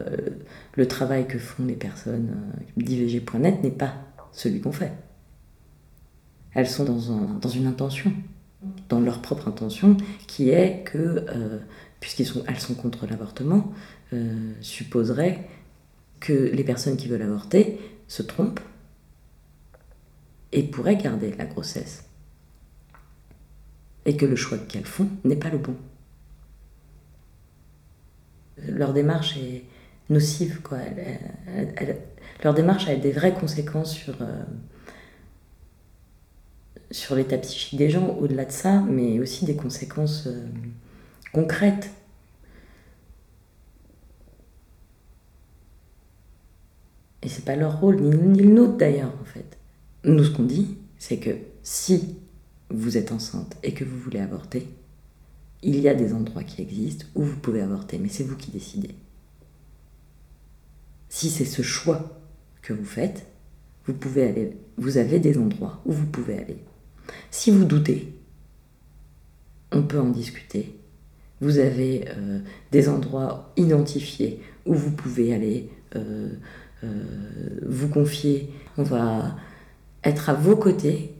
le 0.75 0.88
travail 0.88 1.27
que 1.27 1.38
font 1.38 1.64
les 1.64 1.77
personnes 1.77 2.35
d'IVG.net 2.77 3.62
n'est 3.62 3.71
pas 3.71 3.95
celui 4.33 4.61
qu'on 4.61 4.73
fait. 4.73 4.93
Elles 6.55 6.69
sont 6.69 6.85
dans, 6.85 7.38
dans 7.40 7.49
une 7.49 7.67
intention 7.67 8.12
dans 8.88 9.01
leur 9.01 9.21
propre 9.21 9.49
intention, 9.49 9.97
qui 10.27 10.51
est 10.51 10.85
que, 10.85 10.99
euh, 10.99 11.59
puisqu'elles 12.01 12.27
sont, 12.27 12.45
sont 12.59 12.75
contre 12.75 13.07
l'avortement, 13.07 13.73
euh, 14.12 14.53
supposerait 14.61 15.49
que 16.21 16.33
les 16.33 16.64
personnes 16.64 16.97
qui 16.97 17.09
veulent 17.09 17.23
avorter 17.23 17.79
se 18.14 18.22
trompent 18.22 18.61
et 20.53 20.62
pourraient 20.62 20.96
garder 20.96 21.33
la 21.33 21.46
grossesse. 21.46 22.05
Et 24.07 24.16
que 24.16 24.24
le 24.24 24.37
choix 24.37 24.57
qu'elles 24.57 24.87
font 24.87 25.09
n'est 25.24 25.35
pas 25.35 25.50
le 25.50 25.59
bon. 25.59 25.74
Leur 28.68 28.92
démarche 28.92 29.37
est 29.37 29.64
nocive, 30.11 30.61
quoi. 30.62 30.79
leur 32.44 32.55
démarche 32.55 32.87
a 32.87 32.94
des 32.94 33.11
vraies 33.11 33.35
conséquences 33.35 33.92
sur, 33.92 34.22
euh, 34.22 34.44
sur 36.92 37.16
l'état 37.16 37.38
psychique 37.38 37.79
des 37.79 37.90
gens, 37.90 38.11
au-delà 38.11 38.44
de 38.44 38.53
ça, 38.53 38.81
mais 38.83 39.18
aussi 39.18 39.44
des 39.44 39.57
conséquences 39.57 40.29
euh, 40.29 40.46
concrètes. 41.33 41.90
Et 47.25 47.29
c'est 47.29 47.45
pas 47.45 47.57
leur 47.57 47.81
rôle, 47.81 48.01
ni, 48.01 48.17
ni 48.17 48.43
le 48.43 48.53
nôtre 48.53 48.77
d'ailleurs, 48.77 49.13
en 49.21 49.25
fait. 49.25 49.59
Nous, 50.05 50.25
ce 50.25 50.31
qu'on 50.31 50.45
dit, 50.45 50.77
c'est 50.99 51.19
que 51.19 51.31
si 51.63 52.17
vous 52.71 52.97
êtes 52.97 53.13
enceinte 53.13 53.57
et 53.63 53.73
que 53.73 53.85
vous 53.85 53.99
voulez 53.99 54.21
avorter, 54.21 54.69
il 55.63 55.81
y 55.81 55.89
a 55.89 55.95
des 55.95 56.13
endroits 56.13 56.45
qui 56.45 56.61
existent 56.61 57.07
où 57.15 57.23
vous 57.23 57.37
pouvez 57.37 57.63
avorter, 57.63 57.99
mais 57.99 58.09
c'est 58.09 58.25
vous 58.25 58.37
qui 58.37 58.51
décidez. 58.51 58.95
Si 61.09 61.31
c'est 61.31 61.47
ce 61.47 61.63
choix 61.63 62.21
que 62.61 62.75
vous 62.75 62.85
faites, 62.85 63.27
vous 63.87 63.95
pouvez 63.95 64.27
aller, 64.27 64.57
vous 64.77 64.99
avez 64.99 65.19
des 65.21 65.39
endroits 65.39 65.81
où 65.87 65.93
vous 65.93 66.07
pouvez 66.07 66.39
aller. 66.39 66.59
Si 67.31 67.51
vous 67.51 67.65
doutez, 67.65 68.13
on 69.73 69.83
peut 69.83 70.01
en 70.01 70.11
discuter. 70.11 70.79
Vous 71.41 71.59
avez 71.59 72.07
euh, 72.09 72.41
des 72.73 72.89
endroits 72.89 73.53
identifiés 73.57 74.41
où 74.67 74.75
vous 74.75 74.93
pouvez 74.93 75.35
aller 75.35 75.71
euh, 75.97 76.31
vous 77.66 77.88
confier. 77.88 78.51
On 78.77 78.83
va 78.83 79.37
être 80.03 80.31
à 80.31 80.35
vos 80.35 80.57
côtés 80.57 81.14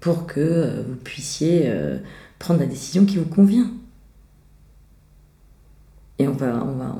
pour 0.00 0.26
que 0.26 0.84
vous 0.88 0.96
puissiez 0.96 1.72
prendre 2.38 2.60
la 2.60 2.66
décision 2.66 3.04
qui 3.04 3.16
vous 3.16 3.28
convient. 3.28 3.70
Et 6.18 6.28
on 6.28 6.32
va, 6.32 6.64
on 6.64 6.72
va, 6.76 6.96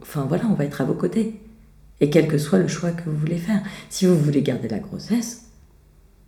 enfin 0.00 0.24
voilà, 0.26 0.46
on 0.46 0.54
va 0.54 0.64
être 0.64 0.80
à 0.80 0.84
vos 0.84 0.94
côtés. 0.94 1.40
Et 2.00 2.10
quel 2.10 2.26
que 2.26 2.38
soit 2.38 2.58
le 2.58 2.68
choix 2.68 2.90
que 2.90 3.08
vous 3.08 3.16
voulez 3.16 3.38
faire. 3.38 3.62
Si 3.88 4.06
vous 4.06 4.18
voulez 4.18 4.42
garder 4.42 4.68
la 4.68 4.80
grossesse, 4.80 5.50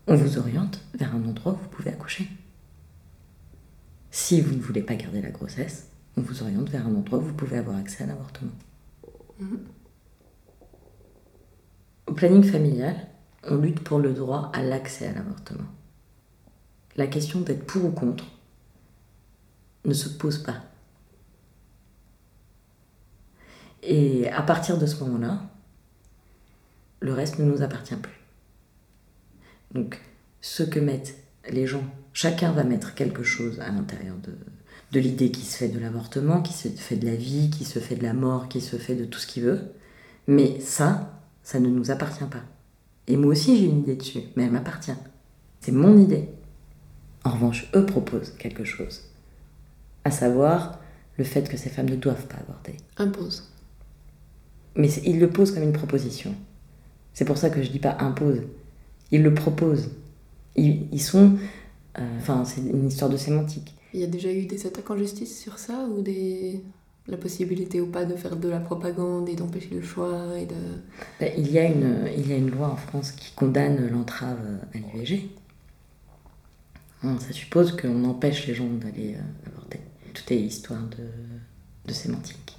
on 0.07 0.15
vous 0.15 0.39
oriente 0.39 0.81
vers 0.95 1.15
un 1.15 1.25
endroit 1.25 1.53
où 1.53 1.57
vous 1.57 1.69
pouvez 1.69 1.91
accoucher. 1.91 2.29
Si 4.11 4.41
vous 4.41 4.55
ne 4.55 4.61
voulez 4.61 4.83
pas 4.83 4.95
garder 4.95 5.21
la 5.21 5.31
grossesse, 5.31 5.89
on 6.17 6.21
vous 6.21 6.43
oriente 6.43 6.69
vers 6.69 6.87
un 6.87 6.95
endroit 6.95 7.19
où 7.19 7.23
vous 7.23 7.35
pouvez 7.35 7.57
avoir 7.59 7.77
accès 7.77 8.05
à 8.05 8.07
l'avortement. 8.07 8.53
Mhm. 9.41 9.59
Au 12.07 12.13
planning 12.13 12.45
familial, 12.45 12.97
on 13.49 13.57
lutte 13.57 13.81
pour 13.81 13.99
le 13.99 14.13
droit 14.13 14.51
à 14.55 14.63
l'accès 14.63 15.09
à 15.09 15.13
l'avortement. 15.13 15.69
La 16.97 17.07
question 17.07 17.41
d'être 17.41 17.67
pour 17.67 17.85
ou 17.85 17.91
contre 17.91 18.25
ne 19.85 19.95
se 19.95 20.09
pose 20.09 20.39
pas. 20.39 20.63
Et 23.83 24.29
à 24.31 24.43
partir 24.43 24.79
de 24.79 24.87
ce 24.87 25.03
moment-là, 25.05 25.43
le 27.01 27.13
reste 27.13 27.39
ne 27.39 27.45
nous 27.45 27.63
appartient 27.63 27.97
plus. 27.97 28.21
Donc, 29.73 30.01
ce 30.41 30.63
que 30.63 30.81
mettent 30.81 31.17
les 31.51 31.67
gens, 31.67 31.85
chacun 32.13 32.53
va 32.53 32.65
mettre 32.65 32.95
quelque 32.95 33.23
chose 33.23 33.61
à 33.61 33.71
l'intérieur 33.71 34.17
de, 34.19 34.33
de 34.93 35.01
l'idée 35.01 35.31
qui 35.31 35.43
se 35.43 35.57
fait 35.57 35.69
de 35.69 35.79
l'avortement, 35.79 36.41
qui 36.41 36.53
se 36.53 36.69
fait 36.69 36.97
de 36.97 37.07
la 37.07 37.17
vie, 37.17 37.51
qui 37.51 37.65
se 37.65 37.79
fait 37.79 37.97
de 37.97 38.03
la 38.03 38.15
mort, 38.15 38.49
qui 38.49 38.61
se 38.61 38.77
fait 38.77 38.95
de 38.95 39.05
tout 39.05 39.19
ce 39.19 39.27
qu'il 39.27 39.43
veut. 39.43 39.61
Mais 40.27 40.61
ça, 40.61 41.24
ça 41.45 41.61
ne 41.61 41.69
nous 41.69 41.93
appartient 41.93 42.25
pas. 42.25 42.43
Et 43.07 43.17
moi 43.17 43.31
aussi, 43.31 43.57
j'ai 43.57 43.67
une 43.67 43.81
idée 43.81 43.95
dessus, 43.95 44.23
mais 44.35 44.45
elle 44.45 44.51
m'appartient. 44.51 44.97
C'est 45.61 45.73
mon 45.73 45.97
idée. 45.99 46.29
En 47.23 47.31
revanche, 47.31 47.71
eux 47.77 47.87
proposent 47.87 48.35
quelque 48.37 48.65
chose. 48.65 49.03
À 50.05 50.11
savoir 50.11 50.81
le 51.17 51.25
fait 51.25 51.49
que 51.49 51.57
ces 51.57 51.71
femmes 51.71 51.89
ne 51.89 51.97
doivent 51.97 52.27
pas 52.27 52.39
avorter. 52.39 52.77
Impose. 52.97 53.53
Mais 54.75 54.91
ils 55.05 55.21
le 55.21 55.31
posent 55.31 55.53
comme 55.53 55.63
une 55.63 55.73
proposition. 55.73 56.35
C'est 57.13 57.25
pour 57.25 57.39
ça 57.39 57.49
que 57.49 57.63
je 57.63 57.71
dis 57.71 57.79
pas 57.79 57.97
impose 58.01 58.41
ils 59.15 59.23
le 59.23 59.33
proposent. 59.33 59.91
Ils, 60.57 61.01
sont. 61.01 61.37
Euh, 61.99 62.19
enfin, 62.19 62.45
c'est 62.45 62.61
une 62.61 62.89
histoire 62.89 63.11
de 63.11 63.17
sémantique. 63.17 63.75
Il 63.93 64.01
y 64.01 64.05
a 64.05 64.09
déjà 64.09 64.33
eu 64.33 64.47
des 64.47 64.67
attaques 64.67 64.91
en 64.91 64.97
justice 64.97 65.41
sur 65.41 65.59
ça 65.59 65.87
ou 65.89 66.03
des 66.03 66.61
la 67.07 67.17
possibilité 67.17 67.81
ou 67.81 67.87
pas 67.87 68.05
de 68.05 68.17
faire 68.17 68.37
de 68.37 68.49
la 68.49 68.61
propagande 68.61 69.29
et 69.29 69.37
d'empêcher 69.37 69.75
le 69.75 69.83
choix 69.83 70.39
et 70.39 70.47
de... 70.47 70.55
Ben, 71.21 71.33
il, 71.37 71.51
y 71.51 71.59
a 71.59 71.65
une, 71.67 72.51
loi 72.51 72.69
en 72.69 72.77
France 72.77 73.13
qui 73.13 73.35
condamne 73.35 73.89
l'entrave 73.89 74.41
à 74.75 74.79
l'IVG. 74.79 75.29
Ça 77.03 77.33
suppose 77.33 77.77
qu'on 77.77 78.05
empêche 78.05 78.47
les 78.47 78.55
gens 78.55 78.67
d'aller 78.67 79.17
euh, 79.17 79.49
avorter. 79.51 79.81
Tout 80.15 80.33
est 80.33 80.41
histoire 80.41 80.83
de, 80.85 81.05
de 81.87 81.93
sémantique. 81.93 82.57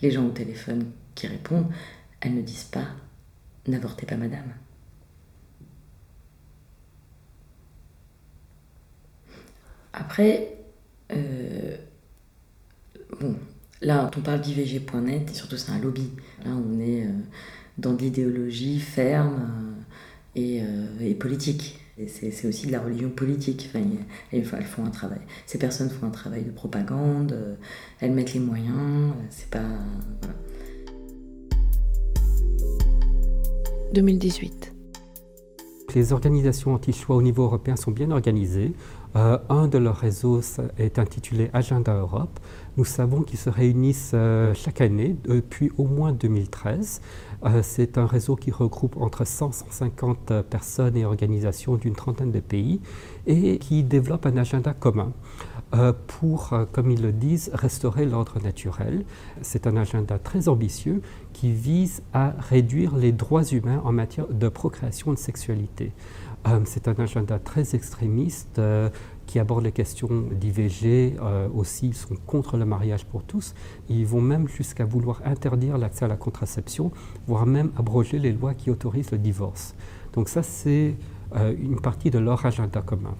Les 0.00 0.10
gens 0.10 0.24
au 0.24 0.30
téléphone 0.30 0.86
qui 1.14 1.26
répondent, 1.26 1.70
elles 2.20 2.34
ne 2.34 2.40
disent 2.40 2.64
pas 2.64 2.86
n'avortez 3.68 4.06
pas 4.06 4.16
madame. 4.16 4.52
Après, 9.92 10.58
euh, 11.12 11.76
bon, 13.20 13.36
Là, 13.82 14.10
on 14.16 14.20
parle 14.20 14.40
d'IVG.net, 14.40 15.30
et 15.30 15.34
surtout 15.34 15.56
c'est 15.56 15.70
un 15.70 15.78
lobby. 15.78 16.10
Là, 16.44 16.52
on 16.52 16.80
est 16.80 17.04
euh, 17.04 17.10
dans 17.78 17.92
de 17.92 17.98
l'idéologie 18.02 18.80
ferme 18.80 19.74
euh, 20.36 20.40
et, 20.40 20.62
euh, 20.62 20.86
et, 21.00 21.14
politique. 21.14 21.80
C'est 22.08 22.46
aussi 22.46 22.66
de 22.66 22.72
la 22.72 22.80
religion 22.80 23.08
politique. 23.08 23.70
Enfin, 23.70 23.82
elles, 24.30 24.44
font 24.44 24.84
un 24.84 24.90
travail. 24.90 25.20
Ces 25.46 25.56
personnes 25.56 25.88
font 25.88 26.06
un 26.06 26.10
travail 26.10 26.44
de 26.44 26.50
propagande, 26.50 27.34
elles 28.00 28.12
mettent 28.12 28.34
les 28.34 28.40
moyens. 28.40 29.14
C'est 29.30 29.48
pas. 29.48 29.64
Voilà. 30.20 30.36
2018. 33.94 34.76
Les 35.96 36.12
organisations 36.12 36.74
anti-choix 36.74 37.16
au 37.16 37.22
niveau 37.22 37.44
européen 37.44 37.74
sont 37.74 37.90
bien 37.90 38.10
organisées. 38.10 38.74
Euh, 39.16 39.38
un 39.48 39.66
de 39.66 39.78
leurs 39.78 39.96
réseaux 39.96 40.42
est 40.76 40.98
intitulé 40.98 41.48
Agenda 41.54 41.94
Europe. 41.94 42.38
Nous 42.76 42.84
savons 42.84 43.22
qu'ils 43.22 43.38
se 43.38 43.48
réunissent 43.48 44.12
euh, 44.14 44.52
chaque 44.52 44.82
année 44.82 45.16
depuis 45.24 45.72
au 45.78 45.84
moins 45.84 46.12
2013. 46.12 47.00
Euh, 47.44 47.60
c'est 47.62 47.96
un 47.96 48.06
réseau 48.06 48.36
qui 48.36 48.50
regroupe 48.50 48.96
entre 48.98 49.26
100 49.26 49.50
et 49.50 49.70
150 49.70 50.42
personnes 50.42 50.96
et 50.96 51.04
organisations 51.04 51.76
d'une 51.76 51.94
trentaine 51.94 52.32
de 52.32 52.40
pays 52.40 52.80
et 53.26 53.58
qui 53.58 53.82
développe 53.82 54.26
un 54.26 54.36
agenda 54.36 54.74
commun 54.74 55.12
pour, 56.06 56.54
comme 56.72 56.92
ils 56.92 57.02
le 57.02 57.12
disent, 57.12 57.50
restaurer 57.52 58.06
l'ordre 58.06 58.40
naturel. 58.40 59.04
C'est 59.42 59.66
un 59.66 59.76
agenda 59.76 60.16
très 60.18 60.48
ambitieux 60.48 61.02
qui 61.32 61.52
vise 61.52 62.02
à 62.14 62.34
réduire 62.38 62.96
les 62.96 63.12
droits 63.12 63.44
humains 63.44 63.82
en 63.84 63.92
matière 63.92 64.28
de 64.28 64.48
procréation 64.48 65.12
et 65.12 65.16
de 65.16 65.20
sexualité. 65.20 65.92
Euh, 66.46 66.60
c'est 66.64 66.88
un 66.88 66.94
agenda 66.94 67.38
très 67.38 67.74
extrémiste 67.74 68.58
euh, 68.58 68.88
qui 69.26 69.38
aborde 69.38 69.64
les 69.64 69.72
questions 69.72 70.08
d'IVG. 70.30 71.16
Euh, 71.20 71.48
aussi, 71.54 71.88
ils 71.88 71.94
sont 71.94 72.14
contre 72.26 72.56
le 72.56 72.64
mariage 72.64 73.04
pour 73.04 73.22
tous. 73.22 73.54
Ils 73.88 74.06
vont 74.06 74.20
même 74.20 74.48
jusqu'à 74.48 74.84
vouloir 74.84 75.20
interdire 75.24 75.78
l'accès 75.78 76.04
à 76.04 76.08
la 76.08 76.16
contraception, 76.16 76.90
voire 77.26 77.46
même 77.46 77.70
abroger 77.76 78.18
les 78.18 78.32
lois 78.32 78.54
qui 78.54 78.70
autorisent 78.70 79.10
le 79.10 79.18
divorce. 79.18 79.74
Donc 80.12 80.28
ça, 80.28 80.42
c'est 80.42 80.94
une 81.34 81.78
partie 81.80 82.10
de 82.10 82.18
leur 82.18 82.46
agenda 82.46 82.80
commun. 82.80 83.14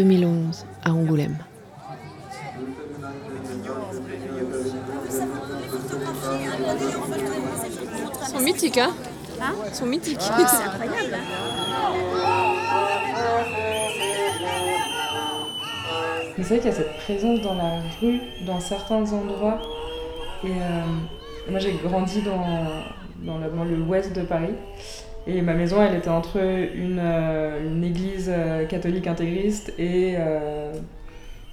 2011 0.00 0.64
à 0.82 0.92
Angoulême. 0.94 1.36
Ils 8.22 8.26
sont 8.26 8.40
mythiques, 8.40 8.78
hein, 8.78 8.92
hein 9.42 9.52
Ils 9.68 9.74
sont 9.74 9.84
mythiques. 9.84 10.16
Ah, 10.22 10.46
c'est 10.46 10.64
incroyable. 10.64 11.18
C'est 16.36 16.42
vrai 16.44 16.56
qu'il 16.56 16.66
y 16.66 16.68
a 16.68 16.72
cette 16.72 16.96
présence 17.04 17.42
dans 17.42 17.54
la 17.56 17.82
rue, 18.00 18.20
dans 18.46 18.58
certains 18.58 19.02
endroits. 19.12 19.60
Et 20.42 20.48
euh, 20.48 21.50
moi, 21.50 21.60
j'ai 21.60 21.74
grandi 21.74 22.22
dans, 22.22 22.64
dans 23.26 23.38
la 23.38 23.50
banlieue 23.50 23.82
ouest 23.82 24.14
de 24.14 24.22
Paris. 24.22 24.54
Et 25.36 25.42
ma 25.42 25.54
maison, 25.54 25.82
elle 25.82 25.96
était 25.96 26.08
entre 26.08 26.38
une, 26.38 27.00
euh, 27.00 27.66
une 27.66 27.84
église 27.84 28.30
euh, 28.32 28.66
catholique 28.66 29.06
intégriste 29.06 29.72
et 29.78 30.14
euh, 30.18 30.72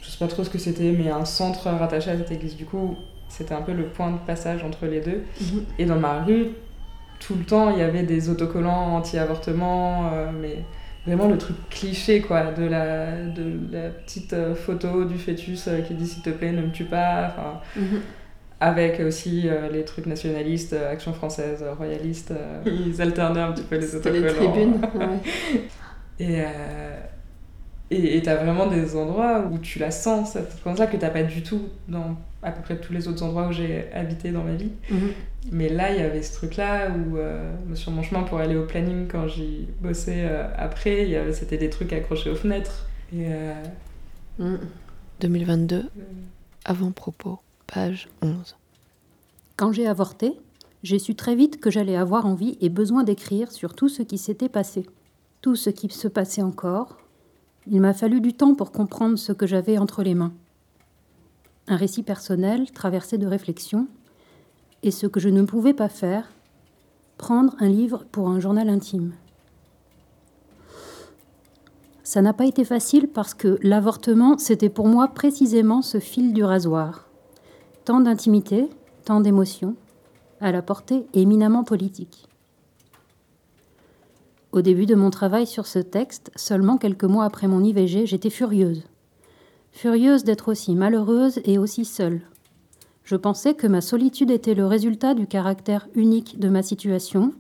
je 0.02 0.10
sais 0.10 0.18
pas 0.18 0.28
trop 0.28 0.44
ce 0.44 0.50
que 0.50 0.58
c'était, 0.58 0.92
mais 0.92 1.10
un 1.10 1.26
centre 1.26 1.70
rattaché 1.70 2.12
à 2.12 2.18
cette 2.18 2.32
église. 2.32 2.56
Du 2.56 2.66
coup, 2.66 2.96
c'était 3.30 3.54
un 3.54 3.62
peu 3.62 3.74
le 3.74 3.84
point 3.84 4.12
de 4.12 4.18
passage 4.18 4.64
entre 4.64 4.88
les 4.88 5.02
deux. 5.02 5.24
Mhm. 5.42 5.66
Et 5.78 5.86
dans 5.86 6.00
ma 6.00 6.24
rue, 6.24 6.48
tout 7.20 7.36
le 7.36 7.44
temps, 7.44 7.70
il 7.72 7.80
y 7.80 7.82
avait 7.82 8.04
des 8.04 8.30
autocollants 8.30 8.96
anti-avortement, 8.96 10.12
mais 10.40 10.64
vraiment 11.06 11.28
le 11.28 11.38
truc 11.38 11.56
cliché, 11.70 12.22
quoi, 12.22 12.52
de 12.52 12.64
la, 12.64 13.24
de 13.26 13.60
la 13.72 13.90
petite 13.90 14.36
photo 14.56 15.06
du 15.06 15.18
fœtus 15.18 15.70
qui 15.88 15.94
dit 15.94 16.08
s'il 16.08 16.24
te 16.24 16.30
plaît, 16.30 16.52
ne 16.52 16.62
me 16.62 16.72
tue 16.72 16.86
pas. 16.86 17.28
Enfin, 17.28 17.62
mhm 17.76 18.02
avec 18.60 19.00
aussi 19.00 19.44
euh, 19.46 19.70
les 19.70 19.86
trucs 19.86 20.08
nationalistes, 20.08 20.74
euh, 20.74 20.92
Action 20.92 21.14
française, 21.14 21.60
euh, 21.62 21.74
royalistes. 21.74 22.34
ils 22.66 23.02
alternaient 23.02 23.42
un 23.42 23.52
petit 23.52 23.64
peu 23.64 23.78
les 23.78 23.96
autocollants. 23.96 24.26
les 24.26 24.34
tribunes, 24.34 24.82
Et 26.20 26.42
et 27.90 28.22
t'as 28.22 28.36
vraiment 28.36 28.68
des 28.68 28.98
endroits 28.98 29.48
où 29.50 29.60
tu 29.60 29.80
la 29.80 29.92
sens, 29.92 30.34
cette 30.34 30.60
présence-là, 30.60 30.88
que 30.88 30.98
t'as 30.98 31.10
pas 31.10 31.24
du 31.24 31.42
tout 31.42 31.70
dans 31.88 32.18
à 32.44 32.52
peu 32.52 32.62
près 32.62 32.76
tous 32.76 32.92
les 32.92 33.08
autres 33.08 33.24
endroits 33.24 33.48
où 33.48 33.54
j'ai 33.54 33.86
habité 33.94 34.32
dans 34.32 34.44
ma 34.44 34.56
vie. 34.56 34.72
Mhm. 34.90 35.12
Mais 35.54 35.70
là, 35.70 35.94
il 35.94 36.02
y 36.02 36.04
avait 36.04 36.22
ce 36.22 36.34
truc-là 36.34 36.90
où, 36.90 37.18
sur 37.76 37.94
mon 37.94 38.04
chemin 38.04 38.24
pour 38.24 38.40
aller 38.40 38.58
au 38.58 38.66
planning, 38.66 39.08
quand 39.08 39.30
j'y 39.30 39.70
bossais 39.80 40.28
après, 40.58 41.08
c'était 41.32 41.58
des 41.58 41.70
trucs 41.70 41.94
accrochés 41.94 42.30
aux 42.30 42.36
fenêtres. 42.36 42.90
Et, 43.14 43.30
2022, 45.22 45.86
avant-propos 46.66 47.40
page 47.68 48.10
11. 48.22 48.56
Quand 49.58 49.72
j'ai 49.72 49.88
avorté, 49.88 50.40
j'ai 50.84 51.00
su 51.00 51.16
très 51.16 51.36
vite 51.36 51.60
que 51.60 51.70
j'allais 51.70 51.96
avoir 51.96 52.26
envie 52.26 52.58
et 52.62 52.70
besoin 52.70 53.04
d'écrire 53.04 53.52
sur 53.52 53.74
tout 53.74 53.90
ce 53.90 54.02
qui 54.02 54.18
s'était 54.18 54.50
passé, 54.50 54.86
tout 55.42 55.56
ce 55.56 55.70
qui 55.70 55.90
se 55.90 56.08
passait 56.08 56.42
encore. 56.42 56.98
Il 57.70 57.82
m'a 57.82 57.94
fallu 57.94 58.22
du 58.22 58.34
temps 58.34 58.56
pour 58.56 58.72
comprendre 58.72 59.18
ce 59.18 59.34
que 59.34 59.46
j'avais 59.46 59.78
entre 59.78 60.02
les 60.02 60.16
mains. 60.16 60.34
Un 61.68 61.76
récit 61.76 62.04
personnel 62.04 62.72
traversé 62.72 63.18
de 63.18 63.28
réflexions, 63.28 63.88
et 64.84 64.92
ce 64.92 65.08
que 65.08 65.20
je 65.20 65.30
ne 65.30 65.42
pouvais 65.44 65.74
pas 65.74 65.90
faire, 65.90 66.32
prendre 67.18 67.56
un 67.60 67.68
livre 67.68 68.06
pour 68.12 68.30
un 68.30 68.40
journal 68.40 68.70
intime. 68.70 69.14
Ça 72.04 72.22
n'a 72.22 72.32
pas 72.32 72.46
été 72.46 72.64
facile 72.64 73.10
parce 73.10 73.34
que 73.34 73.58
l'avortement, 73.62 74.38
c'était 74.38 74.70
pour 74.70 74.88
moi 74.88 75.10
précisément 75.10 75.82
ce 75.82 76.00
fil 76.00 76.32
du 76.32 76.44
rasoir 76.44 77.07
tant 77.88 78.02
d'intimité, 78.02 78.68
tant 79.06 79.22
d'émotion, 79.22 79.74
à 80.42 80.52
la 80.52 80.62
portée 80.62 81.06
éminemment 81.14 81.64
politique. 81.64 82.28
Au 84.52 84.62
début 84.62 84.86
de 84.86 84.94
mon 84.94 85.10
travail 85.10 85.48
sur 85.48 85.66
ce 85.66 85.80
texte, 85.80 86.30
seulement 86.36 86.78
quelques 86.78 87.06
mois 87.06 87.24
après 87.24 87.48
mon 87.48 87.64
IVG, 87.64 88.06
j'étais 88.06 88.30
furieuse. 88.30 88.84
Furieuse 89.72 90.26
d'être 90.26 90.52
aussi 90.52 90.76
malheureuse 90.76 91.40
et 91.46 91.58
aussi 91.58 91.86
seule. 91.86 92.20
Je 93.06 93.16
pensais 93.16 93.54
que 93.54 93.68
ma 93.68 93.80
solitude 93.80 94.32
était 94.32 94.54
le 94.54 94.66
résultat 94.66 95.14
du 95.14 95.26
caractère 95.26 95.88
unique 95.96 96.40
de 96.40 96.50
ma 96.50 96.64
situation, 96.64 97.32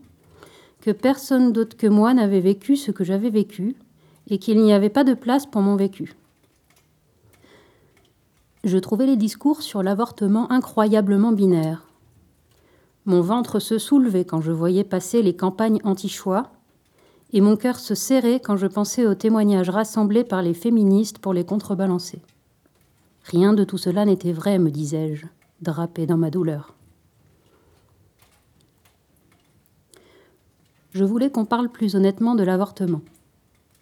que 0.79 0.91
personne 0.91 1.51
d'autre 1.51 1.75
que 1.75 1.87
moi 1.87 2.13
n'avait 2.13 2.39
vécu 2.39 2.77
ce 2.77 2.91
que 2.91 3.03
j'avais 3.03 3.31
vécu, 3.31 3.75
et 4.29 4.37
qu'il 4.37 4.61
n'y 4.61 4.71
avait 4.71 4.87
pas 4.87 5.03
de 5.03 5.13
place 5.13 5.45
pour 5.45 5.61
mon 5.61 5.75
vécu 5.75 6.15
je 8.63 8.77
trouvais 8.77 9.05
les 9.05 9.17
discours 9.17 9.61
sur 9.61 9.83
l'avortement 9.83 10.51
incroyablement 10.51 11.31
binaires. 11.31 11.83
Mon 13.05 13.21
ventre 13.21 13.59
se 13.59 13.77
soulevait 13.77 14.25
quand 14.25 14.41
je 14.41 14.51
voyais 14.51 14.83
passer 14.83 15.21
les 15.21 15.35
campagnes 15.35 15.79
anti-choix, 15.83 16.51
et 17.33 17.41
mon 17.41 17.55
cœur 17.55 17.79
se 17.79 17.95
serrait 17.95 18.39
quand 18.39 18.57
je 18.57 18.67
pensais 18.67 19.05
aux 19.05 19.15
témoignages 19.15 19.69
rassemblés 19.69 20.23
par 20.23 20.41
les 20.41 20.53
féministes 20.53 21.19
pour 21.19 21.33
les 21.33 21.45
contrebalancer. 21.45 22.21
Rien 23.23 23.53
de 23.53 23.63
tout 23.63 23.77
cela 23.77 24.05
n'était 24.05 24.31
vrai, 24.31 24.59
me 24.59 24.71
disais-je, 24.71 25.25
drapé 25.61 26.05
dans 26.05 26.17
ma 26.17 26.29
douleur. 26.29 26.73
Je 30.93 31.03
voulais 31.03 31.29
qu'on 31.29 31.45
parle 31.45 31.69
plus 31.69 31.95
honnêtement 31.95 32.35
de 32.35 32.43
l'avortement. 32.43 33.01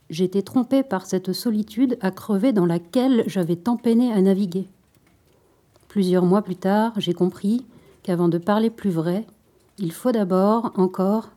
J'étais 0.09 0.43
trompée 0.43 0.83
par 0.83 1.05
cette 1.05 1.33
solitude 1.33 1.97
à 2.01 2.11
crever 2.11 2.53
dans 2.53 2.65
laquelle 2.65 3.23
j'avais 3.27 3.55
tant 3.55 3.75
peiné 3.75 4.11
à 4.11 4.21
naviguer. 4.21 4.67
Plusieurs 5.87 6.25
mois 6.25 6.43
plus 6.43 6.55
tard, 6.55 6.93
j'ai 6.97 7.13
compris 7.13 7.65
qu'avant 8.03 8.27
de 8.27 8.37
parler 8.37 8.69
plus 8.69 8.91
vrai, 8.91 9.25
il 9.77 9.91
faut 9.91 10.11
d'abord, 10.11 10.71
encore, 10.75 11.31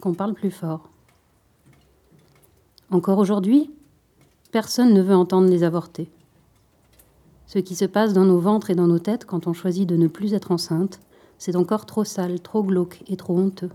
qu'on 0.00 0.14
parle 0.14 0.34
plus 0.34 0.50
fort. 0.50 0.88
Encore 2.90 3.18
aujourd'hui, 3.18 3.70
personne 4.52 4.94
ne 4.94 5.02
veut 5.02 5.16
entendre 5.16 5.48
les 5.48 5.64
avortés. 5.64 6.10
Ce 7.46 7.58
qui 7.58 7.74
se 7.74 7.86
passe 7.86 8.12
dans 8.12 8.24
nos 8.24 8.38
ventres 8.38 8.70
et 8.70 8.74
dans 8.74 8.86
nos 8.86 8.98
têtes 8.98 9.24
quand 9.24 9.46
on 9.46 9.52
choisit 9.52 9.88
de 9.88 9.96
ne 9.96 10.06
plus 10.06 10.32
être 10.34 10.52
enceinte, 10.52 11.00
c'est 11.38 11.56
encore 11.56 11.86
trop 11.86 12.04
sale, 12.04 12.40
trop 12.40 12.62
glauque 12.62 13.02
et 13.08 13.16
trop 13.16 13.36
honteux. 13.36 13.70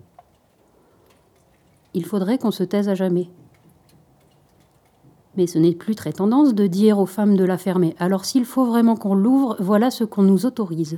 Il 1.94 2.06
faudrait 2.06 2.38
qu'on 2.38 2.52
se 2.52 2.64
taise 2.64 2.90
à 2.90 2.96
jamais, 2.96 3.30
mais 5.38 5.48
ce 5.48 5.60
n'est 5.60 5.74
plus 5.74 5.96
très 5.96 6.12
tendance 6.12 6.54
de 6.54 6.68
dire 6.68 7.00
aux 7.00 7.06
femmes 7.06 7.38
de 7.38 7.46
la 7.46 7.58
fermer. 7.58 7.96
Alors 8.00 8.26
s'il 8.26 8.44
faut 8.44 8.66
vraiment 8.66 8.96
qu'on 8.96 9.16
l'ouvre, 9.16 9.56
voilà 9.60 9.92
ce 9.92 10.04
qu'on 10.04 10.24
nous 10.24 10.46
autorise. 10.46 10.98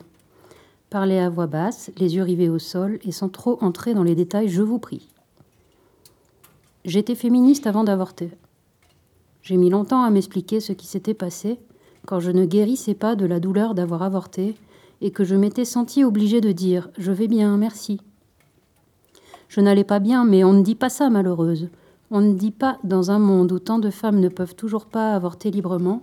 Parlez 0.90 1.20
à 1.20 1.30
voix 1.30 1.46
basse, 1.46 1.92
les 1.98 2.16
yeux 2.16 2.24
rivés 2.24 2.50
au 2.50 2.58
sol 2.58 3.00
et 3.04 3.12
sans 3.12 3.30
trop 3.30 3.60
entrer 3.62 3.94
dans 3.94 4.04
les 4.04 4.16
détails, 4.16 4.50
je 4.50 4.64
vous 4.64 4.80
prie. 4.80 5.08
J'étais 6.86 7.16
féministe 7.16 7.68
avant 7.68 7.84
d'avorter. 7.84 8.32
J'ai 9.44 9.58
mis 9.58 9.70
longtemps 9.70 10.04
à 10.04 10.10
m'expliquer 10.10 10.60
ce 10.60 10.74
qui 10.74 10.88
s'était 10.88 11.14
passé 11.14 11.60
quand 12.08 12.20
je 12.20 12.32
ne 12.32 12.46
guérissais 12.46 12.96
pas 12.96 13.16
de 13.16 13.26
la 13.26 13.40
douleur 13.40 13.76
d'avoir 13.76 14.02
avorté 14.02 14.56
et 15.02 15.12
que 15.12 15.24
je 15.24 15.36
m'étais 15.36 15.66
sentie 15.66 16.04
obligée 16.04 16.42
de 16.42 16.52
dire 16.52 16.90
Je 16.98 17.12
vais 17.12 17.28
bien, 17.28 17.58
merci. 17.58 18.00
Je 19.48 19.62
n'allais 19.62 19.84
pas 19.84 20.00
bien, 20.00 20.26
mais 20.26 20.44
on 20.44 20.54
ne 20.54 20.64
dit 20.64 20.76
pas 20.76 20.90
ça, 20.90 21.10
malheureuse. 21.10 21.70
On 22.12 22.22
ne 22.22 22.34
dit 22.34 22.52
pas, 22.52 22.80
dans 22.84 23.12
un 23.12 23.20
monde 23.20 23.52
où 23.52 23.60
tant 23.60 23.78
de 23.78 23.92
femmes 23.92 24.20
ne 24.20 24.30
peuvent 24.30 24.56
toujours 24.56 24.86
pas 24.86 25.14
avorter 25.14 25.52
librement, 25.52 26.02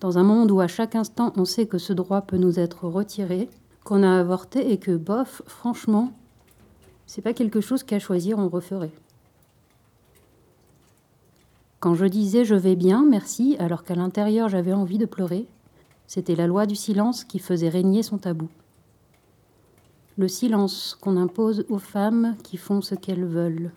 dans 0.00 0.18
un 0.18 0.22
monde 0.22 0.50
où 0.50 0.60
à 0.60 0.68
chaque 0.68 0.94
instant 0.94 1.32
on 1.36 1.44
sait 1.44 1.66
que 1.66 1.78
ce 1.78 1.92
droit 1.92 2.22
peut 2.22 2.36
nous 2.36 2.60
être 2.60 2.86
retiré, 2.86 3.48
qu'on 3.84 4.02
a 4.04 4.20
avorté 4.20 4.72
et 4.72 4.78
que, 4.78 4.96
bof, 4.96 5.42
franchement, 5.46 6.12
c'est 7.06 7.22
pas 7.22 7.34
quelque 7.34 7.60
chose 7.60 7.82
qu'à 7.82 7.98
choisir 7.98 8.38
on 8.38 8.48
referait. 8.48 8.92
Quand 11.80 11.94
je 11.94 12.06
disais 12.06 12.44
je 12.44 12.54
vais 12.54 12.76
bien, 12.76 13.04
merci, 13.04 13.56
alors 13.58 13.82
qu'à 13.82 13.96
l'intérieur 13.96 14.48
j'avais 14.48 14.72
envie 14.72 14.98
de 14.98 15.06
pleurer, 15.06 15.48
c'était 16.06 16.36
la 16.36 16.46
loi 16.46 16.66
du 16.66 16.76
silence 16.76 17.24
qui 17.24 17.40
faisait 17.40 17.68
régner 17.68 18.04
son 18.04 18.18
tabou. 18.18 18.48
Le 20.16 20.28
silence 20.28 20.96
qu'on 21.00 21.16
impose 21.16 21.64
aux 21.68 21.78
femmes 21.78 22.36
qui 22.44 22.56
font 22.58 22.82
ce 22.82 22.94
qu'elles 22.94 23.24
veulent. 23.24 23.72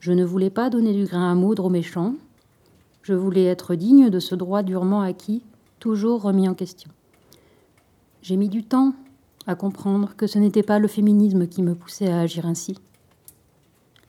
Je 0.00 0.12
ne 0.12 0.24
voulais 0.24 0.50
pas 0.50 0.70
donner 0.70 0.94
du 0.94 1.04
grain 1.04 1.30
à 1.30 1.34
moudre 1.34 1.66
aux 1.66 1.70
méchants, 1.70 2.14
je 3.02 3.14
voulais 3.14 3.44
être 3.44 3.74
digne 3.74 4.10
de 4.10 4.18
ce 4.18 4.34
droit 4.34 4.62
durement 4.62 5.00
acquis, 5.00 5.42
toujours 5.78 6.22
remis 6.22 6.48
en 6.48 6.54
question. 6.54 6.90
J'ai 8.22 8.36
mis 8.36 8.48
du 8.48 8.62
temps 8.62 8.94
à 9.46 9.54
comprendre 9.54 10.14
que 10.16 10.26
ce 10.26 10.38
n'était 10.38 10.62
pas 10.62 10.78
le 10.78 10.88
féminisme 10.88 11.46
qui 11.46 11.62
me 11.62 11.74
poussait 11.74 12.10
à 12.10 12.20
agir 12.20 12.46
ainsi. 12.46 12.78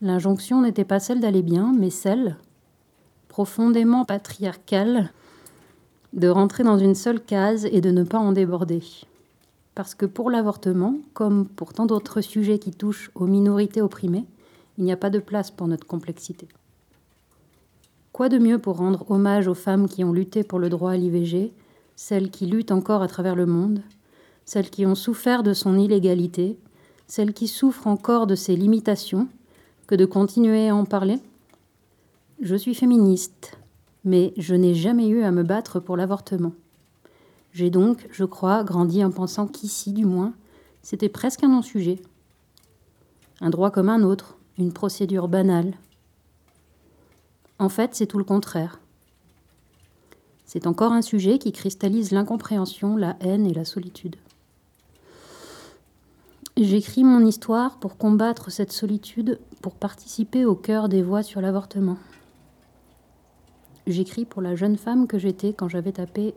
L'injonction 0.02 0.62
n'était 0.62 0.86
pas 0.86 1.00
celle 1.00 1.20
d'aller 1.20 1.42
bien, 1.42 1.74
mais 1.78 1.90
celle, 1.90 2.38
profondément 3.28 4.04
patriarcale, 4.04 5.12
de 6.14 6.28
rentrer 6.28 6.64
dans 6.64 6.78
une 6.78 6.96
seule 6.96 7.22
case 7.22 7.66
et 7.66 7.80
de 7.80 7.92
ne 7.92 8.04
pas 8.04 8.20
en 8.20 8.34
déborder. 8.34 8.84
Parce 9.74 9.96
que 9.96 10.06
pour 10.06 10.30
l'avortement, 10.30 10.96
comme 11.14 11.48
pour 11.48 11.74
tant 11.74 11.86
d'autres 11.86 12.22
sujets 12.22 12.60
qui 12.60 12.72
touchent 12.72 13.12
aux 13.16 13.28
minorités 13.28 13.82
opprimées, 13.82 14.26
il 14.82 14.86
n'y 14.86 14.92
a 14.92 14.98
pas 14.98 15.12
de 15.12 15.20
place 15.20 15.52
pour 15.52 15.68
notre 15.68 15.86
complexité. 15.86 16.48
Quoi 18.14 18.30
de 18.30 18.40
mieux 18.40 18.58
pour 18.58 18.78
rendre 18.78 19.06
hommage 19.12 19.48
aux 19.48 19.54
femmes 19.54 19.88
qui 19.88 20.04
ont 20.04 20.12
lutté 20.12 20.44
pour 20.44 20.58
le 20.58 20.70
droit 20.70 20.94
à 20.94 20.98
l'IVG, 20.98 21.54
celles 21.96 22.32
qui 22.32 22.48
luttent 22.48 22.72
encore 22.72 23.04
à 23.04 23.08
travers 23.08 23.36
le 23.36 23.46
monde, 23.46 23.84
celles 24.44 24.72
qui 24.72 24.88
ont 24.88 24.96
souffert 24.96 25.44
de 25.44 25.54
son 25.54 25.78
illégalité, 25.78 26.58
celles 27.06 27.32
qui 27.32 27.48
souffrent 27.48 27.86
encore 27.86 28.26
de 28.26 28.34
ses 28.34 28.56
limitations, 28.56 29.28
que 29.86 29.94
de 29.94 30.06
continuer 30.06 30.70
à 30.70 30.76
en 30.76 30.86
parler? 30.86 31.20
Je 32.42 32.56
suis 32.56 32.74
féministe, 32.74 33.60
mais 34.04 34.34
je 34.36 34.56
n'ai 34.56 34.74
jamais 34.74 35.10
eu 35.10 35.22
à 35.22 35.30
me 35.30 35.44
battre 35.44 35.80
pour 35.80 35.96
l'avortement. 35.96 36.54
J'ai 37.54 37.70
donc, 37.70 38.08
je 38.12 38.26
crois, 38.26 38.64
grandi 38.64 39.06
en 39.06 39.12
pensant 39.12 39.46
qu'ici, 39.46 39.94
du 39.94 40.06
moins, 40.06 40.34
c'était 40.82 41.08
presque 41.08 41.44
un 41.44 41.50
non-sujet. 41.50 42.02
Un 43.42 43.52
droit 43.52 43.70
comme 43.70 43.90
un 43.90 44.02
autre, 44.02 44.40
une 44.58 44.74
procédure 44.74 45.28
banale. 45.28 45.74
En 47.60 47.70
fait, 47.70 47.96
c'est 47.96 48.08
tout 48.08 48.18
le 48.18 48.24
contraire. 48.24 48.80
C'est 50.46 50.68
encore 50.68 50.92
un 50.92 51.02
sujet 51.02 51.38
qui 51.40 51.52
cristallise 51.52 52.12
l'incompréhension, 52.12 52.98
la 52.98 53.16
haine 53.22 53.46
et 53.48 53.54
la 53.54 53.66
solitude. 53.66 54.18
J'écris 56.58 57.04
mon 57.04 57.26
histoire 57.26 57.80
pour 57.80 57.98
combattre 57.98 58.52
cette 58.52 58.74
solitude, 58.74 59.40
pour 59.62 59.74
participer 59.74 60.44
au 60.44 60.56
cœur 60.56 60.90
des 60.90 61.02
voix 61.02 61.24
sur 61.24 61.40
l'avortement. 61.40 61.98
J'écris 63.88 64.26
pour 64.26 64.42
la 64.42 64.56
jeune 64.56 64.78
femme 64.78 65.08
que 65.08 65.18
j'étais 65.18 65.54
quand 65.54 65.70
j'avais 65.70 65.94
tapé 65.94 66.34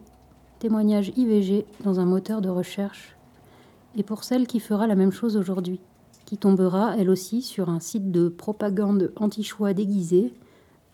témoignage 0.61 1.13
IVG 1.17 1.67
dans 1.83 2.01
un 2.01 2.07
moteur 2.07 2.41
de 2.41 2.49
recherche, 2.49 3.17
et 3.97 4.03
pour 4.03 4.25
celle 4.25 4.47
qui 4.47 4.61
fera 4.61 4.87
la 4.87 4.95
même 4.95 5.13
chose 5.13 5.37
aujourd'hui, 5.37 5.81
qui 6.25 6.39
tombera 6.39 6.97
elle 6.97 7.11
aussi 7.11 7.43
sur 7.43 7.69
un 7.69 7.81
site 7.81 8.11
de 8.11 8.29
propagande 8.29 9.13
anti-choix 9.17 9.75
déguisé, 9.75 10.33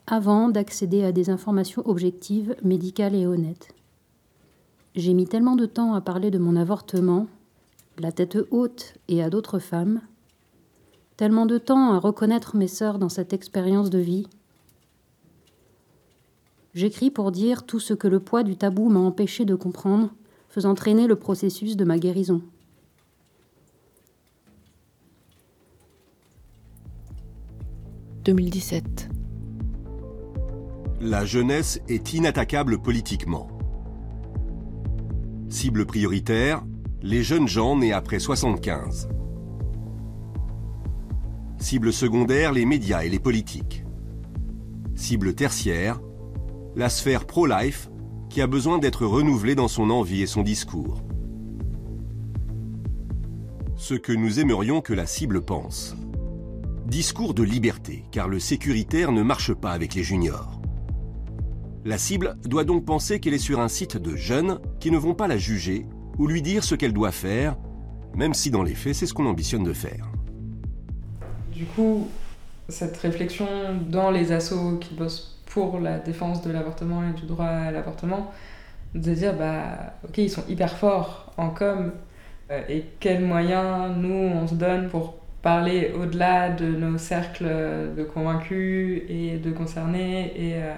avant 0.06 0.48
d'accéder 0.48 1.04
à 1.04 1.12
des 1.12 1.30
informations 1.30 1.82
objectives, 1.86 2.56
médicales 2.62 3.14
et 3.14 3.26
honnêtes. 3.26 3.74
J'ai 4.96 5.14
mis 5.14 5.26
tellement 5.26 5.54
de 5.54 5.66
temps 5.66 5.94
à 5.94 6.00
parler 6.00 6.30
de 6.30 6.38
mon 6.38 6.56
avortement, 6.56 7.28
la 7.98 8.10
tête 8.10 8.38
haute 8.50 8.94
et 9.08 9.22
à 9.22 9.30
d'autres 9.30 9.60
femmes, 9.60 10.00
tellement 11.16 11.46
de 11.46 11.58
temps 11.58 11.92
à 11.92 11.98
reconnaître 11.98 12.56
mes 12.56 12.66
sœurs 12.66 12.98
dans 12.98 13.08
cette 13.08 13.32
expérience 13.32 13.90
de 13.90 13.98
vie. 13.98 14.26
J'écris 16.74 17.10
pour 17.10 17.30
dire 17.30 17.64
tout 17.64 17.80
ce 17.80 17.94
que 17.94 18.08
le 18.08 18.20
poids 18.20 18.42
du 18.42 18.56
tabou 18.56 18.88
m'a 18.88 19.00
empêché 19.00 19.44
de 19.44 19.54
comprendre, 19.54 20.10
faisant 20.48 20.74
traîner 20.74 21.06
le 21.06 21.16
processus 21.16 21.76
de 21.76 21.84
ma 21.84 21.98
guérison. 21.98 22.42
«2017. 28.24 29.08
La 31.00 31.24
jeunesse 31.24 31.80
est 31.88 32.12
inattaquable 32.12 32.78
politiquement. 32.82 33.48
Cible 35.48 35.86
prioritaire, 35.86 36.62
les 37.02 37.22
jeunes 37.22 37.48
gens 37.48 37.78
nés 37.78 37.92
après 37.92 38.18
75. 38.18 39.08
Cible 41.58 41.92
secondaire, 41.92 42.52
les 42.52 42.66
médias 42.66 43.04
et 43.04 43.08
les 43.08 43.18
politiques. 43.18 43.84
Cible 44.94 45.34
tertiaire, 45.34 46.00
la 46.76 46.90
sphère 46.90 47.26
pro-life 47.26 47.90
qui 48.28 48.42
a 48.42 48.46
besoin 48.46 48.78
d'être 48.78 49.06
renouvelée 49.06 49.54
dans 49.54 49.68
son 49.68 49.88
envie 49.88 50.22
et 50.22 50.26
son 50.26 50.42
discours. 50.42 51.02
Ce 53.76 53.94
que 53.94 54.12
nous 54.12 54.40
aimerions 54.40 54.82
que 54.82 54.92
la 54.92 55.06
cible 55.06 55.40
pense. 55.40 55.96
Discours 56.86 57.34
de 57.34 57.42
liberté, 57.42 58.04
car 58.10 58.26
le 58.26 58.38
sécuritaire 58.38 59.12
ne 59.12 59.22
marche 59.22 59.54
pas 59.54 59.70
avec 59.72 59.94
les 59.94 60.02
juniors. 60.02 60.60
La 61.84 61.98
cible 61.98 62.36
doit 62.44 62.64
donc 62.64 62.84
penser 62.84 63.20
qu'elle 63.20 63.34
est 63.34 63.38
sur 63.38 63.60
un 63.60 63.68
site 63.68 63.96
de 63.96 64.16
jeunes 64.16 64.58
qui 64.80 64.90
ne 64.90 64.98
vont 64.98 65.14
pas 65.14 65.28
la 65.28 65.38
juger 65.38 65.86
ou 66.18 66.26
lui 66.26 66.42
dire 66.42 66.64
ce 66.64 66.74
qu'elle 66.74 66.92
doit 66.92 67.12
faire, 67.12 67.56
même 68.14 68.34
si 68.34 68.50
dans 68.50 68.62
les 68.62 68.74
faits, 68.74 68.94
c'est 68.94 69.06
ce 69.06 69.14
qu'on 69.14 69.26
ambitionne 69.26 69.62
de 69.62 69.72
faire. 69.72 70.10
Du 71.52 71.64
coup, 71.64 72.08
cette 72.68 72.96
réflexion 72.96 73.46
dans 73.88 74.10
les 74.10 74.32
assos 74.32 74.78
qui 74.78 74.94
bossent 74.94 75.38
pour 75.46 75.78
la 75.78 75.98
défense 75.98 76.42
de 76.42 76.50
l'avortement 76.50 77.02
et 77.08 77.12
du 77.12 77.26
droit 77.26 77.46
à 77.46 77.70
l'avortement, 77.70 78.32
de 78.94 79.14
dire, 79.14 79.36
bah, 79.36 79.94
ok, 80.04 80.18
ils 80.18 80.30
sont 80.30 80.44
hyper 80.48 80.76
forts 80.76 81.32
en 81.36 81.50
com, 81.50 81.92
euh, 82.50 82.62
et 82.68 82.84
quels 82.98 83.24
moyens 83.24 83.96
nous 83.96 84.08
on 84.12 84.48
se 84.48 84.54
donne 84.54 84.88
pour 84.88 85.19
parler 85.42 85.92
au-delà 85.98 86.50
de 86.50 86.66
nos 86.66 86.98
cercles 86.98 87.48
de 87.96 88.02
convaincus 88.02 89.02
et 89.08 89.38
de 89.38 89.50
concernés 89.50 90.32
et 90.36 90.54
euh, 90.56 90.74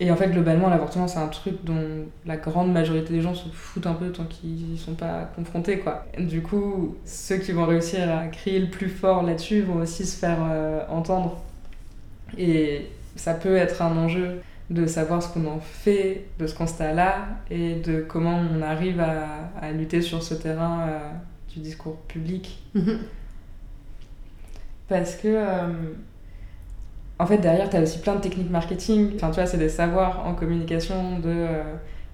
et 0.00 0.12
en 0.12 0.16
fait, 0.16 0.28
globalement, 0.28 0.68
l'avortement, 0.68 1.08
c'est 1.08 1.18
un 1.18 1.26
truc 1.26 1.64
dont 1.64 2.06
la 2.24 2.36
grande 2.36 2.72
majorité 2.72 3.12
des 3.12 3.20
gens 3.20 3.34
se 3.34 3.48
foutent 3.48 3.86
un 3.86 3.94
peu 3.94 4.12
tant 4.12 4.24
qu'ils 4.24 4.68
n'y 4.68 4.78
sont 4.78 4.94
pas 4.94 5.28
confrontés, 5.34 5.80
quoi. 5.80 6.04
Du 6.18 6.40
coup, 6.40 6.96
ceux 7.04 7.38
qui 7.38 7.50
vont 7.50 7.66
réussir 7.66 8.08
à 8.16 8.28
crier 8.28 8.60
le 8.60 8.70
plus 8.70 8.88
fort 8.88 9.24
là-dessus 9.24 9.62
vont 9.62 9.80
aussi 9.80 10.06
se 10.06 10.16
faire 10.16 10.38
euh, 10.48 10.84
entendre. 10.88 11.40
Et 12.36 12.86
ça 13.16 13.34
peut 13.34 13.56
être 13.56 13.82
un 13.82 13.96
enjeu 13.96 14.40
de 14.70 14.86
savoir 14.86 15.22
ce 15.22 15.32
qu'on 15.32 15.46
en 15.46 15.60
fait 15.60 16.26
de 16.38 16.46
ce 16.46 16.54
constat-là 16.54 17.26
et 17.50 17.76
de 17.76 18.04
comment 18.06 18.38
on 18.38 18.62
arrive 18.62 19.00
à, 19.00 19.50
à 19.60 19.72
lutter 19.72 20.02
sur 20.02 20.22
ce 20.22 20.34
terrain 20.34 20.86
euh, 20.88 20.98
du 21.58 21.64
discours 21.64 21.96
public. 22.08 22.58
Mhm. 22.74 22.98
Parce 24.88 25.16
que... 25.16 25.28
euh, 25.28 25.94
en 27.18 27.26
fait, 27.26 27.38
derrière, 27.38 27.68
tu 27.70 27.76
as 27.76 27.82
aussi 27.82 27.98
plein 28.00 28.14
de 28.16 28.20
techniques 28.20 28.50
marketing. 28.50 29.12
Enfin, 29.16 29.28
tu 29.30 29.36
vois, 29.36 29.46
c'est 29.46 29.58
des 29.58 29.68
savoirs 29.68 30.26
en 30.26 30.34
communication 30.34 31.18
de 31.18 31.28
euh, 31.28 31.62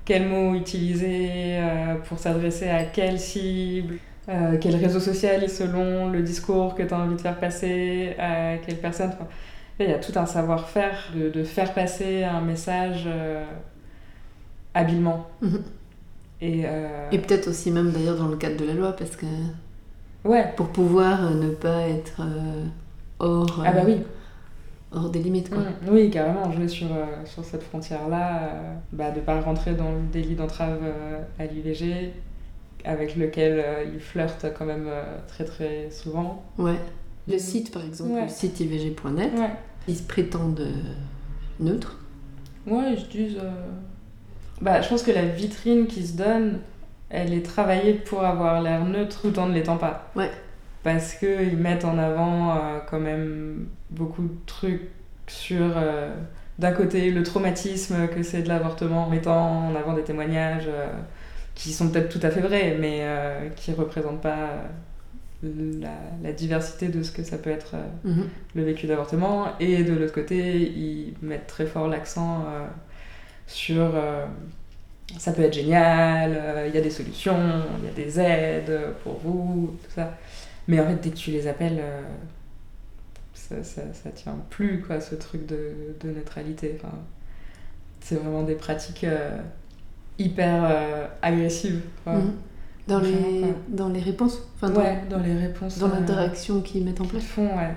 quels 0.05 0.27
mots 0.29 0.55
utiliser 0.55 1.59
euh, 1.59 1.97
pour 2.05 2.19
s'adresser 2.19 2.71
à 2.71 2.85
quelle 2.85 3.21
cible, 3.21 3.97
euh, 4.29 4.57
quel 4.61 4.77
réseau 4.77 5.01
social 5.01 5.49
selon 5.51 6.09
le 6.09 6.23
discours 6.23 6.75
que 6.75 6.83
tu 6.83 6.95
as 6.95 6.99
envie 6.99 7.17
de 7.17 7.21
faire 7.21 7.39
passer, 7.39 8.17
à 8.19 8.57
quelle 8.59 8.79
personne. 8.79 9.11
Enfin, 9.11 9.29
il 9.81 9.91
y 9.91 9.93
a 9.93 9.99
tout 9.99 10.19
un 10.19 10.27
savoir-faire 10.27 11.13
de, 11.15 11.29
de 11.31 11.45
faire 11.45 11.75
passer 11.75 12.25
un 12.25 12.41
message 12.41 13.09
habilement. 14.75 15.27
Mhm. 15.43 15.63
Et, 16.41 16.63
euh, 16.67 17.09
Et 17.13 17.19
peut-être 17.19 17.49
aussi 17.49 17.71
même 17.71 17.91
d'ailleurs 17.91 18.17
dans 18.19 18.29
le 18.29 18.37
cadre 18.37 18.57
de 18.57 18.65
la 18.67 18.75
loi, 18.75 18.93
parce 18.93 19.17
que 19.17 19.27
ouais. 20.25 20.53
pour 20.57 20.69
pouvoir 20.69 21.25
euh, 21.27 21.35
ne 21.35 21.51
pas 21.51 21.89
être 21.89 22.21
euh, 22.21 22.65
hors, 23.19 23.63
Ah 23.65 23.73
bah 23.73 23.83
oui. 23.87 23.99
hors 24.93 25.09
des 25.11 25.21
limites. 25.21 25.49
Quoi. 25.49 25.59
Mm, 25.63 25.89
oui, 25.91 26.11
carrément, 26.11 26.51
jouer 26.53 26.69
sur, 26.69 26.89
sur 27.25 27.45
cette 27.45 27.63
frontière-là, 27.63 28.51
bah, 28.93 29.11
de 29.11 29.21
ne 29.21 29.25
pas 29.25 29.41
rentrer 29.41 29.75
dans 29.75 29.93
le 29.93 30.03
délit 30.13 30.35
d'entrave 30.35 30.81
à 31.39 31.47
l'IVG, 31.47 32.13
avec 32.85 33.17
lequel 33.17 33.63
euh, 33.65 33.85
ils 33.95 34.01
flirtent 34.01 34.47
quand 34.59 34.67
même 34.67 34.87
euh, 34.89 35.03
très 35.27 35.45
très 35.45 35.91
souvent. 35.91 36.43
Ouais. 36.59 36.77
Le 37.27 37.39
site, 37.39 37.73
par 37.73 37.83
exemple, 37.83 38.11
Ouais. 38.11 38.23
le 38.25 38.29
site 38.29 38.61
ivg.net, 38.61 39.33
Ouais. 39.39 39.51
ils 39.89 39.97
se 39.97 40.03
prétendent 40.03 40.61
euh, 40.61 40.73
neutres. 41.61 41.99
Ouais, 42.67 42.93
ils 42.93 42.99
se 43.01 43.07
disent. 43.07 43.39
Bah, 44.65 44.81
je 44.81 44.89
pense 44.89 45.03
que 45.03 45.11
la 45.13 45.25
vitrine 45.27 45.87
qui 45.87 46.07
se 46.07 46.17
donne, 46.17 46.59
elle 47.11 47.33
est 47.35 47.45
travaillée 47.45 47.93
pour 47.95 48.25
avoir 48.25 48.63
l'air 48.63 48.85
neutre 48.85 49.21
tout 49.23 49.39
en 49.39 49.47
ne 49.47 49.55
l'étant 49.55 49.77
pas. 49.77 50.11
Ouais. 50.17 50.31
Parce 50.83 51.15
qu'ils 51.15 51.57
mettent 51.57 51.85
en 51.85 51.99
avant 51.99 52.51
euh, 52.57 52.79
quand 52.91 52.99
même 53.01 53.67
beaucoup 53.91 54.23
de 54.23 54.35
trucs 54.47 54.89
sur. 55.27 55.63
euh, 55.77 56.13
D'un 56.59 56.73
côté, 56.73 57.11
le 57.11 57.23
traumatisme 57.23 58.09
que 58.09 58.23
c'est 58.23 58.43
de 58.43 58.49
l'avortement, 58.49 59.07
en 59.07 59.11
mettant 59.11 59.69
en 59.69 59.75
avant 59.75 59.93
des 59.95 60.03
témoignages 60.03 60.67
euh, 60.69 60.87
qui 61.55 61.73
sont 61.73 61.89
peut-être 61.91 62.09
tout 62.09 62.25
à 62.27 62.31
fait 62.31 62.41
vrais, 62.41 62.77
mais 62.81 63.01
euh, 63.03 63.49
qui 63.57 63.73
représentent 63.73 64.21
pas 64.23 64.51
la, 65.43 65.89
la 66.23 66.33
diversité 66.33 66.89
de 66.89 67.03
ce 67.03 67.13
que 67.13 67.23
ça 67.23 67.37
peut 67.39 67.51
être 67.51 67.75
Mhm. 68.05 68.29
le 68.55 68.63
vécu 68.65 68.87
d'avortement. 68.87 69.47
Et 69.61 69.85
de 69.85 69.95
l'autre 69.95 70.15
côté, 70.15 70.57
ils 70.63 71.15
mettent 71.23 71.47
très 71.49 71.67
fort 71.67 71.87
l'accent 71.89 72.45
sur 73.47 73.91
euh, 73.95 74.27
ça 75.19 75.33
peut 75.33 75.43
être 75.43 75.55
génial, 75.55 76.33
euh, 76.35 76.67
il 76.69 76.75
y 76.75 76.79
a 76.79 76.81
des 76.81 76.91
solutions, 76.91 77.37
il 77.81 77.85
y 77.87 77.89
a 77.89 77.93
des 77.93 78.21
aides 78.21 78.81
pour 79.03 79.19
vous, 79.19 79.77
tout 79.85 79.91
ça. 79.95 80.17
Mais 80.67 80.81
en 80.81 80.87
fait, 80.87 80.97
dès 81.03 81.11
que 81.11 81.17
tu 81.17 81.31
les 81.31 81.47
appelles, 81.47 81.79
euh, 81.81 82.01
ça, 83.35 83.63
ça, 83.63 83.83
ça 83.93 84.11
tient 84.11 84.37
plus, 84.51 84.81
quoi, 84.83 85.01
ce 85.01 85.15
truc 85.15 85.47
de, 85.47 85.95
de 86.01 86.11
neutralité. 86.11 86.79
Enfin, 86.79 86.95
c'est 88.01 88.17
vraiment 88.17 88.43
des 88.43 88.55
pratiques 88.55 89.05
euh, 89.05 89.37
hyper 90.19 90.65
euh, 90.65 91.07
agressives. 91.23 91.81
quoi. 92.05 92.15
Mhm. 92.15 92.33
Dans, 92.87 93.01
les, 93.01 93.13
quoi. 93.41 93.49
dans 93.69 93.89
les 93.89 94.01
réponses 94.01 94.39
enfin, 94.57 94.73
Ouais, 94.75 95.03
dans 95.09 95.19
les 95.21 95.35
réponses, 95.35 95.79
Dans 95.79 95.89
euh, 95.89 95.95
l'interaction 96.01 96.61
qu'ils 96.61 96.85
mettent 96.85 97.01
en 97.01 97.07
place. 97.07 97.25
font, 97.25 97.47
ouais. 97.57 97.75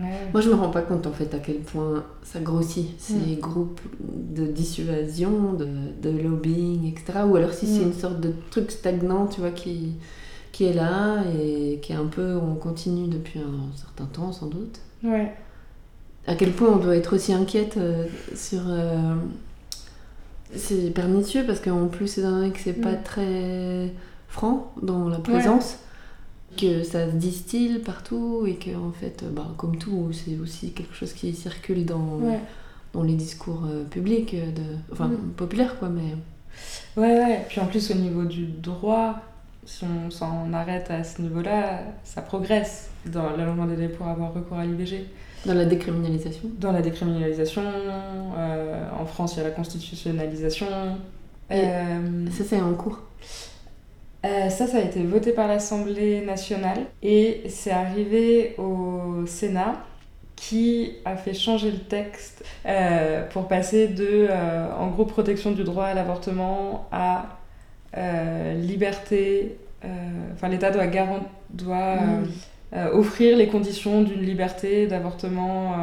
Ouais. 0.00 0.28
Moi, 0.32 0.42
je 0.42 0.50
me 0.50 0.54
rends 0.54 0.68
pas 0.70 0.82
compte 0.82 1.06
en 1.06 1.12
fait 1.12 1.32
à 1.34 1.38
quel 1.38 1.56
point 1.60 2.04
ça 2.22 2.38
grossit 2.40 2.88
ces 3.00 3.36
groupes 3.40 3.80
de 4.00 4.46
dissuasion, 4.46 5.54
de, 5.54 5.66
de 6.02 6.10
lobbying, 6.10 6.86
etc. 6.92 7.20
Ou 7.26 7.36
alors 7.36 7.52
si 7.54 7.66
c'est 7.66 7.80
Mm. 7.84 7.88
une 7.88 7.92
sorte 7.94 8.20
de 8.20 8.32
truc 8.50 8.70
stagnant, 8.70 9.26
tu 9.26 9.40
vois, 9.40 9.52
qui, 9.52 9.92
qui 10.52 10.64
est 10.64 10.74
là 10.74 11.22
et 11.40 11.78
qui 11.82 11.92
est 11.92 11.96
un 11.96 12.06
peu, 12.06 12.36
on 12.36 12.56
continue 12.56 13.08
depuis 13.08 13.38
un 13.40 13.74
certain 13.76 14.04
temps 14.04 14.32
sans 14.32 14.46
doute. 14.46 14.80
Ouais. 15.02 15.32
À 16.26 16.34
quel 16.34 16.52
point 16.52 16.68
on 16.68 16.76
doit 16.76 16.96
être 16.96 17.14
aussi 17.14 17.32
inquiète 17.32 17.76
euh, 17.78 18.06
sur. 18.34 18.60
euh, 18.68 19.14
c'est 20.54 20.90
pernicieux 20.94 21.44
parce 21.46 21.60
qu'en 21.60 21.86
plus, 21.88 22.18
étant 22.18 22.30
donné 22.30 22.50
que 22.50 22.58
c'est 22.60 22.72
pas 22.80 22.92
Mm. 22.92 23.02
très 23.04 23.92
franc 24.28 24.72
dans 24.82 25.08
la 25.08 25.18
présence, 25.18 25.78
que 26.56 26.82
ça 26.82 27.10
se 27.10 27.14
distille 27.16 27.78
partout 27.78 28.44
et 28.46 28.54
que, 28.56 28.70
en 28.76 28.90
fait, 28.92 29.22
euh, 29.22 29.30
bah, 29.30 29.46
comme 29.56 29.76
tout, 29.78 30.10
c'est 30.12 30.38
aussi 30.38 30.72
quelque 30.72 30.94
chose 30.94 31.12
qui 31.12 31.32
circule 31.34 31.84
dans, 31.84 32.18
Ouais. 32.20 32.40
dans 32.92 33.02
les 33.02 33.14
discours 33.14 33.62
euh, 33.66 33.84
publics, 33.84 34.34
euh, 34.34 34.50
de, 34.52 34.62
enfin 34.92 35.08
Mm. 35.08 35.32
populaires 35.36 35.78
quoi, 35.78 35.88
mais. 35.88 36.14
Ouais, 36.96 37.18
ouais. 37.18 37.44
Puis 37.48 37.60
en 37.60 37.66
plus, 37.66 37.90
au 37.90 37.94
niveau 37.94 38.24
du 38.24 38.46
droit, 38.46 39.16
si 39.64 39.84
on 39.84 40.10
s'en 40.10 40.52
arrête 40.52 40.90
à 40.90 41.04
ce 41.04 41.20
niveau-là, 41.22 41.80
ça 42.04 42.22
progresse 42.22 42.88
dans 43.04 43.36
l'allongement 43.36 43.66
des 43.66 43.76
délais 43.76 43.88
pour 43.88 44.06
avoir 44.08 44.32
recours 44.32 44.56
à 44.58 44.64
l'IVG. 44.64 45.04
Dans 45.44 45.54
la 45.54 45.64
décriminalisation 45.66 46.48
Dans 46.58 46.72
la 46.72 46.82
décriminalisation. 46.82 47.62
euh, 48.36 48.88
en 48.98 49.04
France, 49.06 49.34
il 49.34 49.38
y 49.38 49.40
a 49.40 49.44
la 49.44 49.50
constitutionnalisation. 49.50 50.66
Euh, 51.52 52.26
ça, 52.30 52.44
c'est 52.48 52.60
en 52.60 52.72
cours. 52.74 53.00
Euh, 54.24 54.48
ça, 54.50 54.66
ça 54.66 54.78
a 54.78 54.80
été 54.80 55.02
voté 55.04 55.32
par 55.32 55.46
l'Assemblée 55.48 56.20
nationale 56.24 56.86
et 57.02 57.42
c'est 57.48 57.70
arrivé 57.70 58.54
au 58.58 59.24
Sénat 59.26 59.84
qui 60.36 60.92
a 61.04 61.16
fait 61.16 61.34
changer 61.34 61.70
le 61.70 61.78
texte 61.78 62.44
euh, 62.66 63.26
pour 63.30 63.48
passer 63.48 63.88
de, 63.88 64.26
euh, 64.30 64.66
en 64.78 64.88
gros, 64.88 65.04
protection 65.06 65.52
du 65.52 65.64
droit 65.64 65.86
à 65.86 65.94
l'avortement 65.94 66.88
à 66.92 67.38
liberté. 68.56 69.56
Enfin, 70.34 70.48
l'État 70.48 70.70
doit, 70.70 70.86
garan- 70.86 71.26
doit 71.50 71.98
euh, 72.74 72.90
offrir 72.92 73.36
les 73.36 73.48
conditions 73.48 74.02
d'une 74.02 74.22
liberté 74.22 74.86
d'avortement, 74.86 75.74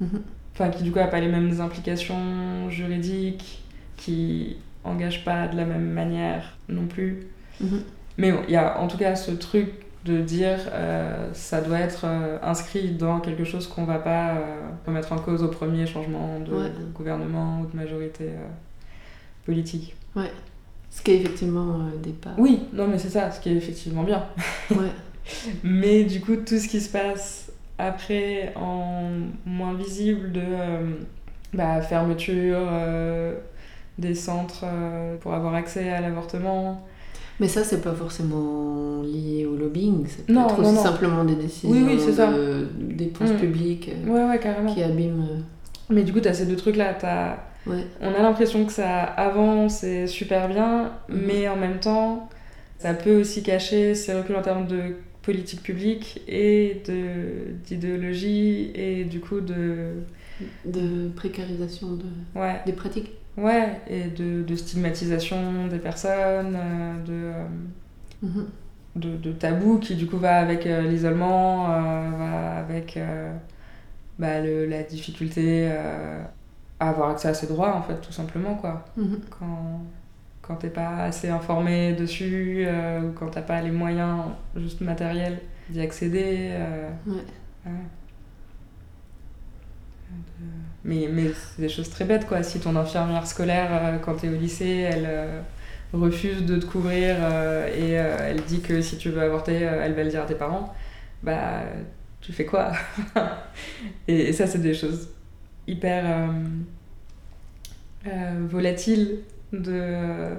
Mhm. 0.00 0.22
enfin, 0.54 0.70
qui 0.70 0.82
du 0.84 0.92
coup 0.92 0.98
n'a 0.98 1.08
pas 1.08 1.20
les 1.20 1.28
mêmes 1.28 1.60
implications 1.60 2.70
juridiques, 2.70 3.64
qui 3.96 4.58
engage 4.84 5.24
pas 5.24 5.48
de 5.48 5.56
la 5.56 5.64
même 5.64 5.90
manière 5.90 6.56
non 6.68 6.86
plus. 6.86 7.28
Mhm. 7.60 7.82
Mais 8.18 8.32
bon, 8.32 8.40
il 8.48 8.52
y 8.52 8.56
a 8.56 8.78
en 8.80 8.88
tout 8.88 8.98
cas 8.98 9.14
ce 9.16 9.30
truc 9.32 9.68
de 10.04 10.18
dire 10.20 10.58
euh, 10.72 11.28
ça 11.34 11.60
doit 11.60 11.78
être 11.80 12.02
euh, 12.04 12.38
inscrit 12.42 12.92
dans 12.92 13.20
quelque 13.20 13.44
chose 13.44 13.66
qu'on 13.66 13.84
va 13.84 13.98
pas 13.98 14.30
euh, 14.30 14.60
remettre 14.86 15.12
en 15.12 15.18
cause 15.18 15.42
au 15.42 15.48
premier 15.48 15.86
changement 15.86 16.40
de 16.40 16.52
Ouais. 16.54 16.70
gouvernement 16.94 17.60
ou 17.60 17.66
de 17.66 17.76
majorité 17.76 18.24
euh, 18.24 18.46
politique. 19.44 19.94
Ouais. 20.16 20.30
Ce 20.90 21.02
qui 21.02 21.10
est 21.12 21.16
effectivement 21.16 21.74
euh, 21.80 21.96
des 22.02 22.12
pas. 22.12 22.30
Oui, 22.38 22.60
non 22.72 22.88
mais 22.88 22.98
c'est 22.98 23.10
ça, 23.10 23.30
ce 23.30 23.40
qui 23.40 23.50
est 23.50 23.56
effectivement 23.56 24.02
bien. 24.04 24.24
Ouais. 24.70 24.90
mais 25.62 26.04
du 26.04 26.20
coup, 26.20 26.36
tout 26.36 26.58
ce 26.58 26.68
qui 26.68 26.80
se 26.80 26.90
passe 26.90 27.52
après 27.78 28.52
en 28.56 29.10
moins 29.46 29.74
visible 29.74 30.32
de 30.32 30.40
euh, 30.42 30.90
bah, 31.52 31.80
fermeture 31.82 32.58
euh, 32.60 33.34
des 33.98 34.14
centres 34.14 34.62
euh, 34.64 35.16
pour 35.18 35.34
avoir 35.34 35.54
accès 35.54 35.90
à 35.90 36.00
l'avortement. 36.00 36.86
Mais 37.40 37.46
ça, 37.48 37.62
c'est 37.62 37.80
pas 37.82 37.92
forcément 37.94 39.02
lié 39.02 39.46
au 39.46 39.54
lobbying, 39.56 40.04
c'est 40.08 40.26
peut-être 40.26 40.58
Non, 40.60 40.72
non. 40.72 40.82
simplement 40.82 41.24
des 41.24 41.36
décisions 41.36 41.70
Oui, 41.70 41.84
oui, 41.86 42.00
c'est 42.00 42.12
ça. 42.14 42.32
de- 42.32 42.66
d'éponges 42.78 43.30
Mm. 43.32 43.36
publiques 43.36 43.90
euh, 43.92 44.10
Ouais, 44.12 44.28
ouais, 44.28 44.38
carrément. 44.40 44.74
qui 44.74 44.82
abîment. 44.82 45.22
euh, 45.30 45.38
Mais 45.90 46.02
du 46.02 46.12
coup, 46.12 46.20
t'as 46.20 46.32
ces 46.34 46.46
deux 46.46 46.56
trucs-là. 46.56 46.94
T'as... 46.94 47.36
Ouais. 47.66 47.84
On 48.00 48.08
a 48.12 48.22
l'impression 48.22 48.64
que 48.64 48.72
ça 48.72 49.02
avance 49.02 49.84
et 49.84 50.06
super 50.06 50.48
bien, 50.48 50.92
Mhm. 51.08 51.20
mais 51.26 51.48
en 51.48 51.56
même 51.56 51.78
temps, 51.78 52.28
ça 52.78 52.92
peut 52.94 53.20
aussi 53.20 53.42
cacher 53.42 53.94
ces 53.94 54.14
reculs 54.14 54.36
en 54.36 54.42
termes 54.42 54.66
de 54.66 54.96
politique 55.22 55.62
publique 55.62 56.20
et 56.26 56.82
de, 56.88 57.52
d'idéologie 57.66 58.70
et 58.74 59.04
du 59.04 59.20
coup 59.20 59.40
de... 59.40 59.92
de 60.64 61.08
précarisation 61.14 61.88
de... 61.92 62.38
Ouais. 62.40 62.60
des 62.66 62.72
pratiques. 62.72 63.12
Ouais, 63.38 63.80
et 63.86 64.04
de, 64.10 64.42
de 64.42 64.56
stigmatisation 64.56 65.68
des 65.68 65.78
personnes, 65.78 66.56
euh, 66.56 67.04
de, 67.04 67.12
euh, 67.12 67.46
Mhm. 68.22 68.46
de, 68.96 69.16
de 69.16 69.32
tabou 69.32 69.78
qui 69.78 69.94
du 69.96 70.06
coup 70.06 70.18
va 70.18 70.38
avec 70.38 70.66
euh, 70.66 70.82
l'isolement, 70.82 71.70
euh, 71.70 72.10
va 72.18 72.56
avec 72.58 72.96
euh, 72.96 73.32
bah, 74.18 74.40
le- 74.40 74.66
la 74.66 74.82
difficulté 74.84 75.70
à 76.80 76.88
avoir 76.90 77.10
accès 77.10 77.28
à 77.28 77.34
ses 77.34 77.46
droits 77.46 77.74
en 77.76 77.82
fait 77.82 78.00
tout 78.00 78.12
simplement 78.12 78.54
quoi. 78.56 78.84
Mhm. 78.96 79.20
Quand, 79.30 79.80
quand 80.42 80.56
t'es 80.56 80.70
pas 80.70 81.04
assez 81.04 81.28
informé 81.30 81.94
dessus 81.94 82.66
ou 83.04 83.12
quand 83.12 83.30
t'as 83.30 83.42
pas 83.42 83.62
les 83.62 83.70
moyens 83.72 84.24
juste 84.56 84.80
matériels 84.82 85.40
d'y 85.70 85.80
accéder. 85.80 86.52
Ouais. 87.06 87.24
ouais. 87.66 87.72
Mais, 90.88 91.06
mais 91.12 91.32
c'est 91.34 91.60
des 91.60 91.68
choses 91.68 91.90
très 91.90 92.06
bêtes, 92.06 92.26
quoi. 92.26 92.42
Si 92.42 92.60
ton 92.60 92.74
infirmière 92.74 93.26
scolaire, 93.26 93.68
euh, 93.72 93.98
quand 93.98 94.14
t'es 94.14 94.28
au 94.30 94.36
lycée, 94.36 94.86
elle 94.90 95.04
euh, 95.06 95.40
refuse 95.92 96.46
de 96.46 96.56
te 96.56 96.64
couvrir 96.64 97.16
euh, 97.20 97.68
et 97.68 97.90
elle 97.90 98.42
dit 98.44 98.60
que 98.62 98.80
si 98.80 98.96
tu 98.96 99.10
veux 99.10 99.20
avorter, 99.20 99.52
elle 99.52 99.92
va 99.92 100.02
le 100.02 100.08
dire 100.08 100.22
à 100.22 100.26
tes 100.26 100.34
parents, 100.34 100.74
bah, 101.22 101.62
tu 102.22 102.32
fais 102.32 102.46
quoi? 102.46 102.72
Et, 104.08 104.32
ça, 104.32 104.46
c'est 104.46 104.60
des 104.60 104.74
choses 104.74 105.10
hyper 105.66 106.04
volatiles 108.48 109.18
de... 109.52 110.30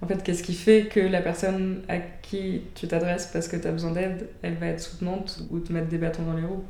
en 0.00 0.06
fait, 0.06 0.22
qu'est-ce 0.22 0.44
qui 0.44 0.54
fait 0.54 0.84
que 0.84 1.00
la 1.00 1.20
personne 1.20 1.82
à 1.88 1.98
qui 1.98 2.62
tu 2.76 2.86
t'adresses 2.86 3.26
parce 3.32 3.48
que 3.48 3.56
tu 3.56 3.66
as 3.66 3.72
besoin 3.72 3.90
d'aide, 3.90 4.28
elle 4.42 4.54
va 4.54 4.66
être 4.66 4.80
soutenante 4.80 5.42
ou 5.50 5.58
te 5.58 5.72
mettre 5.72 5.88
des 5.88 5.98
bâtons 5.98 6.22
dans 6.22 6.36
les 6.36 6.44
roues 6.44 6.64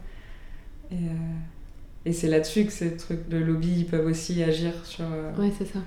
et 2.09 2.13
c'est 2.13 2.29
là-dessus 2.29 2.65
que 2.67 2.73
ces 2.73 2.97
trucs 2.97 3.29
de 3.29 3.37
lobby 3.39 3.85
peuvent 3.85 4.07
aussi 4.07 4.43
agir 4.43 4.73
sur. 4.85 5.05
euh, 5.05 5.33
Ouais, 5.39 5.53
c'est 5.57 5.67
ça. 5.67 5.81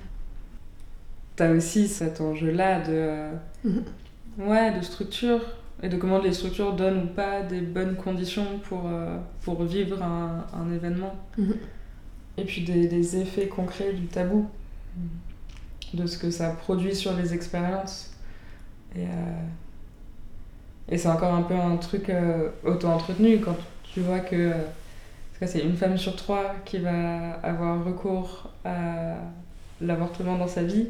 T'as 1.36 1.50
aussi 1.52 1.88
cet 1.88 2.20
enjeu-là 2.20 2.80
de. 2.80 2.92
euh, 2.92 3.32
Mhm. 3.64 3.84
Ouais, 4.38 4.76
de 4.76 4.82
structure. 4.82 5.40
Et 5.82 5.88
de 5.88 5.96
comment 5.96 6.18
les 6.20 6.32
structures 6.32 6.74
donnent 6.74 7.04
ou 7.04 7.06
pas 7.08 7.42
des 7.42 7.60
bonnes 7.60 7.96
conditions 7.96 8.46
pour, 8.68 8.82
euh, 8.86 9.18
pour 9.40 9.64
vivre 9.64 10.00
un, 10.02 10.46
un 10.54 10.72
événement. 10.72 11.14
Mhm. 11.36 11.54
Et 12.38 12.44
puis 12.44 12.62
des, 12.62 12.86
des 12.86 13.16
effets 13.16 13.48
concrets 13.48 13.92
du 13.92 14.06
tabou. 14.06 14.48
De 15.94 16.06
ce 16.06 16.16
que 16.18 16.30
ça 16.30 16.50
produit 16.50 16.94
sur 16.94 17.12
les 17.14 17.34
expériences. 17.34 18.10
Et, 18.96 19.00
euh, 19.04 19.42
et 20.88 20.98
c'est 20.98 21.08
encore 21.08 21.34
un 21.34 21.42
peu 21.42 21.54
un 21.54 21.76
truc 21.76 22.08
euh, 22.10 22.48
auto-entretenu 22.64 23.40
quand 23.40 23.56
tu 23.92 24.00
vois 24.00 24.20
que 24.20 24.52
parce 25.38 25.52
que 25.52 25.58
c'est 25.58 25.64
une 25.64 25.76
femme 25.76 25.98
sur 25.98 26.16
trois 26.16 26.54
qui 26.64 26.78
va 26.78 27.32
avoir 27.42 27.84
recours 27.84 28.50
à 28.64 29.16
l'avortement 29.80 30.36
dans 30.36 30.46
sa 30.46 30.62
vie. 30.62 30.88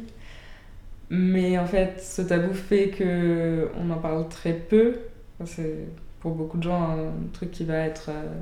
Mais 1.09 1.57
en 1.57 1.65
fait, 1.65 2.01
ce 2.01 2.21
tabou 2.21 2.53
fait 2.53 2.89
que 2.89 3.69
on 3.79 3.89
en 3.89 3.97
parle 3.97 4.27
très 4.29 4.53
peu. 4.53 4.99
C'est 5.45 5.87
pour 6.19 6.35
beaucoup 6.35 6.57
de 6.57 6.63
gens 6.63 6.81
un 6.81 7.11
truc 7.33 7.51
qui 7.51 7.65
va 7.65 7.77
être 7.79 8.09
euh, 8.09 8.41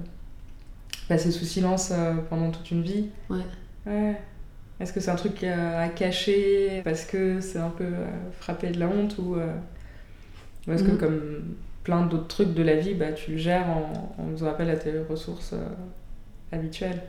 passé 1.08 1.32
sous 1.32 1.46
silence 1.46 1.92
euh, 1.92 2.14
pendant 2.30 2.52
toute 2.52 2.70
une 2.72 2.84
vie. 2.84 3.08
Ouais. 3.30 3.40
Ouais. 3.88 4.16
Est-ce 4.80 4.94
que 4.94 5.00
c'est 5.00 5.12
un 5.12 5.16
truc 5.16 5.44
à, 5.44 5.90
cacher 5.90 6.82
parce 6.84 7.06
que 7.06 7.40
c'est 7.40 7.60
un 7.60 7.70
peu 7.70 7.90
frappé 8.40 8.70
de 8.70 8.80
la 8.80 8.88
honte 8.88 9.18
ou, 9.20 9.36
est-ce 10.68 10.84
que 10.84 10.92
Mhm. 10.92 10.98
comme 10.98 11.56
plein 11.84 12.06
d'autres 12.06 12.28
trucs 12.28 12.54
de 12.54 12.64
la 12.64 12.76
vie, 12.76 12.94
bah, 12.94 13.12
tu 13.12 13.32
le 13.32 13.38
gères 13.38 13.70
en, 13.70 14.16
en 14.18 14.32
faisant 14.32 14.48
appel 14.48 14.70
à 14.70 14.76
tes 14.76 15.00
ressources 15.00 15.54
euh, 15.54 15.68
habituelles 16.52 17.02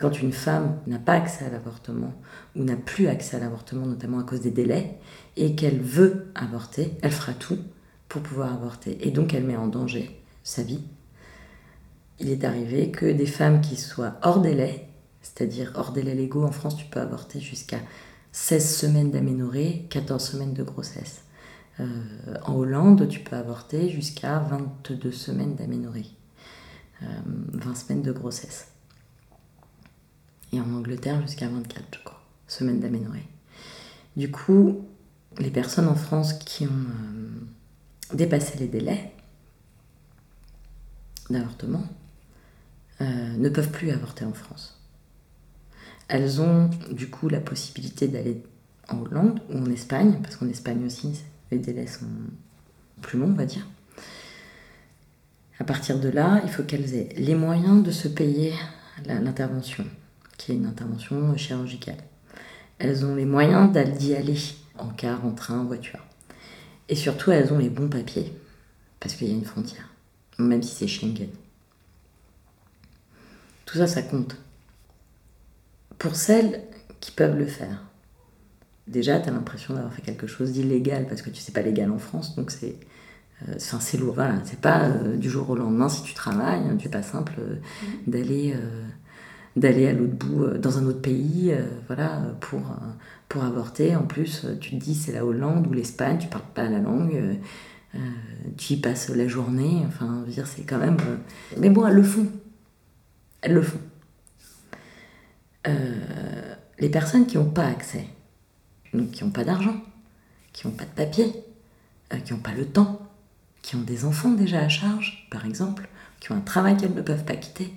Quand 0.00 0.22
une 0.22 0.32
femme 0.32 0.78
n'a 0.86 0.98
pas 0.98 1.12
accès 1.12 1.44
à 1.44 1.50
l'avortement 1.50 2.14
ou 2.56 2.64
n'a 2.64 2.76
plus 2.76 3.06
accès 3.06 3.36
à 3.36 3.40
l'avortement, 3.40 3.84
notamment 3.84 4.18
à 4.18 4.22
cause 4.22 4.40
des 4.40 4.50
délais, 4.50 4.98
et 5.36 5.54
qu'elle 5.54 5.78
veut 5.78 6.32
avorter, 6.34 6.92
elle 7.02 7.12
fera 7.12 7.34
tout 7.34 7.58
pour 8.08 8.22
pouvoir 8.22 8.54
avorter. 8.54 8.96
Et 9.06 9.10
donc 9.10 9.34
elle 9.34 9.44
met 9.44 9.58
en 9.58 9.66
danger 9.66 10.24
sa 10.42 10.62
vie. 10.62 10.82
Il 12.20 12.30
est 12.30 12.44
arrivé 12.44 12.90
que 12.90 13.06
des 13.06 13.26
femmes 13.26 13.60
qui 13.60 13.76
soient 13.76 14.16
hors 14.22 14.40
délai, 14.40 14.88
c'est-à-dire 15.22 15.72
hors 15.74 15.92
délai 15.92 16.14
légaux, 16.14 16.44
en 16.44 16.52
France 16.52 16.76
tu 16.76 16.84
peux 16.86 17.00
avorter 17.00 17.40
jusqu'à 17.40 17.80
16 18.32 18.76
semaines 18.76 19.10
d'aménorrhée, 19.10 19.86
14 19.90 20.22
semaines 20.22 20.54
de 20.54 20.62
grossesse. 20.62 21.22
Euh, 21.80 21.86
en 22.44 22.54
Hollande, 22.54 23.08
tu 23.08 23.20
peux 23.20 23.36
avorter 23.36 23.88
jusqu'à 23.88 24.38
22 24.38 25.10
semaines 25.10 25.54
d'aménorrhée, 25.56 26.06
euh, 27.02 27.06
20 27.54 27.74
semaines 27.74 28.02
de 28.02 28.12
grossesse 28.12 28.70
et 30.52 30.60
en 30.60 30.72
Angleterre 30.72 31.20
jusqu'à 31.22 31.48
24, 31.48 31.84
je 32.48 32.54
semaines 32.54 32.80
d'aménorrhée. 32.80 33.26
Du 34.16 34.30
coup, 34.30 34.84
les 35.38 35.50
personnes 35.50 35.88
en 35.88 35.94
France 35.94 36.32
qui 36.32 36.66
ont 36.66 36.70
euh, 36.70 38.16
dépassé 38.16 38.58
les 38.58 38.66
délais 38.66 39.12
d'avortement 41.28 41.84
euh, 43.00 43.36
ne 43.36 43.48
peuvent 43.48 43.70
plus 43.70 43.90
avorter 43.90 44.24
en 44.24 44.32
France. 44.32 44.80
Elles 46.08 46.40
ont 46.40 46.68
du 46.90 47.08
coup 47.08 47.28
la 47.28 47.40
possibilité 47.40 48.08
d'aller 48.08 48.42
en 48.88 49.00
Hollande 49.00 49.40
ou 49.50 49.58
en 49.58 49.70
Espagne, 49.70 50.18
parce 50.22 50.36
qu'en 50.36 50.48
Espagne 50.48 50.84
aussi, 50.84 51.20
les 51.50 51.58
délais 51.58 51.86
sont 51.86 52.06
plus 53.00 53.18
longs, 53.18 53.30
on 53.30 53.34
va 53.34 53.46
dire. 53.46 53.66
À 55.58 55.64
partir 55.64 56.00
de 56.00 56.08
là, 56.08 56.40
il 56.44 56.50
faut 56.50 56.62
qu'elles 56.62 56.94
aient 56.94 57.10
les 57.16 57.34
moyens 57.34 57.82
de 57.82 57.90
se 57.90 58.08
payer 58.08 58.54
l'intervention 59.06 59.84
qui 60.40 60.52
est 60.52 60.54
une 60.54 60.66
intervention 60.66 61.36
chirurgicale. 61.36 61.98
Elles 62.78 63.04
ont 63.04 63.14
les 63.14 63.26
moyens 63.26 63.70
d'y 63.98 64.14
aller 64.14 64.38
en 64.78 64.88
car, 64.88 65.26
en 65.26 65.32
train, 65.32 65.58
en 65.58 65.64
voiture. 65.64 66.00
Et 66.88 66.94
surtout, 66.94 67.30
elles 67.30 67.52
ont 67.52 67.58
les 67.58 67.68
bons 67.68 67.88
papiers, 67.88 68.32
parce 68.98 69.14
qu'il 69.14 69.28
y 69.28 69.30
a 69.32 69.34
une 69.34 69.44
frontière, 69.44 69.86
même 70.38 70.62
si 70.62 70.74
c'est 70.74 70.88
Schengen. 70.88 71.28
Tout 73.70 73.78
ça, 73.78 73.86
ça 73.86 74.02
compte. 74.02 74.36
Pour 75.98 76.16
celles 76.16 76.62
qui 76.98 77.12
peuvent 77.12 77.38
le 77.38 77.46
faire, 77.46 77.84
déjà, 78.88 79.20
tu 79.20 79.28
as 79.28 79.32
l'impression 79.32 79.74
d'avoir 79.74 79.92
fait 79.92 80.02
quelque 80.02 80.26
chose 80.26 80.50
d'illégal, 80.52 81.06
parce 81.06 81.22
que 81.22 81.30
tu 81.30 81.40
sais 81.40 81.52
pas 81.52 81.62
légal 81.62 81.92
en 81.92 81.98
France, 81.98 82.34
donc 82.34 82.50
c'est 82.50 82.74
euh, 83.48 83.54
enfin, 83.56 83.78
c'est 83.78 83.96
lourd. 83.96 84.14
Voilà, 84.14 84.34
c'est 84.44 84.60
pas 84.60 84.86
euh, 84.86 85.16
du 85.16 85.30
jour 85.30 85.48
au 85.50 85.54
lendemain, 85.54 85.88
si 85.88 86.02
tu 86.02 86.14
travailles, 86.14 86.62
hein, 86.68 86.76
c'est 86.82 86.90
pas 86.90 87.02
simple 87.02 87.34
euh, 87.38 87.56
d'aller 88.08 88.54
euh, 88.56 88.82
d'aller 89.54 89.86
à 89.86 89.92
l'autre 89.92 90.14
bout, 90.14 90.48
dans 90.58 90.78
un 90.78 90.86
autre 90.86 91.00
pays, 91.00 91.54
voilà, 91.86 92.22
pour, 92.40 92.62
pour 93.28 93.44
avorter. 93.44 93.94
En 93.94 94.04
plus, 94.04 94.46
tu 94.60 94.70
te 94.70 94.76
dis 94.76 94.94
c'est 94.94 95.12
la 95.12 95.24
Hollande 95.24 95.66
ou 95.68 95.72
l'Espagne, 95.72 96.18
tu 96.18 96.28
parles 96.28 96.44
pas 96.54 96.68
la 96.68 96.78
langue, 96.78 97.38
tu 98.56 98.74
y 98.74 98.76
passes 98.76 99.08
la 99.10 99.26
journée, 99.26 99.82
enfin, 99.86 100.20
je 100.22 100.26
veux 100.26 100.34
dire, 100.34 100.46
c'est 100.46 100.62
quand 100.62 100.78
même. 100.78 100.96
Mais 101.58 101.68
bon, 101.68 101.84
elles 101.84 101.96
le 101.96 102.02
font. 102.04 102.26
Elles 103.42 103.54
le 103.54 103.62
font. 103.62 103.80
Euh, 105.66 106.54
les 106.78 106.88
personnes 106.88 107.26
qui 107.26 107.36
n'ont 107.36 107.50
pas 107.50 107.66
accès, 107.66 108.06
donc 108.94 109.10
qui 109.10 109.24
n'ont 109.24 109.30
pas 109.30 109.44
d'argent, 109.44 109.80
qui 110.52 110.66
n'ont 110.66 110.72
pas 110.72 110.84
de 110.84 110.90
papier, 110.90 111.32
euh, 112.12 112.18
qui 112.18 112.32
n'ont 112.32 112.40
pas 112.40 112.54
le 112.54 112.66
temps, 112.66 113.06
qui 113.62 113.76
ont 113.76 113.82
des 113.82 114.04
enfants 114.04 114.30
déjà 114.30 114.60
à 114.60 114.68
charge, 114.68 115.28
par 115.30 115.44
exemple, 115.44 115.88
qui 116.18 116.32
ont 116.32 116.36
un 116.36 116.40
travail 116.40 116.76
qu'elles 116.76 116.94
ne 116.94 117.02
peuvent 117.02 117.24
pas 117.24 117.36
quitter, 117.36 117.74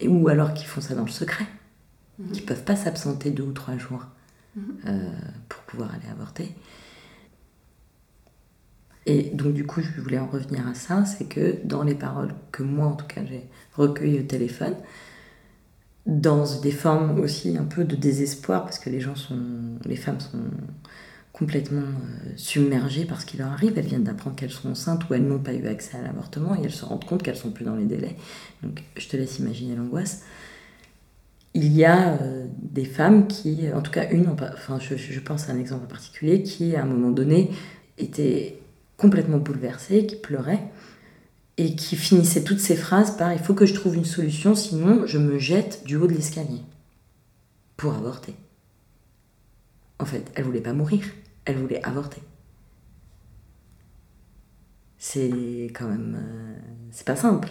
et, 0.00 0.08
ou 0.08 0.28
alors 0.28 0.52
qui 0.54 0.64
font 0.64 0.80
ça 0.80 0.94
dans 0.94 1.04
le 1.04 1.10
secret, 1.10 1.46
qui 2.32 2.42
ne 2.42 2.46
peuvent 2.46 2.64
pas 2.64 2.76
s'absenter 2.76 3.30
deux 3.30 3.42
ou 3.42 3.52
trois 3.52 3.76
jours 3.78 4.04
euh, 4.86 5.10
pour 5.48 5.62
pouvoir 5.62 5.94
aller 5.94 6.08
avorter. 6.10 6.54
Et 9.06 9.30
donc 9.34 9.54
du 9.54 9.66
coup, 9.66 9.80
je 9.80 10.00
voulais 10.00 10.18
en 10.18 10.26
revenir 10.26 10.66
à 10.66 10.74
ça, 10.74 11.04
c'est 11.04 11.24
que 11.24 11.56
dans 11.64 11.82
les 11.82 11.94
paroles 11.94 12.34
que 12.52 12.62
moi, 12.62 12.86
en 12.86 12.96
tout 12.96 13.06
cas, 13.06 13.22
j'ai 13.28 13.48
recueillies 13.74 14.20
au 14.20 14.24
téléphone, 14.24 14.76
dans 16.06 16.44
des 16.60 16.70
formes 16.72 17.18
aussi 17.20 17.56
un 17.56 17.64
peu 17.64 17.84
de 17.84 17.96
désespoir, 17.96 18.64
parce 18.64 18.78
que 18.78 18.90
les 18.90 19.00
gens 19.00 19.16
sont, 19.16 19.38
les 19.84 19.96
femmes 19.96 20.20
sont 20.20 20.38
complètement 21.32 21.80
euh, 21.80 22.30
submergées 22.36 23.04
par 23.04 23.20
ce 23.20 23.26
qui 23.26 23.36
leur 23.36 23.48
arrive. 23.48 23.72
Elles 23.76 23.86
viennent 23.86 24.04
d'apprendre 24.04 24.36
qu'elles 24.36 24.50
sont 24.50 24.70
enceintes 24.70 25.08
ou 25.08 25.14
elles 25.14 25.26
n'ont 25.26 25.38
pas 25.38 25.54
eu 25.54 25.66
accès 25.66 25.96
à 25.96 26.02
l'avortement 26.02 26.54
et 26.54 26.64
elles 26.64 26.72
se 26.72 26.84
rendent 26.84 27.04
compte 27.04 27.22
qu'elles 27.22 27.36
sont 27.36 27.50
plus 27.50 27.64
dans 27.64 27.76
les 27.76 27.86
délais. 27.86 28.16
Donc 28.62 28.82
je 28.96 29.08
te 29.08 29.16
laisse 29.16 29.38
imaginer 29.38 29.74
l'angoisse. 29.74 30.24
Il 31.54 31.72
y 31.72 31.84
a 31.84 32.14
euh, 32.14 32.46
des 32.58 32.84
femmes 32.84 33.26
qui, 33.26 33.70
en 33.74 33.82
tout 33.82 33.90
cas 33.90 34.10
une, 34.10 34.28
enfin 34.28 34.78
je, 34.78 35.20
pense 35.20 35.48
à 35.48 35.52
un 35.52 35.58
exemple 35.58 35.86
particulier, 35.86 36.42
qui 36.42 36.76
à 36.76 36.82
un 36.82 36.86
moment 36.86 37.10
donné 37.10 37.50
était 37.98 38.58
complètement 38.96 39.38
bouleversée, 39.38 40.06
qui 40.06 40.16
pleurait 40.16 40.62
et 41.58 41.76
qui 41.76 41.96
finissait 41.96 42.44
toutes 42.44 42.60
ses 42.60 42.76
phrases 42.76 43.16
par 43.16 43.32
il 43.32 43.38
faut 43.38 43.54
que 43.54 43.66
je 43.66 43.74
trouve 43.74 43.94
une 43.96 44.04
solution, 44.04 44.54
sinon 44.54 45.06
je 45.06 45.18
me 45.18 45.38
jette 45.38 45.84
du 45.84 45.96
haut 45.96 46.06
de 46.06 46.14
l'escalier 46.14 46.62
pour 47.76 47.94
avorter. 47.94 48.34
En 49.98 50.04
fait, 50.04 50.30
elle 50.34 50.44
voulait 50.44 50.60
pas 50.60 50.72
mourir, 50.72 51.04
elle 51.44 51.56
voulait 51.56 51.82
avorter. 51.84 52.22
C'est 54.98 55.64
quand 55.74 55.88
même. 55.88 56.16
euh, 56.20 56.58
c'est 56.92 57.06
pas 57.06 57.16
simple. 57.16 57.48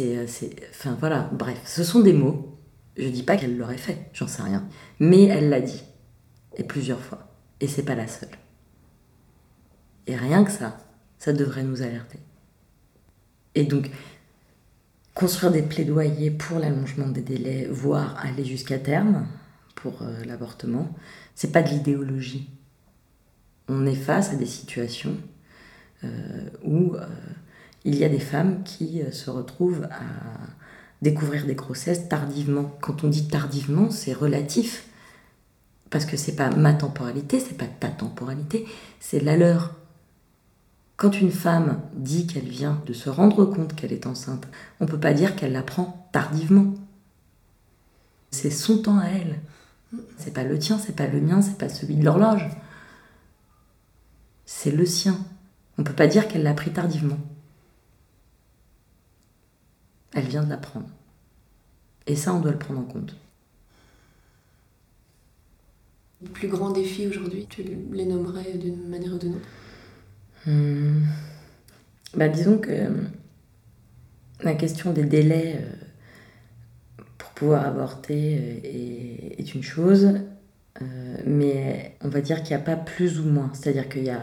Euh, 0.00 0.26
c'est- 0.26 0.56
Enfin 0.70 0.96
voilà, 1.00 1.30
bref, 1.32 1.58
ce 1.64 1.84
sont 1.84 2.00
des 2.00 2.12
mots. 2.12 2.58
Je 2.96 3.08
dis 3.08 3.22
pas 3.22 3.36
qu'elle 3.36 3.56
l'aurait 3.56 3.78
fait, 3.78 4.10
j'en 4.12 4.26
sais 4.26 4.42
rien. 4.42 4.68
Mais 5.00 5.24
elle 5.24 5.48
l'a 5.48 5.60
dit. 5.60 5.82
Et 6.56 6.64
plusieurs 6.64 7.00
fois. 7.00 7.28
Et 7.60 7.68
c'est 7.68 7.82
pas 7.84 7.94
la 7.94 8.06
seule. 8.06 8.28
Et 10.06 10.16
rien 10.16 10.44
que 10.44 10.50
ça, 10.50 10.78
ça 11.18 11.32
devrait 11.32 11.62
nous 11.62 11.82
alerter. 11.82 12.18
Et 13.54 13.64
donc, 13.64 13.90
construire 15.14 15.52
des 15.52 15.62
plaidoyers 15.62 16.30
pour 16.30 16.58
l'allongement 16.58 17.08
des 17.08 17.20
délais, 17.20 17.68
voire 17.70 18.16
aller 18.24 18.44
jusqu'à 18.44 18.78
terme 18.78 19.26
pour 19.74 20.02
euh, 20.02 20.24
l'avortement, 20.24 20.88
c'est 21.34 21.52
pas 21.52 21.62
de 21.62 21.68
l'idéologie. 21.68 22.48
On 23.68 23.86
est 23.86 23.94
face 23.94 24.30
à 24.30 24.36
des 24.36 24.46
situations 24.46 25.16
euh, 26.04 26.48
où 26.64 26.94
euh, 26.94 27.06
il 27.84 27.96
y 27.96 28.04
a 28.04 28.08
des 28.08 28.20
femmes 28.20 28.62
qui 28.64 29.02
se 29.12 29.30
retrouvent 29.30 29.84
à 29.84 30.02
découvrir 31.00 31.46
des 31.46 31.54
grossesses 31.54 32.08
tardivement. 32.08 32.76
Quand 32.80 33.04
on 33.04 33.08
dit 33.08 33.28
tardivement, 33.28 33.90
c'est 33.90 34.12
relatif. 34.12 34.86
Parce 35.90 36.06
que 36.06 36.16
c'est 36.16 36.36
pas 36.36 36.50
ma 36.50 36.72
temporalité, 36.72 37.38
c'est 37.40 37.56
pas 37.56 37.66
ta 37.66 37.88
temporalité, 37.88 38.66
c'est 38.98 39.20
la 39.20 39.36
leur. 39.36 39.74
Quand 40.96 41.20
une 41.20 41.32
femme 41.32 41.80
dit 41.94 42.26
qu'elle 42.26 42.48
vient 42.48 42.80
de 42.86 42.92
se 42.92 43.10
rendre 43.10 43.44
compte 43.44 43.74
qu'elle 43.74 43.92
est 43.92 44.06
enceinte, 44.06 44.46
on 44.80 44.86
peut 44.86 45.00
pas 45.00 45.14
dire 45.14 45.34
qu'elle 45.34 45.52
l'apprend 45.52 46.08
tardivement. 46.12 46.74
C'est 48.30 48.50
son 48.50 48.82
temps 48.82 48.98
à 48.98 49.06
elle. 49.06 49.40
C'est 50.16 50.32
pas 50.32 50.44
le 50.44 50.58
tien, 50.58 50.78
c'est 50.78 50.96
pas 50.96 51.06
le 51.06 51.20
mien, 51.20 51.42
c'est 51.42 51.58
pas 51.58 51.68
celui 51.68 51.96
de 51.96 52.04
l'horloge. 52.04 52.48
C'est 54.46 54.70
le 54.70 54.86
sien. 54.86 55.18
On 55.78 55.84
peut 55.84 55.92
pas 55.92 56.06
dire 56.06 56.28
qu'elle 56.28 56.42
l'a 56.42 56.54
pris 56.54 56.72
tardivement. 56.72 57.18
Elle 60.12 60.26
vient 60.26 60.44
de 60.44 60.50
l'apprendre. 60.50 60.88
Et 62.06 62.16
ça, 62.16 62.34
on 62.34 62.40
doit 62.40 62.52
le 62.52 62.58
prendre 62.58 62.80
en 62.80 62.84
compte. 62.84 63.16
Les 66.20 66.28
plus 66.28 66.48
grands 66.48 66.70
défis 66.70 67.08
aujourd'hui, 67.08 67.46
tu 67.48 67.64
les 67.64 68.06
nommerais 68.06 68.52
d'une 68.54 68.88
manière 68.88 69.14
ou 69.14 69.18
d'une 69.18 69.34
autre? 69.34 69.48
Hmm. 70.46 71.02
Bah, 72.16 72.28
disons 72.28 72.58
que 72.58 72.70
euh, 72.70 72.90
la 74.42 74.54
question 74.54 74.92
des 74.92 75.04
délais 75.04 75.56
euh, 75.56 77.04
pour 77.16 77.30
pouvoir 77.30 77.66
avorter 77.66 78.38
euh, 78.38 79.38
est, 79.38 79.54
une 79.54 79.62
chose, 79.62 80.20
mais 81.26 81.96
on 82.02 82.08
va 82.08 82.20
dire 82.20 82.42
qu'il 82.42 82.56
n'y 82.56 82.62
a 82.62 82.64
pas 82.64 82.76
plus 82.76 83.20
ou 83.20 83.24
moins. 83.24 83.50
C'est-à-dire 83.54 83.88
qu'il 83.88 84.04
y 84.04 84.10
a 84.10 84.22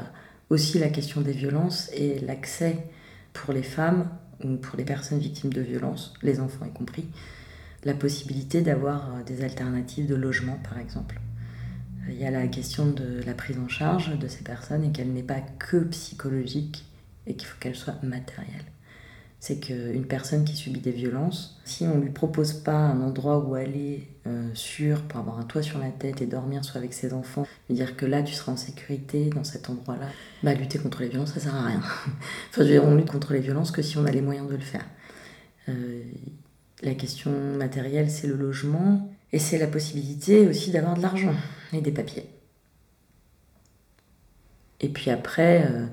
aussi 0.49 0.77
la 0.79 0.89
question 0.89 1.21
des 1.21 1.31
violences 1.31 1.89
et 1.93 2.19
l'accès 2.19 2.77
pour 3.33 3.53
les 3.53 3.63
femmes 3.63 4.09
ou 4.43 4.57
pour 4.57 4.77
les 4.77 4.83
personnes 4.83 5.19
victimes 5.19 5.53
de 5.53 5.61
violences, 5.61 6.13
les 6.21 6.39
enfants 6.39 6.65
y 6.65 6.71
compris, 6.71 7.07
la 7.85 7.93
possibilité 7.93 8.61
d'avoir 8.61 9.23
des 9.25 9.43
alternatives 9.43 10.07
de 10.07 10.15
logement 10.15 10.59
par 10.67 10.79
exemple. 10.79 11.19
Il 12.11 12.19
y 12.19 12.25
a 12.25 12.31
la 12.31 12.47
question 12.47 12.87
de 12.87 13.21
la 13.25 13.33
prise 13.33 13.57
en 13.59 13.67
charge 13.67 14.17
de 14.17 14.27
ces 14.27 14.43
personnes 14.43 14.83
et 14.83 14.91
qu'elle 14.91 15.13
n'est 15.13 15.23
pas 15.23 15.41
que 15.59 15.77
psychologique, 15.85 16.85
et 17.27 17.35
qu'il 17.35 17.47
faut 17.47 17.57
qu'elle 17.59 17.75
soit 17.75 18.01
matérielle. 18.03 18.65
C'est 19.39 19.59
qu'une 19.59 20.05
personne 20.05 20.43
qui 20.43 20.55
subit 20.55 20.81
des 20.81 20.91
violences, 20.91 21.61
si 21.63 21.85
on 21.85 21.95
ne 21.95 22.03
lui 22.03 22.09
propose 22.09 22.51
pas 22.51 22.75
un 22.75 22.99
endroit 23.01 23.39
où 23.39 23.55
aller 23.55 24.09
euh, 24.27 24.49
sûr 24.53 25.03
pour 25.03 25.19
avoir 25.19 25.39
un 25.39 25.43
toit 25.43 25.61
sur 25.61 25.79
la 25.79 25.91
tête 25.91 26.21
et 26.21 26.25
dormir 26.25 26.65
soit 26.65 26.79
avec 26.79 26.93
ses 26.93 27.13
enfants, 27.13 27.47
lui 27.69 27.75
dire 27.75 27.95
que 27.95 28.05
là 28.05 28.21
tu 28.21 28.33
seras 28.33 28.51
en 28.51 28.57
sécurité 28.57 29.29
dans 29.29 29.45
cet 29.45 29.69
endroit-là, 29.69 30.07
bah 30.43 30.53
lutter 30.53 30.77
contre 30.77 31.03
les 31.03 31.07
violences 31.07 31.33
ça 31.33 31.39
sert 31.39 31.55
à 31.55 31.67
rien. 31.67 31.79
enfin, 31.79 32.13
je 32.57 32.61
veux 32.63 32.67
dire, 32.67 32.83
on 32.83 32.95
lutte 32.95 33.09
contre 33.09 33.31
les 33.31 33.39
violences 33.39 33.71
que 33.71 33.81
si 33.81 33.97
on 33.97 34.05
a 34.05 34.11
les 34.11 34.21
moyens 34.21 34.49
de 34.49 34.55
le 34.55 34.59
faire. 34.59 34.85
Euh, 35.69 36.03
la 36.81 36.95
question 36.95 37.31
matérielle, 37.57 38.09
c'est 38.09 38.27
le 38.27 38.35
logement 38.35 39.09
et 39.31 39.39
c'est 39.39 39.57
la 39.57 39.67
possibilité 39.67 40.47
aussi 40.47 40.71
d'avoir 40.71 40.95
de 40.95 41.01
l'argent 41.01 41.35
et 41.73 41.81
des 41.81 41.91
papiers. 41.91 42.25
Et 44.81 44.89
puis 44.89 45.11
après, 45.11 45.67
euh, 45.69 45.85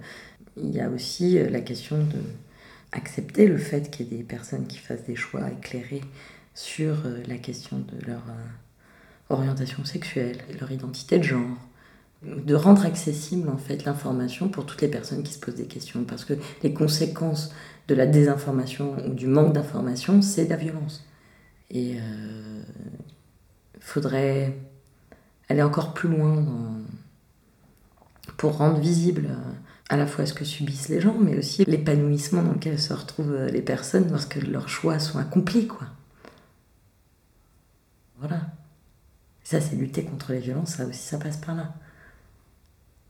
il 0.56 0.70
y 0.70 0.80
a 0.80 0.88
aussi 0.88 1.38
la 1.48 1.60
question 1.60 1.98
de 1.98 2.20
accepter 2.92 3.46
le 3.46 3.58
fait 3.58 3.90
qu'il 3.90 4.06
y 4.06 4.14
ait 4.14 4.18
des 4.18 4.24
personnes 4.24 4.66
qui 4.66 4.78
fassent 4.78 5.04
des 5.04 5.16
choix 5.16 5.50
éclairés 5.50 6.02
sur 6.54 6.94
euh, 7.04 7.22
la 7.26 7.36
question 7.36 7.78
de 7.78 8.06
leur 8.06 8.22
euh, 8.28 9.34
orientation 9.34 9.84
sexuelle, 9.84 10.38
leur 10.58 10.72
identité 10.72 11.18
de 11.18 11.24
genre, 11.24 11.56
de 12.22 12.54
rendre 12.54 12.86
accessible 12.86 13.48
en 13.48 13.58
fait 13.58 13.84
l'information 13.84 14.48
pour 14.48 14.64
toutes 14.64 14.80
les 14.82 14.88
personnes 14.88 15.22
qui 15.22 15.32
se 15.32 15.38
posent 15.38 15.56
des 15.56 15.66
questions, 15.66 16.04
parce 16.04 16.24
que 16.24 16.34
les 16.62 16.72
conséquences 16.72 17.52
de 17.88 17.94
la 17.94 18.06
désinformation 18.06 18.96
ou 19.06 19.14
du 19.14 19.26
manque 19.26 19.52
d'information, 19.52 20.22
c'est 20.22 20.48
la 20.48 20.56
violence. 20.56 21.04
Et 21.70 21.96
euh, 21.98 22.62
faudrait 23.86 24.58
aller 25.48 25.62
encore 25.62 25.94
plus 25.94 26.08
loin 26.08 26.44
pour 28.36 28.56
rendre 28.58 28.78
visible 28.78 29.30
à 29.88 29.96
la 29.96 30.06
fois 30.06 30.26
ce 30.26 30.34
que 30.34 30.44
subissent 30.44 30.88
les 30.88 31.00
gens, 31.00 31.16
mais 31.18 31.38
aussi 31.38 31.64
l'épanouissement 31.64 32.42
dans 32.42 32.52
lequel 32.52 32.78
se 32.80 32.92
retrouvent 32.92 33.32
euh, 33.32 33.48
les 33.48 33.62
personnes 33.62 34.10
lorsque 34.10 34.34
leurs 34.34 34.68
choix 34.68 34.98
sont 34.98 35.18
accomplis, 35.18 35.68
quoi. 35.68 35.86
Voilà. 38.18 38.40
Ça, 39.44 39.60
c'est 39.60 39.76
lutter 39.76 40.02
contre 40.02 40.32
les 40.32 40.40
violences, 40.40 40.74
ça 40.74 40.86
aussi, 40.86 40.98
ça 40.98 41.18
passe 41.18 41.36
par 41.36 41.54
là. 41.54 41.72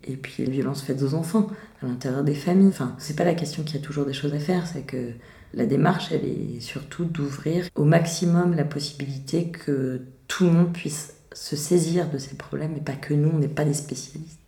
Et 0.04 0.16
puis 0.16 0.44
les 0.44 0.50
violences 0.50 0.82
faites 0.82 1.02
aux 1.02 1.14
enfants, 1.14 1.48
à 1.82 1.86
l'intérieur 1.86 2.22
des 2.22 2.34
familles. 2.34 2.68
Enfin, 2.68 2.94
c'est 2.98 3.16
pas 3.16 3.24
la 3.24 3.34
question 3.34 3.62
qu'il 3.62 3.76
y 3.76 3.82
a 3.82 3.84
toujours 3.84 4.04
des 4.04 4.12
choses 4.12 4.34
à 4.34 4.38
faire, 4.38 4.66
c'est 4.66 4.82
que 4.82 5.12
la 5.54 5.66
démarche, 5.66 6.12
elle 6.12 6.24
est 6.24 6.60
surtout 6.60 7.04
d'ouvrir 7.04 7.68
au 7.74 7.84
maximum 7.84 8.54
la 8.54 8.64
possibilité 8.64 9.50
que 9.50 10.02
tout 10.28 10.44
le 10.44 10.50
monde 10.50 10.72
puisse 10.72 11.14
se 11.32 11.56
saisir 11.56 12.10
de 12.10 12.18
ces 12.18 12.36
problèmes 12.36 12.76
et 12.76 12.80
pas 12.80 12.96
que 12.96 13.14
nous, 13.14 13.30
on 13.30 13.38
n'est 13.38 13.48
pas 13.48 13.64
des 13.64 13.74
spécialistes. 13.74 14.40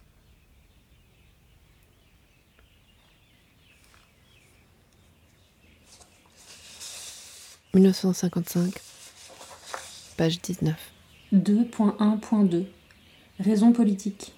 1955, 7.74 8.72
page 10.16 10.40
19. 10.40 10.74
2.1.2 11.32 12.64
Raison 13.38 13.72
politique. 13.72 14.32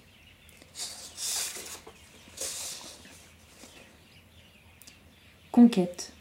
Conquête. 5.51 6.13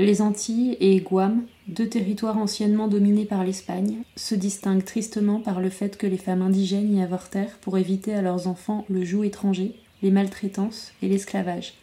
Les 0.00 0.22
Antilles 0.22 0.78
et 0.80 0.98
Guam, 1.00 1.42
deux 1.68 1.86
territoires 1.86 2.38
anciennement 2.38 2.88
dominés 2.88 3.26
par 3.26 3.44
l'Espagne, 3.44 3.98
se 4.16 4.34
distinguent 4.34 4.82
tristement 4.82 5.40
par 5.40 5.60
le 5.60 5.68
fait 5.68 5.98
que 5.98 6.06
les 6.06 6.16
femmes 6.16 6.40
indigènes 6.40 6.96
y 6.96 7.02
avortèrent 7.02 7.58
pour 7.60 7.76
éviter 7.76 8.14
à 8.14 8.22
leurs 8.22 8.46
enfants 8.46 8.86
le 8.88 9.04
joug 9.04 9.24
étranger, 9.24 9.74
les 10.00 10.10
maltraitances 10.10 10.94
et 11.02 11.08
l'esclavage. 11.08 11.74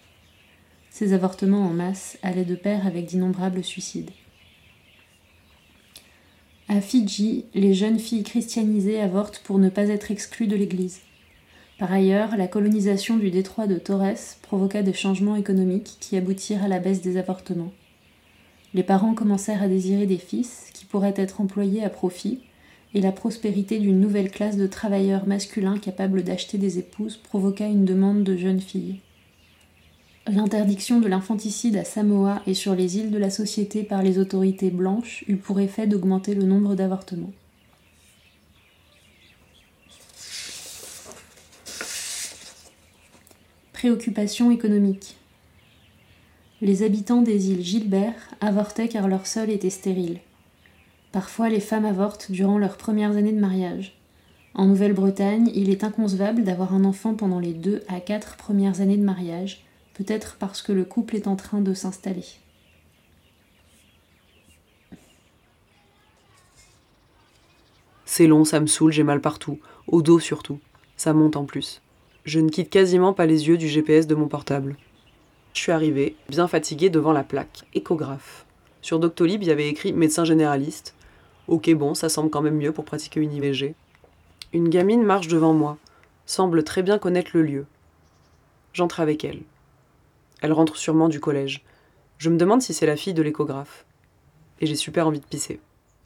Ces 0.90 1.14
avortements 1.14 1.68
en 1.68 1.70
masse 1.70 2.18
allaient 2.24 2.44
de 2.44 2.56
pair 2.56 2.88
avec 2.88 3.06
d'innombrables 3.06 3.64
suicides. 3.64 4.10
À 6.70 6.82
Fidji, 6.82 7.46
les 7.54 7.76
jeunes 7.76 8.00
filles 8.00 8.24
christianisées 8.24 9.00
avortent 9.00 9.44
pour 9.44 9.60
ne 9.60 9.70
pas 9.70 9.90
être 9.90 10.10
exclues 10.10 10.48
de 10.48 10.56
l'Église. 10.56 11.02
Par 11.78 11.94
ailleurs, 11.94 12.36
la 12.36 12.48
colonisation 12.48 13.18
du 13.18 13.30
détroit 13.30 13.68
de 13.68 13.78
Torres 13.78 14.38
provoqua 14.42 14.82
des 14.82 14.94
changements 14.94 15.36
économiques 15.36 15.98
qui 16.00 16.18
aboutirent 16.18 16.64
à 16.64 16.68
la 16.68 16.80
baisse 16.80 17.04
des 17.04 17.18
avortements. 17.18 17.74
Les 18.78 18.84
parents 18.84 19.16
commencèrent 19.16 19.64
à 19.64 19.68
désirer 19.68 20.06
des 20.06 20.20
fils 20.20 20.70
qui 20.72 20.86
pourraient 20.86 21.16
être 21.18 21.42
employés 21.42 21.84
à 21.84 21.90
profit, 21.90 22.42
et 22.94 23.02
la 23.02 23.12
prospérité 23.12 23.80
d'une 23.80 24.00
nouvelle 24.00 24.30
classe 24.30 24.56
de 24.56 24.68
travailleurs 24.68 25.26
masculins 25.26 25.80
capables 25.80 26.22
d'acheter 26.22 26.60
des 26.60 26.78
épouses 26.78 27.18
provoqua 27.18 27.66
une 27.66 27.86
demande 27.86 28.24
de 28.24 28.38
jeunes 28.38 28.62
filles. 28.62 29.00
L'interdiction 30.28 31.00
de 31.00 31.08
l'infanticide 31.08 31.76
à 31.76 31.84
Samoa 31.84 32.44
et 32.46 32.54
sur 32.54 32.76
les 32.76 33.00
îles 33.00 33.10
de 33.10 33.18
la 33.18 33.32
Société 33.32 33.82
par 33.82 34.04
les 34.04 34.20
autorités 34.20 34.70
blanches 34.70 35.26
eut 35.28 35.38
pour 35.38 35.60
effet 35.60 35.88
d'augmenter 35.88 36.36
le 36.36 36.44
nombre 36.44 36.76
d'avortements. 36.76 37.34
Préoccupation 43.74 44.52
économique. 44.52 45.18
Les 46.60 46.82
habitants 46.82 47.22
des 47.22 47.52
îles 47.52 47.64
Gilbert 47.64 48.16
avortaient 48.42 48.88
car 48.88 49.08
leur 49.08 49.28
sol 49.28 49.52
était 49.52 49.70
stérile. 49.70 50.20
Parfois, 51.12 51.50
les 51.50 51.60
femmes 51.60 51.86
avortent 51.86 52.32
durant 52.32 52.58
leurs 52.58 52.78
premières 52.78 53.16
années 53.16 53.32
de 53.32 53.40
mariage. 53.40 53.96
En 54.56 54.66
Nouvelle-Bretagne, 54.66 55.52
il 55.54 55.70
est 55.70 55.84
inconcevable 55.84 56.44
d'avoir 56.44 56.74
un 56.74 56.84
enfant 56.84 57.14
pendant 57.14 57.40
les 57.40 57.54
deux 57.54 57.84
à 57.88 58.00
quatre 58.00 58.38
premières 58.38 58.82
années 58.82 58.98
de 58.98 59.04
mariage, 59.04 59.66
peut-être 59.94 60.38
parce 60.40 60.64
que 60.64 60.72
le 60.72 60.84
couple 60.84 61.16
est 61.16 61.28
en 61.28 61.36
train 61.36 61.62
de 61.62 61.76
s'installer. 61.76 62.26
C'est 68.04 68.26
long, 68.26 68.46
ça 68.46 68.60
me 68.60 68.66
saoule, 68.66 68.92
j'ai 68.92 69.04
mal 69.04 69.22
partout, 69.22 69.60
au 69.86 70.02
dos 70.02 70.20
surtout. 70.20 70.60
Ça 70.96 71.14
monte 71.14 71.36
en 71.36 71.46
plus. 71.46 71.84
Je 72.26 72.40
ne 72.40 72.50
quitte 72.50 72.72
quasiment 72.72 73.14
pas 73.14 73.28
les 73.28 73.48
yeux 73.48 73.60
du 73.60 73.68
GPS 73.68 74.08
de 74.08 74.16
mon 74.16 74.28
portable. 74.28 74.76
Je 75.58 75.64
suis 75.64 75.72
arrivée, 75.72 76.16
bien 76.30 76.48
fatiguée 76.48 76.92
devant 76.92 77.14
la 77.14 77.24
plaque 77.24 77.64
échographe. 77.74 78.46
Sur 78.84 79.00
Doctolib, 79.00 79.42
il 79.42 79.48
y 79.48 79.52
avait 79.52 79.68
écrit 79.68 79.92
médecin 79.92 80.24
généraliste. 80.24 80.94
Ok, 81.48 81.74
bon, 81.74 81.96
ça 81.96 82.10
semble 82.10 82.30
quand 82.30 82.44
même 82.44 82.58
mieux 82.58 82.72
pour 82.72 82.86
pratiquer 82.86 83.22
une 83.22 83.34
IVG. 83.34 83.74
Une 84.54 84.70
gamine 84.70 85.02
marche 85.02 85.28
devant 85.28 85.54
moi, 85.54 85.80
semble 86.28 86.64
très 86.64 86.84
bien 86.84 87.00
connaître 87.00 87.32
le 87.34 87.42
lieu. 87.42 87.66
J'entre 88.74 89.00
avec 89.00 89.26
elle. 89.26 89.42
Elle 90.44 90.54
rentre 90.54 90.78
sûrement 90.78 91.10
du 91.10 91.20
collège. 91.20 91.66
Je 92.20 92.30
me 92.30 92.38
demande 92.38 92.62
si 92.62 92.76
c'est 92.76 92.86
la 92.86 92.96
fille 92.96 93.16
de 93.16 93.24
l'échographe. 93.24 93.84
Et 94.62 94.68
j'ai 94.68 94.76
super 94.76 95.08
envie 95.08 95.22
de 95.22 95.26
pisser. 95.26 95.60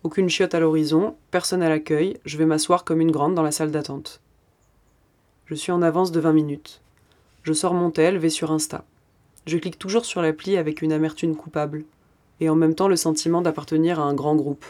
Aucune 0.03 0.29
chiotte 0.29 0.55
à 0.55 0.61
l'horizon, 0.61 1.17
personne 1.29 1.61
à 1.61 1.67
l'accueil, 1.67 2.17
je 2.23 2.37
vais 2.37 2.45
m'asseoir 2.45 2.85
comme 2.85 3.01
une 3.01 3.11
grande 3.11 3.35
dans 3.35 3.43
la 3.43 3.51
salle 3.51 3.71
d'attente. 3.71 4.21
Je 5.45 5.55
suis 5.55 5.73
en 5.73 5.81
avance 5.81 6.13
de 6.13 6.21
20 6.21 6.31
minutes. 6.31 6.79
Je 7.43 7.51
sors 7.51 7.73
mon 7.73 7.91
tel, 7.91 8.17
vais 8.17 8.29
sur 8.29 8.53
Insta. 8.53 8.85
Je 9.47 9.57
clique 9.57 9.79
toujours 9.79 10.05
sur 10.05 10.21
l'appli 10.21 10.57
avec 10.57 10.81
une 10.81 10.93
amertume 10.93 11.35
coupable, 11.35 11.83
et 12.39 12.49
en 12.49 12.55
même 12.55 12.75
temps 12.75 12.87
le 12.87 12.95
sentiment 12.95 13.41
d'appartenir 13.41 13.99
à 13.99 14.03
un 14.03 14.13
grand 14.13 14.35
groupe, 14.35 14.65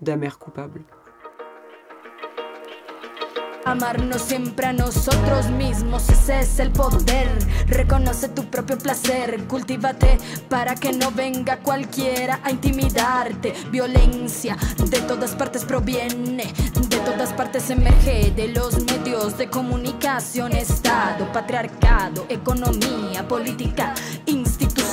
d'amers 0.00 0.38
coupables. 0.38 0.82
Amarnos 3.66 4.22
siempre 4.22 4.66
a 4.66 4.72
nosotros 4.72 5.50
mismos, 5.50 6.08
ese 6.08 6.38
es 6.38 6.60
el 6.60 6.70
poder. 6.70 7.28
Reconoce 7.66 8.28
tu 8.28 8.44
propio 8.44 8.78
placer, 8.78 9.42
cultívate 9.48 10.18
para 10.48 10.76
que 10.76 10.92
no 10.92 11.10
venga 11.10 11.56
cualquiera 11.56 12.38
a 12.44 12.52
intimidarte. 12.52 13.54
Violencia 13.72 14.56
de 14.88 15.00
todas 15.00 15.34
partes 15.34 15.64
proviene, 15.64 16.54
de 16.88 16.96
todas 16.98 17.32
partes 17.32 17.68
emerge, 17.68 18.30
de 18.36 18.46
los 18.46 18.84
medios 18.84 19.36
de 19.36 19.50
comunicación, 19.50 20.52
Estado, 20.52 21.32
patriarcado, 21.32 22.24
economía, 22.28 23.26
política, 23.26 23.94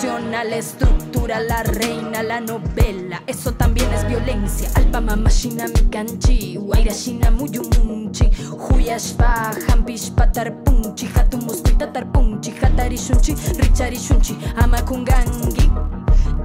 funciona 0.04 0.44
la 0.44 0.58
estructura, 0.58 1.40
la 1.40 1.64
reina, 1.64 2.22
la 2.24 2.42
novela. 2.42 3.24
Eso 3.26 3.54
también 3.54 3.90
es 3.94 4.06
violencia. 4.06 4.70
Alba 4.76 5.00
mama 5.00 5.30
shina 5.30 5.66
mi 5.68 5.90
kanchi, 5.90 6.58
waira 6.58 6.94
shina 6.94 7.32
muyumunchi. 7.32 8.30
Huyashpa, 8.52 9.54
hampish 9.70 10.12
patarpunchi, 10.12 11.06
hatumusti 11.08 11.72
tatarpunchi, 11.76 12.52
hatarishunchi, 12.52 13.34
richarishunchi, 13.62 14.38
amakungangi. 14.58 15.72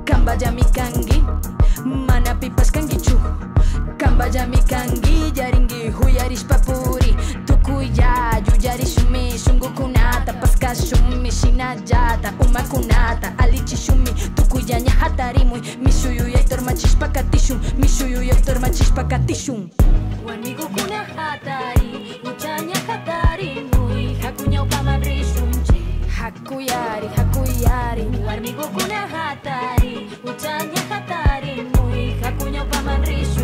Kambaya 0.04 0.52
mi 0.52 0.62
kangi, 0.62 1.20
mana 1.84 2.34
pipas 2.36 2.70
kangichu. 2.70 3.18
Kambaya 3.96 4.46
mi 4.46 4.58
kangi, 4.58 5.32
yaringi, 5.34 5.90
huyarish 5.90 6.44
papuri. 6.44 7.16
Tukuya, 7.44 8.40
yuyarishumi, 8.46 9.36
shungukuna. 9.38 9.97
hata 10.28 10.40
paskashumi 10.40 11.32
shinallata 11.32 12.32
umakunata 12.40 13.38
alichishumi 13.38 14.10
tukuyaña 14.34 14.90
hatarimuy 14.90 15.60
mishuyuyaytor 15.82 16.60
machishpakatishun 16.60 17.60
mishuyuyaytor 17.78 18.58
machishpakatishun 18.60 19.68
wanmikukuna 20.26 21.04
hatari 21.04 22.20
uchaña 22.24 22.76
hatarimuy 22.86 24.14
jakuñawpaman 24.22 25.02
rishunchi 25.04 25.82
hakuyari 26.18 27.08
hakuyari. 27.16 28.04
Warmikukuna 28.26 28.94
hatari 29.06 30.10
uchaña 30.24 30.80
hatarimuy 30.90 32.12
jakuñawpaman 32.22 33.04
rishun 33.04 33.37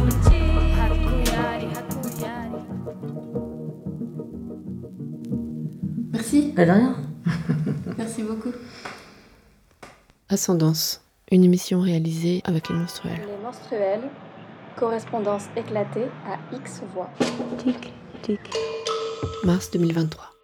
Merci. 6.35 6.53
Pas 6.53 6.65
de 6.65 6.71
rien. 6.73 6.97
Merci 7.99 8.23
beaucoup. 8.23 8.53
Ascendance, 10.29 11.01
une 11.31 11.45
émission 11.45 11.81
réalisée 11.81 12.43
avec 12.45 12.69
les 12.69 12.75
menstruels. 12.75 13.21
Les 13.21 13.45
menstruels, 13.45 14.11
correspondance 14.77 15.45
éclatée 15.57 16.07
à 16.27 16.55
X 16.55 16.83
voix. 16.93 17.11
Tic, 17.59 17.93
tic. 18.23 18.41
Mars 19.45 19.71
2023. 19.71 20.33